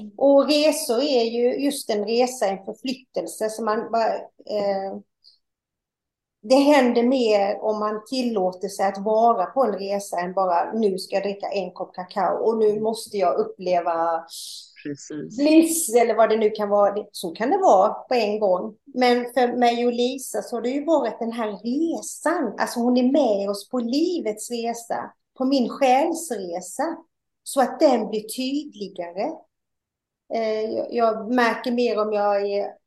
Mm. 0.01 0.12
Och 0.16 0.49
resor 0.49 1.03
är 1.03 1.24
ju 1.24 1.64
just 1.64 1.90
en 1.90 2.05
resa, 2.05 2.47
en 2.47 2.64
förflyttelse. 2.64 3.51
Så 3.51 3.64
man 3.64 3.90
bara, 3.92 4.14
eh, 4.16 4.99
det 6.49 6.55
händer 6.55 7.03
mer 7.03 7.64
om 7.64 7.78
man 7.78 8.05
tillåter 8.07 8.68
sig 8.68 8.86
att 8.86 9.05
vara 9.05 9.47
på 9.47 9.64
en 9.64 9.72
resa 9.72 10.20
än 10.20 10.32
bara 10.32 10.72
nu 10.72 10.99
ska 10.99 11.16
jag 11.16 11.22
dricka 11.22 11.47
en 11.49 11.72
kopp 11.72 11.95
kakao 11.95 12.36
och 12.36 12.59
nu 12.59 12.80
måste 12.80 13.16
jag 13.16 13.38
uppleva 13.38 14.24
Precis. 14.82 15.36
bliss 15.36 15.95
eller 15.95 16.14
vad 16.14 16.30
det 16.30 16.36
nu 16.36 16.51
kan 16.51 16.68
vara. 16.68 17.07
Så 17.12 17.30
kan 17.30 17.51
det 17.51 17.59
vara 17.59 17.92
på 17.92 18.14
en 18.14 18.40
gång. 18.40 18.74
Men 18.95 19.24
för 19.34 19.57
mig 19.57 19.86
och 19.86 19.92
Lisa 19.92 20.42
så 20.42 20.57
har 20.57 20.62
det 20.62 20.70
ju 20.70 20.84
varit 20.84 21.18
den 21.18 21.32
här 21.32 21.53
resan. 21.53 22.55
Alltså 22.59 22.80
hon 22.80 22.97
är 22.97 23.12
med 23.12 23.51
oss 23.51 23.68
på 23.68 23.78
livets 23.78 24.51
resa, 24.51 25.12
på 25.38 25.45
min 25.45 25.68
själsresa. 25.68 26.97
Så 27.42 27.61
att 27.61 27.80
den 27.80 28.09
blir 28.09 28.20
tydligare. 28.20 29.30
Eh, 30.34 30.70
jag 30.90 31.34
märker 31.34 31.72
mer 31.72 31.99
om 31.99 32.12
jag 32.12 32.51
är 32.51 32.84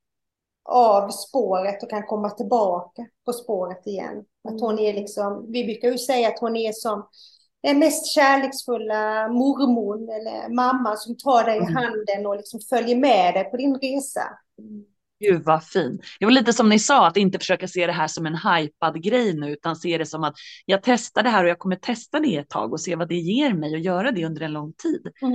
av 0.67 1.09
spåret 1.09 1.83
och 1.83 1.89
kan 1.89 2.07
komma 2.07 2.29
tillbaka 2.29 3.05
på 3.25 3.33
spåret 3.33 3.87
igen. 3.87 4.23
Att 4.49 4.61
hon 4.61 4.79
är 4.79 4.93
liksom, 4.93 5.51
vi 5.51 5.63
brukar 5.63 5.91
ju 5.91 5.97
säga 5.97 6.27
att 6.27 6.39
hon 6.39 6.55
är 6.55 6.71
som 6.71 7.07
den 7.63 7.79
mest 7.79 8.13
kärleksfulla 8.13 9.27
mormor 9.27 10.15
eller 10.15 10.49
mamma 10.49 10.95
som 10.95 11.17
tar 11.17 11.43
dig 11.43 11.55
i 11.55 11.61
mm. 11.61 11.75
handen 11.75 12.25
och 12.25 12.37
liksom 12.37 12.59
följer 12.59 12.95
med 12.95 13.33
dig 13.33 13.43
på 13.43 13.57
din 13.57 13.75
resa. 13.75 14.21
Gud 15.19 15.43
vad 15.45 15.63
fin. 15.63 15.99
Det 16.19 16.25
var 16.25 16.31
lite 16.31 16.53
som 16.53 16.69
ni 16.69 16.79
sa, 16.79 17.07
att 17.07 17.17
inte 17.17 17.39
försöka 17.39 17.67
se 17.67 17.87
det 17.87 17.93
här 17.93 18.07
som 18.07 18.25
en 18.25 18.35
hypad 18.35 19.03
grej 19.03 19.33
nu, 19.33 19.51
utan 19.51 19.75
se 19.75 19.97
det 19.97 20.05
som 20.05 20.23
att 20.23 20.33
jag 20.65 20.79
testar 20.83 21.23
det 21.23 21.29
här 21.29 21.43
och 21.43 21.49
jag 21.49 21.59
kommer 21.59 21.75
testa 21.75 22.19
det 22.19 22.35
ett 22.35 22.49
tag 22.49 22.73
och 22.73 22.81
se 22.81 22.95
vad 22.95 23.09
det 23.09 23.15
ger 23.15 23.53
mig 23.53 23.73
och 23.73 23.79
göra 23.79 24.11
det 24.11 24.25
under 24.25 24.41
en 24.41 24.53
lång 24.53 24.73
tid. 24.73 25.07
Mm. 25.21 25.33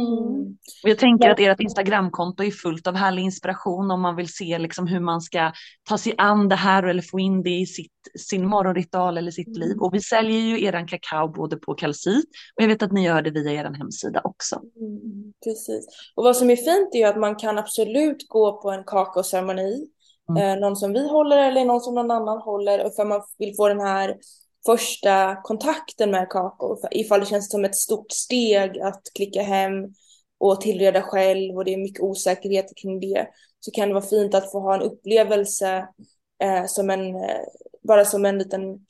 Och 0.82 0.88
jag 0.88 0.98
tänker 0.98 1.30
att 1.30 1.40
ert 1.40 1.60
Instagramkonto 1.60 2.44
är 2.44 2.50
fullt 2.50 2.86
av 2.86 2.94
härlig 2.94 3.22
inspiration 3.22 3.90
om 3.90 4.00
man 4.00 4.16
vill 4.16 4.28
se 4.28 4.58
liksom 4.58 4.86
hur 4.86 5.00
man 5.00 5.20
ska 5.20 5.52
ta 5.88 5.98
sig 5.98 6.14
an 6.18 6.48
det 6.48 6.56
här 6.56 6.82
eller 6.82 7.02
få 7.02 7.20
in 7.20 7.42
det 7.42 7.60
i 7.60 7.66
sitt, 7.66 7.92
sin 8.18 8.48
morgonritual 8.48 9.18
eller 9.18 9.30
sitt 9.30 9.56
liv. 9.56 9.76
Och 9.80 9.94
vi 9.94 10.00
säljer 10.00 10.40
ju 10.40 10.64
eran 10.64 10.86
kakao 10.86 11.28
både 11.28 11.56
på 11.56 11.74
kalsit 11.74 12.28
och 12.56 12.62
jag 12.62 12.68
vet 12.68 12.82
att 12.82 12.92
ni 12.92 13.04
gör 13.04 13.22
det 13.22 13.30
via 13.30 13.52
er 13.52 13.64
hemsida 13.78 14.20
också. 14.24 14.56
Mm, 14.56 15.32
precis. 15.44 15.86
Och 16.14 16.24
vad 16.24 16.36
som 16.36 16.50
är 16.50 16.56
fint 16.56 16.94
är 16.94 16.98
ju 16.98 17.04
att 17.04 17.18
man 17.18 17.36
kan 17.36 17.58
absolut 17.58 18.28
gå 18.28 18.62
på 18.62 18.70
en 18.70 18.84
kakaoceremoni 18.84 19.71
Mm. 20.36 20.42
Eh, 20.42 20.60
någon 20.60 20.76
som 20.76 20.92
vi 20.92 21.08
håller 21.08 21.38
eller 21.38 21.64
någon 21.64 21.80
som 21.80 21.94
någon 21.94 22.10
annan 22.10 22.38
håller 22.38 22.84
och 22.84 22.94
för 22.94 23.04
man 23.04 23.22
vill 23.38 23.56
få 23.56 23.68
den 23.68 23.80
här 23.80 24.16
första 24.66 25.36
kontakten 25.42 26.10
med 26.10 26.28
kakao 26.30 26.78
ifall 26.90 27.20
det 27.20 27.26
känns 27.26 27.50
som 27.50 27.64
ett 27.64 27.76
stort 27.76 28.12
steg 28.12 28.80
att 28.80 29.02
klicka 29.14 29.42
hem 29.42 29.72
och 30.38 30.60
tillreda 30.60 31.02
själv 31.02 31.56
och 31.56 31.64
det 31.64 31.74
är 31.74 31.78
mycket 31.78 32.02
osäkerhet 32.02 32.66
kring 32.82 33.00
det 33.00 33.28
så 33.60 33.70
kan 33.70 33.88
det 33.88 33.94
vara 33.94 34.04
fint 34.04 34.34
att 34.34 34.52
få 34.52 34.60
ha 34.60 34.74
en 34.74 34.82
upplevelse 34.82 35.88
eh, 36.42 36.64
som 36.66 36.90
en, 36.90 37.14
eh, 37.14 37.40
bara 37.82 38.04
som 38.04 38.24
en 38.24 38.38
liten 38.38 38.86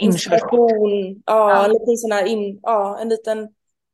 inspiration. 0.00 1.22
Ja, 1.26 1.50
ja, 1.50 1.64
en 1.64 1.72
liten 1.72 1.96
sån 1.96 2.12
här 2.12 2.24
in, 2.24 2.60
ja, 2.62 2.98
en 2.98 3.08
liten 3.08 3.48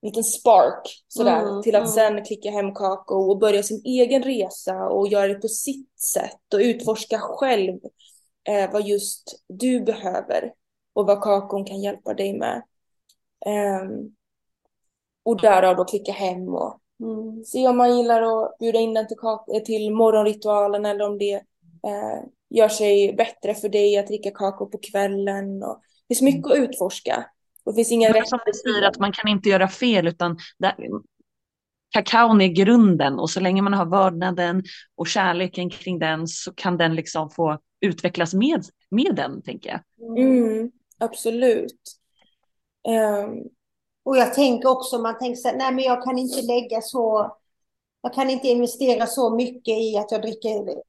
liten 0.05 0.24
spark 0.24 1.05
sådär 1.09 1.42
mm, 1.42 1.62
till 1.62 1.76
att 1.76 1.82
mm. 1.82 1.92
sen 1.92 2.24
klicka 2.24 2.50
hem 2.50 2.74
kakao 2.74 3.30
och 3.30 3.38
börja 3.38 3.62
sin 3.62 3.82
egen 3.84 4.22
resa 4.22 4.88
och 4.88 5.09
göra 5.09 5.28
det 5.28 5.34
på 5.34 5.48
sitt 5.48 5.98
sätt 6.00 6.55
och 6.55 6.61
utforska 6.61 7.18
själv 7.18 7.80
eh, 8.48 8.72
vad 8.72 8.86
just 8.86 9.44
du 9.48 9.80
behöver 9.80 10.52
och 10.94 11.07
vad 11.07 11.22
kakon 11.22 11.64
kan 11.64 11.80
hjälpa 11.80 12.14
dig 12.14 12.38
med. 12.38 12.62
Um, 13.82 14.14
och 15.24 15.40
därav 15.40 15.76
då 15.76 15.84
klicka 15.84 16.12
hem 16.12 16.48
och 16.48 16.80
mm, 17.00 17.44
se 17.44 17.68
om 17.68 17.76
man 17.76 17.96
gillar 17.96 18.22
att 18.22 18.59
bjuda 18.59 18.78
in 18.78 18.94
den 18.94 19.09
till, 19.09 19.16
eh, 19.55 19.62
till 19.62 19.94
morgonritualen 19.94 20.86
eller 20.86 21.05
om 21.05 21.18
det 21.18 21.34
eh, 21.86 22.22
gör 22.50 22.68
sig 22.68 23.14
bättre 23.14 23.55
för 23.55 23.68
dig 23.68 23.98
att 23.98 24.07
dricka 24.07 24.30
kakao 24.30 24.66
på 24.66 24.78
kvällen. 24.78 25.62
Och 25.62 25.80
det 26.09 26.14
finns 26.14 26.34
mycket 26.34 26.52
att 26.52 26.59
utforska. 26.59 27.24
Det 27.65 27.75
finns 27.75 27.93
inga 27.93 28.09
rätt. 28.09 28.29
Som 28.29 28.39
du 28.47 28.53
säger 28.53 28.89
att 28.89 28.99
man 28.99 29.12
kan 29.12 29.29
inte 29.29 29.49
göra 29.49 29.69
fel 29.69 30.07
utan 30.07 30.39
där, 30.59 30.75
kakaon 31.91 32.41
är 32.41 32.49
grunden 32.49 33.19
och 33.19 33.31
så 33.31 33.41
länge 33.41 33.62
man 33.62 33.75
har 33.75 33.87
vördnaden 33.87 34.62
och 34.97 35.07
kärleken 35.07 35.71
kring 35.71 35.99
den 35.99 36.29
så 36.29 36.53
kan 36.53 36.77
den 36.77 36.95
liksom 36.95 37.31
få 37.31 37.59
utvecklas 37.81 38.35
med, 38.35 38.65
med 38.91 39.15
den 39.17 39.43
tänker 39.43 39.71
jag. 39.71 39.81
Mm, 40.19 40.71
absolut. 40.99 41.83
Um, 42.89 43.49
och 44.05 44.17
jag 44.17 44.35
tänker 44.35 44.69
också, 44.69 44.99
man 44.99 45.19
tänker 45.19 45.37
så 45.37 45.49
här, 45.49 45.57
nej 45.57 45.75
men 45.75 45.85
jag 45.85 46.05
kan 46.05 46.19
inte 46.19 46.43
lägga 46.43 46.81
så, 46.81 47.37
jag 48.03 48.15
kan 48.15 48.31
inte 48.31 48.49
investera 48.49 49.07
så 49.07 49.35
mycket 49.35 49.79
i 49.79 49.97
att 49.97 50.12
jag 50.12 50.23
dricker 50.23 50.83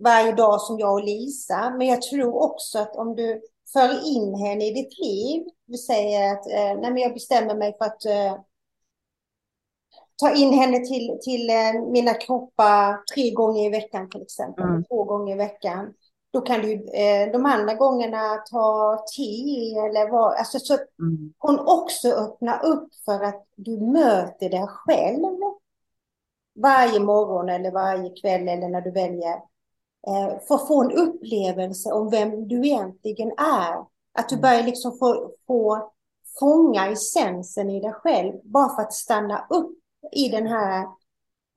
varje 0.00 0.32
dag 0.32 0.60
som 0.60 0.78
jag 0.78 0.92
och 0.92 1.04
Lisa. 1.04 1.74
Men 1.78 1.86
jag 1.86 2.02
tror 2.02 2.34
också 2.42 2.78
att 2.78 2.96
om 2.96 3.16
du 3.16 3.42
för 3.72 4.16
in 4.16 4.34
henne 4.34 4.66
i 4.66 4.70
ditt 4.70 4.98
liv. 4.98 5.42
Vi 5.72 5.78
säger 5.78 6.32
att 6.32 6.46
eh, 6.46 6.80
nej, 6.80 6.92
men 6.92 6.96
jag 6.96 7.14
bestämmer 7.14 7.54
mig 7.54 7.76
för 7.78 7.84
att 7.84 8.04
eh, 8.04 8.40
ta 10.16 10.34
in 10.34 10.52
henne 10.52 10.78
till, 10.78 11.18
till 11.22 11.50
eh, 11.50 11.90
mina 11.90 12.14
kroppar 12.14 13.14
tre 13.14 13.30
gånger 13.30 13.66
i 13.66 13.70
veckan 13.70 14.10
till 14.10 14.22
exempel, 14.22 14.64
mm. 14.64 14.84
två 14.84 15.04
gånger 15.04 15.34
i 15.34 15.38
veckan. 15.38 15.94
Då 16.32 16.40
kan 16.40 16.60
du 16.60 16.72
eh, 16.72 17.32
de 17.32 17.46
andra 17.46 17.74
gångerna 17.74 18.36
ta 18.50 18.98
te 19.16 19.74
eller 19.78 20.10
vad, 20.10 20.34
alltså 20.34 20.58
så 20.58 20.74
mm. 20.74 21.34
hon 21.38 21.58
också 21.58 22.08
öppnar 22.08 22.64
upp 22.64 22.88
för 23.04 23.24
att 23.24 23.44
du 23.56 23.80
möter 23.80 24.50
dig 24.50 24.66
själv 24.68 25.38
varje 26.54 27.00
morgon 27.00 27.48
eller 27.48 27.70
varje 27.70 28.10
kväll 28.10 28.48
eller 28.48 28.68
när 28.68 28.80
du 28.80 28.90
väljer 28.90 29.34
eh, 30.06 30.38
för 30.48 30.54
att 30.54 30.68
få 30.68 30.82
en 30.82 30.92
upplevelse 30.92 31.92
om 31.92 32.10
vem 32.10 32.48
du 32.48 32.66
egentligen 32.66 33.32
är. 33.38 33.91
Att 34.18 34.28
du 34.28 34.34
mm. 34.34 34.42
börjar 34.42 34.62
liksom 34.62 34.98
få, 34.98 35.30
få 35.46 35.92
fånga 36.38 36.86
essensen 36.86 37.70
i 37.70 37.80
dig 37.80 37.92
själv 37.92 38.32
bara 38.44 38.76
för 38.76 38.82
att 38.82 38.92
stanna 38.92 39.46
upp 39.50 39.78
i 40.12 40.28
den 40.28 40.46
här 40.46 40.82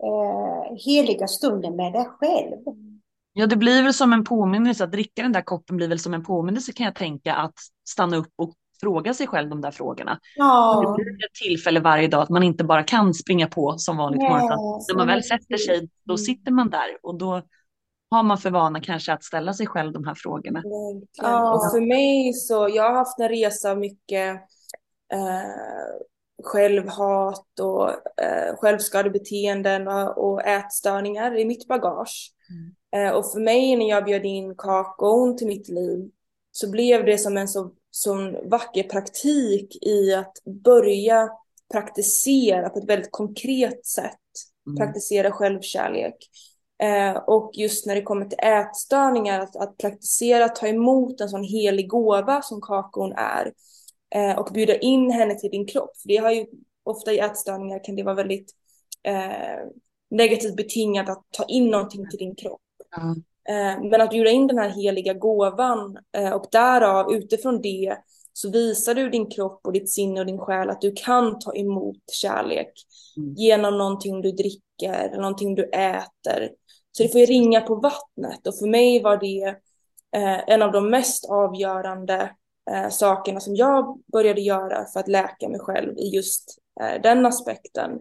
eh, 0.04 0.76
heliga 0.86 1.28
stunden 1.28 1.76
med 1.76 1.94
dig 1.94 2.06
själv. 2.06 2.58
Ja, 3.34 3.48
det 3.48 3.56
blir 3.56 3.84
väl 3.84 3.94
som 3.94 4.14
en 4.14 4.24
påminnelse, 4.24 4.84
att 4.84 4.92
dricka 4.92 5.22
den 5.22 5.32
där 5.32 5.42
koppen 5.42 5.78
blir 5.78 5.88
väl 5.88 6.00
som 6.00 6.14
en 6.14 6.24
påminnelse 6.24 6.72
kan 6.74 6.86
jag 6.86 6.96
tänka, 6.96 7.36
att 7.36 7.54
stanna 7.90 8.18
upp 8.18 8.34
och 8.36 8.54
fråga 8.82 9.14
sig 9.14 9.28
själv 9.28 9.50
de 9.50 9.62
där 9.62 9.72
frågorna. 9.72 10.20
Ja. 10.36 10.96
Det 10.98 11.04
blir 11.04 11.26
ett 11.26 11.34
tillfälle 11.34 11.80
varje 11.80 12.08
dag 12.08 12.22
att 12.22 12.30
man 12.30 12.44
inte 12.44 12.64
bara 12.64 12.84
kan 12.84 13.14
springa 13.14 13.48
på 13.48 13.78
som 13.78 13.98
vanligt 13.98 14.22
yes. 14.22 14.32
När 14.32 14.96
man 14.96 15.08
väl 15.08 15.24
sätter 15.24 15.58
sig, 15.58 15.90
då 16.04 16.18
sitter 16.18 16.52
man 16.52 16.70
där 16.70 16.98
och 17.04 17.18
då 17.18 17.42
har 18.16 18.24
man 18.24 18.38
för 18.38 18.50
vana 18.50 18.82
kanske 18.82 19.14
att 19.14 19.24
ställa 19.24 19.54
sig 19.54 19.68
själv 19.68 19.94
de 19.94 20.08
här 20.08 20.16
frågorna. 20.16 20.62
Ja, 21.18 21.54
och 21.54 21.72
för 21.72 21.82
mig 21.82 22.34
så, 22.34 22.70
jag 22.74 22.84
har 22.84 22.94
haft 22.94 23.20
en 23.20 23.30
resa 23.30 23.76
mycket 23.76 24.36
eh, 25.14 26.00
självhat 26.44 27.60
och 27.62 27.90
eh, 28.24 28.56
självskadebeteenden 28.56 29.88
och, 29.88 30.18
och 30.18 30.48
ätstörningar 30.48 31.38
i 31.38 31.46
mitt 31.46 31.68
bagage. 31.68 32.32
Mm. 32.50 33.08
Eh, 33.08 33.14
och 33.14 33.32
för 33.32 33.40
mig 33.40 33.76
när 33.76 33.90
jag 33.90 34.06
bjöd 34.06 34.26
in 34.26 34.56
kakon 34.56 35.38
till 35.38 35.48
mitt 35.48 35.70
liv 35.70 36.10
så 36.52 36.72
blev 36.72 37.06
det 37.06 37.18
som 37.18 37.38
en 37.38 37.48
så, 37.48 37.72
sån 37.92 38.50
vacker 38.50 38.84
praktik 38.84 39.84
i 39.84 40.14
att 40.14 40.34
börja 40.64 41.30
praktisera 41.72 42.70
på 42.70 42.80
ett 42.80 42.90
väldigt 42.90 43.12
konkret 43.12 43.86
sätt. 43.86 44.20
Mm. 44.68 44.78
Praktisera 44.78 45.32
självkärlek. 45.32 46.16
Eh, 46.84 47.18
och 47.18 47.52
just 47.54 47.86
när 47.86 47.96
det 47.96 48.02
kommer 48.02 48.26
till 48.26 48.40
ätstörningar, 48.42 49.40
att, 49.40 49.56
att 49.56 49.78
praktisera 49.78 50.46
att 50.46 50.56
ta 50.56 50.68
emot 50.68 51.22
en 51.22 51.30
sån 51.30 51.44
helig 51.44 51.90
gåva 51.90 52.42
som 52.42 52.62
kakon 52.62 53.14
är 53.14 53.54
eh, 54.16 54.40
och 54.40 54.54
bjuda 54.54 54.78
in 54.78 55.12
henne 55.12 55.36
till 55.36 55.52
din 55.52 55.68
kropp. 55.68 55.98
För 55.98 56.08
det 56.08 56.18
har 56.18 56.32
ju 56.32 56.46
ofta 56.84 57.14
i 57.14 57.20
ätstörningar 57.20 57.84
kan 57.84 57.96
det 57.96 58.04
vara 58.04 58.16
väldigt 58.16 58.52
eh, 59.04 59.68
negativt 60.10 60.56
betingat 60.56 61.10
att 61.10 61.24
ta 61.32 61.44
in 61.44 61.72
någonting 61.72 62.10
till 62.10 62.20
din 62.20 62.36
kropp. 62.36 62.62
Mm. 62.98 63.90
men 63.90 64.02
att 64.02 64.10
bjuda 64.10 64.30
in 64.30 64.48
den 64.48 64.58
här 64.58 64.70
heliga 64.70 65.14
gåvan 65.14 65.98
och 66.34 66.48
därav 66.52 67.14
utifrån 67.14 67.62
det 67.62 67.98
så 68.34 68.52
visar 68.52 68.96
du 68.96 69.10
din 69.10 69.30
kropp 69.30 69.60
och 69.64 69.74
ditt 69.74 69.90
sinne 69.90 70.20
och 70.20 70.26
din 70.26 70.38
själ 70.38 70.70
att 70.70 70.82
du 70.82 70.94
kan 70.96 71.40
ta 71.40 71.56
emot 71.56 72.12
kärlek 72.12 72.72
mm. 73.18 73.34
genom 73.34 73.78
någonting 73.78 74.22
du 74.22 74.32
dricker, 74.32 75.18
någonting 75.18 75.56
du 75.56 75.64
äter, 75.64 76.50
så 76.98 77.04
det 77.04 77.10
får 77.10 77.20
ju 77.22 77.26
ringa 77.26 77.62
på 77.62 77.76
vattnet 77.76 78.48
och 78.48 78.58
för 78.58 78.68
mig 78.68 79.02
var 79.02 79.18
det 79.18 79.48
eh, 80.16 80.50
en 80.50 80.62
av 80.62 80.72
de 80.72 80.90
mest 80.90 81.26
avgörande 81.30 82.32
eh, 82.72 82.90
sakerna 82.90 83.40
som 83.40 83.56
jag 83.56 84.00
började 84.12 84.42
göra 84.42 84.86
för 84.86 85.00
att 85.00 85.08
läka 85.08 85.50
mig 85.50 85.60
själv 85.60 85.98
i 85.98 86.16
just 86.16 86.58
eh, 86.82 87.02
den 87.02 87.26
aspekten. 87.26 87.92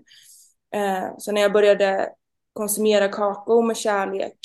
Eh, 0.75 1.05
så 1.19 1.33
när 1.33 1.41
jag 1.41 1.53
började 1.53 2.11
konsumera 2.53 3.09
kakao 3.09 3.63
med 3.63 3.77
kärlek 3.77 4.39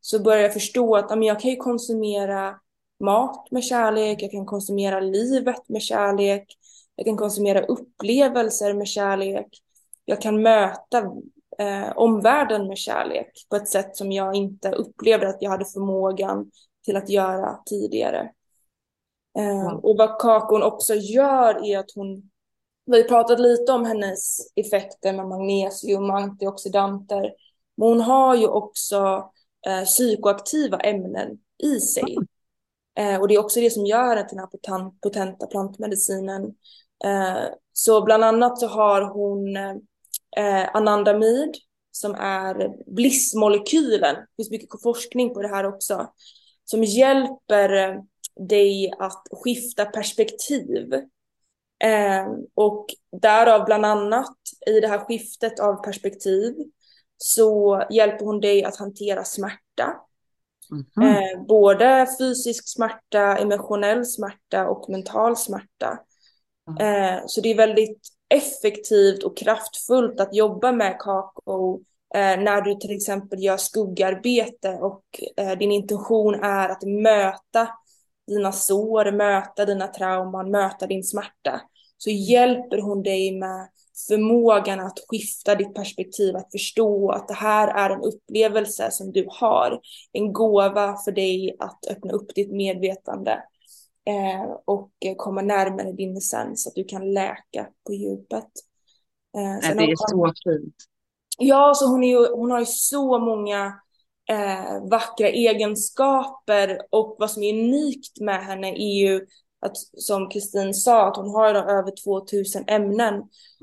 så 0.00 0.22
började 0.22 0.42
jag 0.42 0.52
förstå 0.52 0.96
att 0.96 1.24
jag 1.24 1.40
kan 1.40 1.50
ju 1.50 1.56
konsumera 1.56 2.54
mat 3.00 3.50
med 3.50 3.64
kärlek, 3.64 4.22
jag 4.22 4.30
kan 4.30 4.46
konsumera 4.46 5.00
livet 5.00 5.68
med 5.68 5.82
kärlek, 5.82 6.58
jag 6.96 7.06
kan 7.06 7.16
konsumera 7.16 7.66
upplevelser 7.66 8.74
med 8.74 8.88
kärlek, 8.88 9.48
jag 10.04 10.20
kan 10.20 10.42
möta 10.42 11.12
eh, 11.58 11.92
omvärlden 11.96 12.66
med 12.66 12.78
kärlek 12.78 13.46
på 13.50 13.56
ett 13.56 13.68
sätt 13.68 13.96
som 13.96 14.12
jag 14.12 14.34
inte 14.34 14.70
upplevde 14.70 15.28
att 15.28 15.42
jag 15.42 15.50
hade 15.50 15.64
förmågan 15.64 16.50
till 16.84 16.96
att 16.96 17.08
göra 17.08 17.58
tidigare. 17.66 18.30
Eh, 19.38 19.60
mm. 19.60 19.76
Och 19.76 19.96
vad 19.96 20.18
kakon 20.18 20.62
också 20.62 20.94
gör 20.94 21.70
är 21.70 21.78
att 21.78 21.90
hon, 21.94 22.30
vi 22.86 23.04
pratat 23.04 23.40
lite 23.40 23.72
om 23.72 23.84
hennes 23.84 24.38
effekter 24.54 25.12
med 25.12 25.28
magnesium 25.28 26.10
och 26.10 26.16
antioxidanter, 26.16 27.32
men 27.76 27.88
hon 27.88 28.00
har 28.00 28.34
ju 28.34 28.48
också 28.48 29.30
eh, 29.66 29.84
psykoaktiva 29.84 30.78
ämnen 30.78 31.38
i 31.62 31.80
sig. 31.80 32.16
Eh, 32.98 33.20
och 33.20 33.28
det 33.28 33.34
är 33.34 33.38
också 33.40 33.60
det 33.60 33.70
som 33.70 33.86
gör 33.86 34.16
den 34.16 34.28
till 34.28 34.36
den 34.36 34.48
här 34.52 34.90
potenta 35.02 35.46
plantmedicinen. 35.46 36.44
Eh, 37.04 37.44
så 37.72 38.02
bland 38.02 38.24
annat 38.24 38.58
så 38.58 38.66
har 38.66 39.02
hon 39.02 39.56
eh, 40.36 40.76
anandamid 40.76 41.54
som 41.90 42.14
är 42.14 42.70
blissmolekylen. 42.94 44.14
Det 44.14 44.36
finns 44.36 44.50
mycket 44.50 44.82
forskning 44.82 45.34
på 45.34 45.42
det 45.42 45.48
här 45.48 45.66
också. 45.66 46.12
Som 46.64 46.84
hjälper 46.84 47.72
eh, 47.72 48.00
dig 48.48 48.92
att 48.98 49.26
skifta 49.32 49.84
perspektiv. 49.84 50.94
Eh, 51.84 52.26
och 52.54 52.86
därav 53.22 53.64
bland 53.64 53.86
annat 53.86 54.36
i 54.66 54.80
det 54.80 54.88
här 54.88 54.98
skiftet 54.98 55.60
av 55.60 55.84
perspektiv 55.84 56.54
så 57.16 57.82
hjälper 57.90 58.24
hon 58.24 58.40
dig 58.40 58.64
att 58.64 58.76
hantera 58.76 59.24
smärta. 59.24 59.96
Mm. 60.96 61.08
Eh, 61.08 61.46
både 61.48 62.06
fysisk 62.18 62.68
smärta, 62.68 63.36
emotionell 63.36 64.06
smärta 64.06 64.68
och 64.68 64.90
mental 64.90 65.36
smärta. 65.36 65.98
Eh, 66.80 67.22
så 67.26 67.40
det 67.40 67.50
är 67.50 67.56
väldigt 67.56 68.08
effektivt 68.28 69.22
och 69.22 69.36
kraftfullt 69.36 70.20
att 70.20 70.34
jobba 70.34 70.72
med 70.72 70.98
kakao 70.98 71.80
eh, 72.14 72.40
när 72.40 72.60
du 72.60 72.74
till 72.74 72.96
exempel 72.96 73.42
gör 73.42 73.56
skuggarbete 73.56 74.68
och 74.68 75.04
eh, 75.36 75.58
din 75.58 75.72
intention 75.72 76.34
är 76.34 76.68
att 76.68 76.82
möta 76.82 77.68
dina 78.26 78.52
sår, 78.52 79.12
möta 79.12 79.64
dina 79.64 79.86
trauman, 79.86 80.50
möta 80.50 80.86
din 80.86 81.04
smärta. 81.04 81.60
Så 81.98 82.10
hjälper 82.10 82.78
hon 82.78 83.02
dig 83.02 83.38
med 83.38 83.68
förmågan 84.08 84.80
att 84.80 84.98
skifta 85.08 85.54
ditt 85.54 85.74
perspektiv, 85.74 86.36
att 86.36 86.52
förstå 86.52 87.10
att 87.10 87.28
det 87.28 87.34
här 87.34 87.68
är 87.68 87.90
en 87.90 88.02
upplevelse 88.02 88.90
som 88.90 89.12
du 89.12 89.26
har. 89.28 89.80
En 90.12 90.32
gåva 90.32 90.96
för 91.04 91.12
dig 91.12 91.56
att 91.58 91.86
öppna 91.90 92.12
upp 92.12 92.34
ditt 92.34 92.52
medvetande 92.52 93.42
eh, 94.06 94.50
och 94.64 94.90
komma 95.16 95.42
närmare 95.42 95.92
din 95.92 96.16
essens, 96.16 96.62
så 96.62 96.68
att 96.68 96.74
du 96.74 96.84
kan 96.84 97.12
läka 97.12 97.68
på 97.86 97.94
djupet. 97.94 98.50
Eh, 99.36 99.76
det 99.76 99.84
är 99.84 99.96
så 99.96 100.32
fint. 100.44 100.74
Ja, 101.38 101.72
så 101.76 101.86
hon, 101.86 102.04
är 102.04 102.08
ju, 102.08 102.34
hon 102.34 102.50
har 102.50 102.60
ju 102.60 102.66
så 102.66 103.18
många 103.18 103.80
eh, 104.30 104.88
vackra 104.90 105.28
egenskaper 105.28 106.80
och 106.90 107.16
vad 107.18 107.30
som 107.30 107.42
är 107.42 107.54
unikt 107.54 108.20
med 108.20 108.44
henne 108.44 108.68
är 108.68 109.00
ju 109.00 109.26
att 109.66 109.76
som 109.96 110.28
Kristin 110.28 110.74
sa, 110.74 111.08
att 111.08 111.16
hon 111.16 111.30
har 111.30 111.54
över 111.54 112.04
2000 112.04 112.64
ämnen 112.66 113.14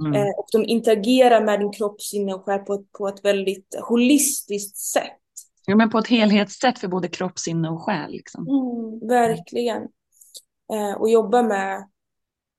mm. 0.05 0.13
eh, 0.13 0.29
och 0.37 0.47
de 0.51 0.65
interagerar 0.65 1.45
med 1.45 1.59
din 1.59 1.71
kropp, 1.71 2.01
sinne 2.01 2.33
och 2.33 2.45
själ 2.45 2.59
på 2.59 2.73
ett, 2.73 2.91
på 2.91 3.07
ett 3.07 3.25
väldigt 3.25 3.75
holistiskt 3.81 4.77
sätt. 4.77 5.19
Ja, 5.65 5.75
men 5.75 5.89
på 5.89 5.97
ett 5.97 6.07
helhetssätt 6.07 6.79
för 6.79 6.87
både 6.87 7.07
kropp, 7.07 7.39
sinne 7.39 7.69
och 7.69 7.81
själ. 7.81 8.11
Liksom. 8.11 8.47
Mm, 8.47 9.07
verkligen. 9.07 9.81
Eh, 10.73 10.93
och 10.93 11.09
jobba 11.09 11.41
med 11.41 11.89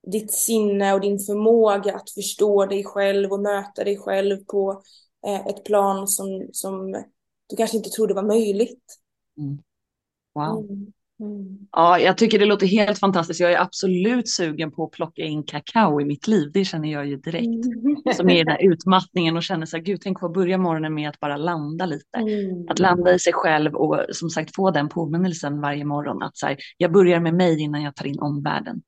ditt 0.06 0.32
sinne 0.32 0.94
och 0.94 1.00
din 1.00 1.18
förmåga 1.18 1.94
att 1.94 2.10
förstå 2.10 2.66
dig 2.66 2.84
själv 2.84 3.32
och 3.32 3.40
möta 3.40 3.84
dig 3.84 3.98
själv 3.98 4.44
på 4.44 4.82
eh, 5.26 5.46
ett 5.46 5.64
plan 5.64 6.08
som, 6.08 6.48
som 6.52 6.92
du 7.46 7.56
kanske 7.56 7.76
inte 7.76 7.90
trodde 7.90 8.14
var 8.14 8.22
möjligt. 8.22 8.98
Mm. 9.38 9.58
Wow. 10.34 10.70
Mm. 10.70 10.92
Mm. 11.20 11.58
Ja, 11.72 11.98
jag 11.98 12.18
tycker 12.18 12.38
det 12.38 12.44
låter 12.44 12.66
helt 12.66 12.98
fantastiskt. 12.98 13.40
Jag 13.40 13.52
är 13.52 13.60
absolut 13.60 14.28
sugen 14.28 14.70
på 14.70 14.84
att 14.84 14.90
plocka 14.90 15.22
in 15.22 15.42
kakao 15.42 16.00
i 16.00 16.04
mitt 16.04 16.26
liv. 16.26 16.50
Det 16.52 16.64
känner 16.64 16.92
jag 16.92 17.06
ju 17.06 17.16
direkt. 17.16 17.66
Mm. 17.66 18.14
Som 18.14 18.30
är 18.30 18.44
den 18.44 18.48
här 18.48 18.72
utmattningen 18.72 19.36
och 19.36 19.42
känner 19.42 19.66
så 19.66 19.76
här, 19.76 19.84
gud, 19.84 20.00
tänk 20.00 20.22
att 20.22 20.32
börja 20.32 20.58
morgonen 20.58 20.94
med 20.94 21.08
att 21.08 21.20
bara 21.20 21.36
landa 21.36 21.86
lite. 21.86 22.18
Mm. 22.18 22.68
Att 22.68 22.78
landa 22.78 23.14
i 23.14 23.18
sig 23.18 23.32
själv 23.32 23.74
och 23.74 24.00
som 24.10 24.30
sagt 24.30 24.54
få 24.56 24.70
den 24.70 24.88
påminnelsen 24.88 25.60
varje 25.60 25.84
morgon. 25.84 26.22
Att 26.22 26.36
så 26.36 26.46
här, 26.46 26.56
jag 26.76 26.92
börjar 26.92 27.20
med 27.20 27.34
mig 27.34 27.60
innan 27.60 27.82
jag 27.82 27.96
tar 27.96 28.06
in 28.06 28.20
omvärlden. 28.20 28.82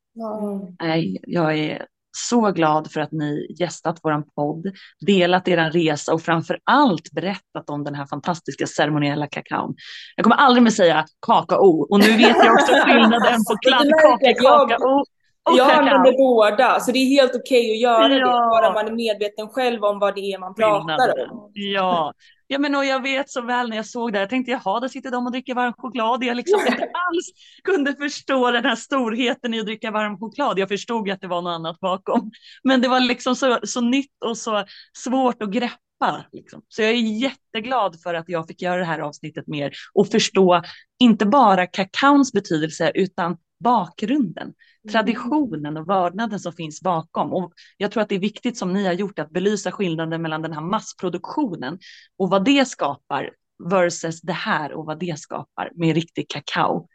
Nej, 0.80 1.18
jag 1.22 1.58
är 1.58 1.86
så 2.16 2.52
glad 2.52 2.92
för 2.92 3.00
att 3.00 3.12
ni 3.12 3.46
gästat 3.58 4.00
vår 4.02 4.22
podd, 4.34 4.66
delat 5.06 5.48
er 5.48 5.70
resa 5.70 6.14
och 6.14 6.22
framför 6.22 6.58
allt 6.64 7.12
berättat 7.12 7.70
om 7.70 7.84
den 7.84 7.94
här 7.94 8.06
fantastiska 8.06 8.66
ceremoniella 8.66 9.26
kakaon. 9.26 9.74
Jag 10.16 10.24
kommer 10.24 10.36
aldrig 10.36 10.62
mer 10.62 10.70
säga 10.70 11.04
kakao 11.26 11.86
och 11.90 11.98
nu 11.98 12.16
vet 12.16 12.36
jag 12.44 12.54
också 12.54 12.72
skillnaden 12.72 13.40
på 13.48 13.56
kladdkaka, 13.66 14.34
kakao 14.34 15.04
och 15.50 15.58
jag 15.58 15.70
använder 15.70 16.12
båda, 16.12 16.80
så 16.80 16.92
det 16.92 16.98
är 16.98 17.06
helt 17.06 17.34
okej 17.34 17.60
okay 17.60 17.72
att 17.72 17.80
göra 17.80 18.08
ja. 18.08 18.26
det, 18.26 18.50
bara 18.50 18.72
man 18.72 18.86
är 18.86 18.92
medveten 18.92 19.48
själv 19.48 19.84
om 19.84 19.98
vad 19.98 20.14
det 20.14 20.20
är 20.20 20.38
man 20.38 20.54
pratar 20.54 21.30
om. 21.30 21.50
Ja, 21.52 22.12
Ja, 22.48 22.58
men 22.58 22.74
och 22.74 22.84
jag 22.84 23.02
vet 23.02 23.30
så 23.30 23.42
väl 23.42 23.68
när 23.68 23.76
jag 23.76 23.86
såg 23.86 24.12
det, 24.12 24.18
jag 24.18 24.30
tänkte 24.30 24.50
jaha, 24.52 24.80
där 24.80 24.88
sitter 24.88 25.10
de 25.10 25.26
och 25.26 25.32
dricker 25.32 25.54
varm 25.54 25.72
choklad. 25.72 26.24
Jag 26.24 26.36
liksom 26.36 26.60
inte 26.60 26.82
alls 27.08 27.26
kunde 27.64 27.94
förstå 27.94 28.50
den 28.50 28.64
här 28.64 28.76
storheten 28.76 29.54
i 29.54 29.60
att 29.60 29.66
dricka 29.66 29.90
varm 29.90 30.18
choklad. 30.18 30.58
Jag 30.58 30.68
förstod 30.68 31.10
att 31.10 31.20
det 31.20 31.26
var 31.26 31.42
något 31.42 31.54
annat 31.54 31.80
bakom, 31.80 32.30
men 32.64 32.80
det 32.80 32.88
var 32.88 33.00
liksom 33.00 33.36
så, 33.36 33.58
så 33.62 33.80
nytt 33.80 34.22
och 34.24 34.38
så 34.38 34.64
svårt 34.96 35.42
att 35.42 35.50
greppa. 35.50 36.24
Liksom. 36.32 36.62
Så 36.68 36.82
jag 36.82 36.90
är 36.90 37.20
jätteglad 37.20 38.00
för 38.02 38.14
att 38.14 38.28
jag 38.28 38.46
fick 38.46 38.62
göra 38.62 38.78
det 38.78 38.84
här 38.84 38.98
avsnittet 38.98 39.46
mer 39.46 39.72
och 39.94 40.08
förstå 40.08 40.62
inte 40.98 41.26
bara 41.26 41.66
kakaons 41.66 42.32
betydelse 42.32 42.92
utan 42.94 43.36
bakgrunden, 43.58 44.42
mm. 44.46 44.92
traditionen 44.92 45.76
och 45.76 45.88
vördnaden 45.88 46.40
som 46.40 46.52
finns 46.52 46.82
bakom. 46.82 47.32
Och 47.32 47.52
jag 47.76 47.90
tror 47.90 48.02
att 48.02 48.08
det 48.08 48.14
är 48.14 48.20
viktigt 48.20 48.58
som 48.58 48.72
ni 48.72 48.86
har 48.86 48.92
gjort 48.92 49.18
att 49.18 49.30
belysa 49.30 49.72
skillnaden 49.72 50.22
mellan 50.22 50.42
den 50.42 50.52
här 50.52 50.60
massproduktionen 50.60 51.78
och 52.16 52.30
vad 52.30 52.44
det 52.44 52.68
skapar 52.68 53.30
versus 53.70 54.20
det 54.20 54.32
här 54.32 54.72
och 54.72 54.86
vad 54.86 54.98
det 54.98 55.18
skapar 55.18 55.70
med 55.74 55.94
riktig 55.94 56.28
kakao. 56.28 56.88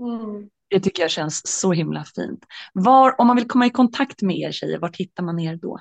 Mm. 0.00 0.48
Det 0.70 0.80
tycker 0.80 1.02
jag 1.02 1.10
känns 1.10 1.60
så 1.60 1.72
himla 1.72 2.04
fint. 2.04 2.44
Var, 2.72 3.20
om 3.20 3.26
man 3.26 3.36
vill 3.36 3.48
komma 3.48 3.66
i 3.66 3.70
kontakt 3.70 4.22
med 4.22 4.36
er 4.36 4.52
tjejer, 4.52 4.78
var 4.78 4.92
hittar 4.98 5.22
man 5.22 5.38
er 5.38 5.56
då? 5.56 5.78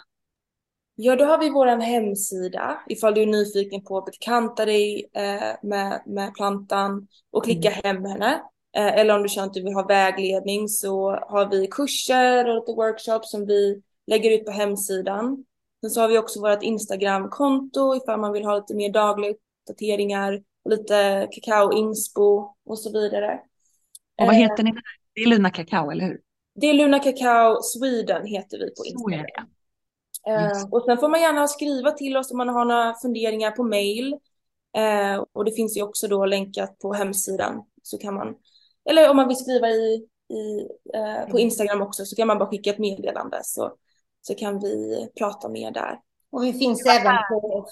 Ja, 0.95 1.15
då 1.15 1.25
har 1.25 1.38
vi 1.38 1.49
vår 1.49 1.81
hemsida 1.81 2.77
ifall 2.88 3.13
du 3.13 3.21
är 3.21 3.25
nyfiken 3.25 3.83
på 3.83 3.97
att 3.97 4.05
bekanta 4.05 4.65
dig 4.65 5.09
eh, 5.13 5.55
med, 5.63 6.03
med 6.05 6.33
plantan 6.36 7.07
och 7.31 7.43
klicka 7.43 7.71
mm. 7.71 7.83
hem 7.83 8.05
henne. 8.11 8.41
Eh, 8.76 8.97
eller 8.99 9.15
om 9.15 9.23
du 9.23 9.30
känner 9.30 9.47
att 9.47 9.53
du 9.53 9.63
vill 9.63 9.73
ha 9.73 9.86
vägledning 9.86 10.69
så 10.69 11.11
har 11.11 11.49
vi 11.49 11.67
kurser 11.67 12.49
och 12.49 12.55
lite 12.55 12.71
workshops 12.71 13.32
som 13.32 13.45
vi 13.45 13.82
lägger 14.07 14.32
ut 14.32 14.45
på 14.45 14.51
hemsidan. 14.51 15.45
Sen 15.82 15.89
så 15.89 16.01
har 16.01 16.07
vi 16.07 16.17
också 16.17 16.41
vårt 16.41 16.63
Instagram-konto 16.63 17.95
ifall 17.95 18.19
man 18.19 18.32
vill 18.32 18.45
ha 18.45 18.55
lite 18.55 18.76
mer 18.76 18.89
dagliga 18.89 19.32
uppdateringar 19.32 20.43
och 20.63 20.71
lite 20.71 21.28
kakao-inspo 21.32 22.55
och 22.65 22.80
så 22.80 22.91
vidare. 22.91 23.39
Och 24.21 24.26
vad 24.26 24.36
heter 24.36 24.63
ni? 24.63 24.73
Det 25.13 25.21
är 25.21 25.28
Luna 25.28 25.49
Kakao, 25.49 25.91
eller 25.91 26.05
hur? 26.05 26.21
Det 26.55 26.67
är 26.67 26.73
Luna 26.73 26.99
Kakao 26.99 27.61
Sweden 27.61 28.26
heter 28.26 28.57
vi 28.57 28.76
på 28.76 28.86
Instagram. 28.86 29.47
Yes. 30.30 30.63
Uh, 30.63 30.73
och 30.73 30.84
sen 30.86 30.97
får 30.97 31.09
man 31.09 31.21
gärna 31.21 31.47
skriva 31.47 31.91
till 31.91 32.17
oss 32.17 32.32
om 32.32 32.38
man 32.38 32.49
har 32.49 32.65
några 32.65 32.93
funderingar 32.93 33.51
på 33.51 33.63
mail. 33.63 34.17
Och 35.34 35.45
det 35.45 35.51
finns 35.51 35.78
ju 35.78 35.82
också 35.82 36.07
då 36.07 36.26
länkat 36.26 36.80
på 36.80 36.93
hemsidan 36.93 37.63
så 37.84 37.97
kan 37.97 38.13
man 38.13 38.36
eller 38.89 39.09
om 39.09 39.17
man 39.17 39.27
vill 39.27 39.38
skriva 39.38 39.69
i, 39.69 40.07
i, 40.29 40.59
eh, 40.93 41.23
på 41.23 41.38
mm. 41.38 41.38
Instagram 41.38 41.81
också 41.81 42.05
så 42.05 42.15
kan 42.15 42.27
man 42.27 42.38
bara 42.38 42.49
skicka 42.49 42.69
ett 42.69 42.79
meddelande 42.79 43.39
så, 43.43 43.73
så 44.21 44.36
kan 44.36 44.59
vi 44.59 45.07
prata 45.19 45.49
mer 45.49 45.71
där. 45.71 45.99
Och 46.31 46.43
vi 46.43 46.53
finns, 46.53 46.86
även 46.86 47.15
på, 47.29 47.67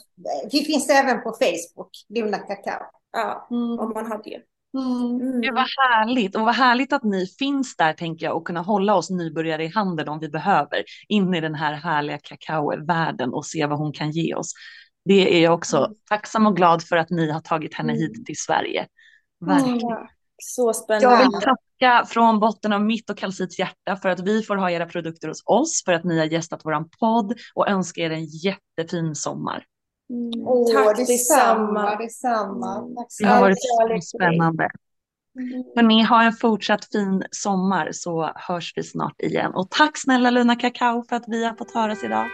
vi 0.52 0.64
finns 0.64 0.90
även 0.90 1.22
på 1.24 1.32
Facebook, 1.32 1.90
Luna 2.10 2.38
Kakao. 2.38 2.86
Ja, 3.12 3.48
mm. 3.52 3.80
om 3.80 3.94
man 3.94 4.12
har 4.12 4.22
det. 4.24 4.42
Mm. 4.78 5.22
mm. 5.22 5.42
Det 5.42 5.52
var 5.52 5.68
härligt 5.90 6.36
och 6.36 6.42
vad 6.42 6.56
härligt 6.56 6.94
att 6.94 7.04
ni 7.04 7.28
finns 7.40 7.76
där 7.76 7.94
tänker 7.94 8.26
jag 8.26 8.38
och 8.38 8.48
kunna 8.48 8.62
hålla 8.62 8.96
oss 8.96 9.10
nybörjare 9.10 9.64
i 9.64 9.68
handen 9.68 10.10
om 10.10 10.20
vi 10.20 10.30
behöver 10.30 10.84
in 11.08 11.34
i 11.34 11.42
den 11.42 11.56
här 11.56 11.74
härliga 11.74 12.18
kakaovärlden 12.18 13.34
och 13.34 13.46
se 13.46 13.66
vad 13.66 13.78
hon 13.78 13.94
kan 13.94 14.12
ge 14.12 14.36
oss. 14.36 14.54
Det 15.06 15.38
är 15.38 15.44
jag 15.44 15.54
också 15.54 15.78
mm. 15.78 15.92
tacksam 16.10 16.46
och 16.46 16.56
glad 16.56 16.84
för 16.84 16.98
att 16.98 17.10
ni 17.10 17.32
har 17.32 17.40
tagit 17.40 17.74
henne 17.74 17.94
hit 17.94 18.16
mm. 18.16 18.26
till 18.26 18.38
Sverige. 18.38 18.88
Verkligen. 19.46 20.08
Så 20.46 20.74
spännande. 20.74 21.06
Jag 21.06 21.18
vill 21.18 21.32
tacka 21.42 22.06
från 22.06 22.40
botten 22.40 22.74
av 22.74 22.82
mitt 22.82 23.10
och 23.10 23.18
Kalsits 23.18 23.60
hjärta 23.60 23.96
för 23.96 24.10
att 24.10 24.20
vi 24.20 24.44
får 24.44 24.56
ha 24.56 24.72
era 24.72 24.86
produkter 24.86 25.28
hos 25.28 25.44
oss, 25.46 25.84
för 25.86 25.94
att 25.94 26.04
ni 26.04 26.20
har 26.20 26.26
gästat 26.26 26.62
vår 26.64 26.98
podd 27.00 27.40
och 27.56 27.68
önska 27.70 28.02
er 28.02 28.10
en 28.10 28.26
jättefin 28.26 29.16
sommar. 29.16 29.66
Mm. 30.10 30.48
Oh, 30.48 30.74
Tack 30.74 30.98
detsamma. 30.98 31.96
detsamma. 31.96 32.78
Mm. 32.78 32.96
Tack 32.96 33.08
det 33.20 33.28
har 33.28 33.42
varit 33.42 34.04
så 34.04 34.18
spännande. 34.18 34.70
Mm. 35.40 35.64
Men 35.76 35.88
ni 35.88 36.02
har 36.02 36.24
en 36.24 36.34
fortsatt 36.34 36.92
fin 36.92 37.24
sommar 37.32 37.90
så 37.92 38.32
hörs 38.36 38.74
vi 38.76 38.84
snart 38.84 39.22
igen. 39.22 39.54
Och 39.54 39.70
tack 39.70 39.98
snälla 39.98 40.30
Luna 40.30 40.56
Kakao 40.56 41.04
för 41.10 41.16
att 41.16 41.24
vi 41.28 41.46
har 41.46 41.56
fått 41.56 41.72
höras 41.74 42.04
idag. 42.04 42.26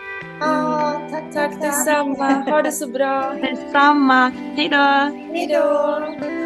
Ah, 0.41 0.91
tack, 1.11 1.33
tack 1.33 1.61
detsamma. 1.61 2.31
Ha 2.31 2.61
det 2.61 2.71
så 2.71 2.87
bra. 2.87 3.33
Detsamma. 3.33 4.29
Hej 4.29 4.69
då. 4.69 4.77
Hej 5.33 5.47
då. 5.47 6.38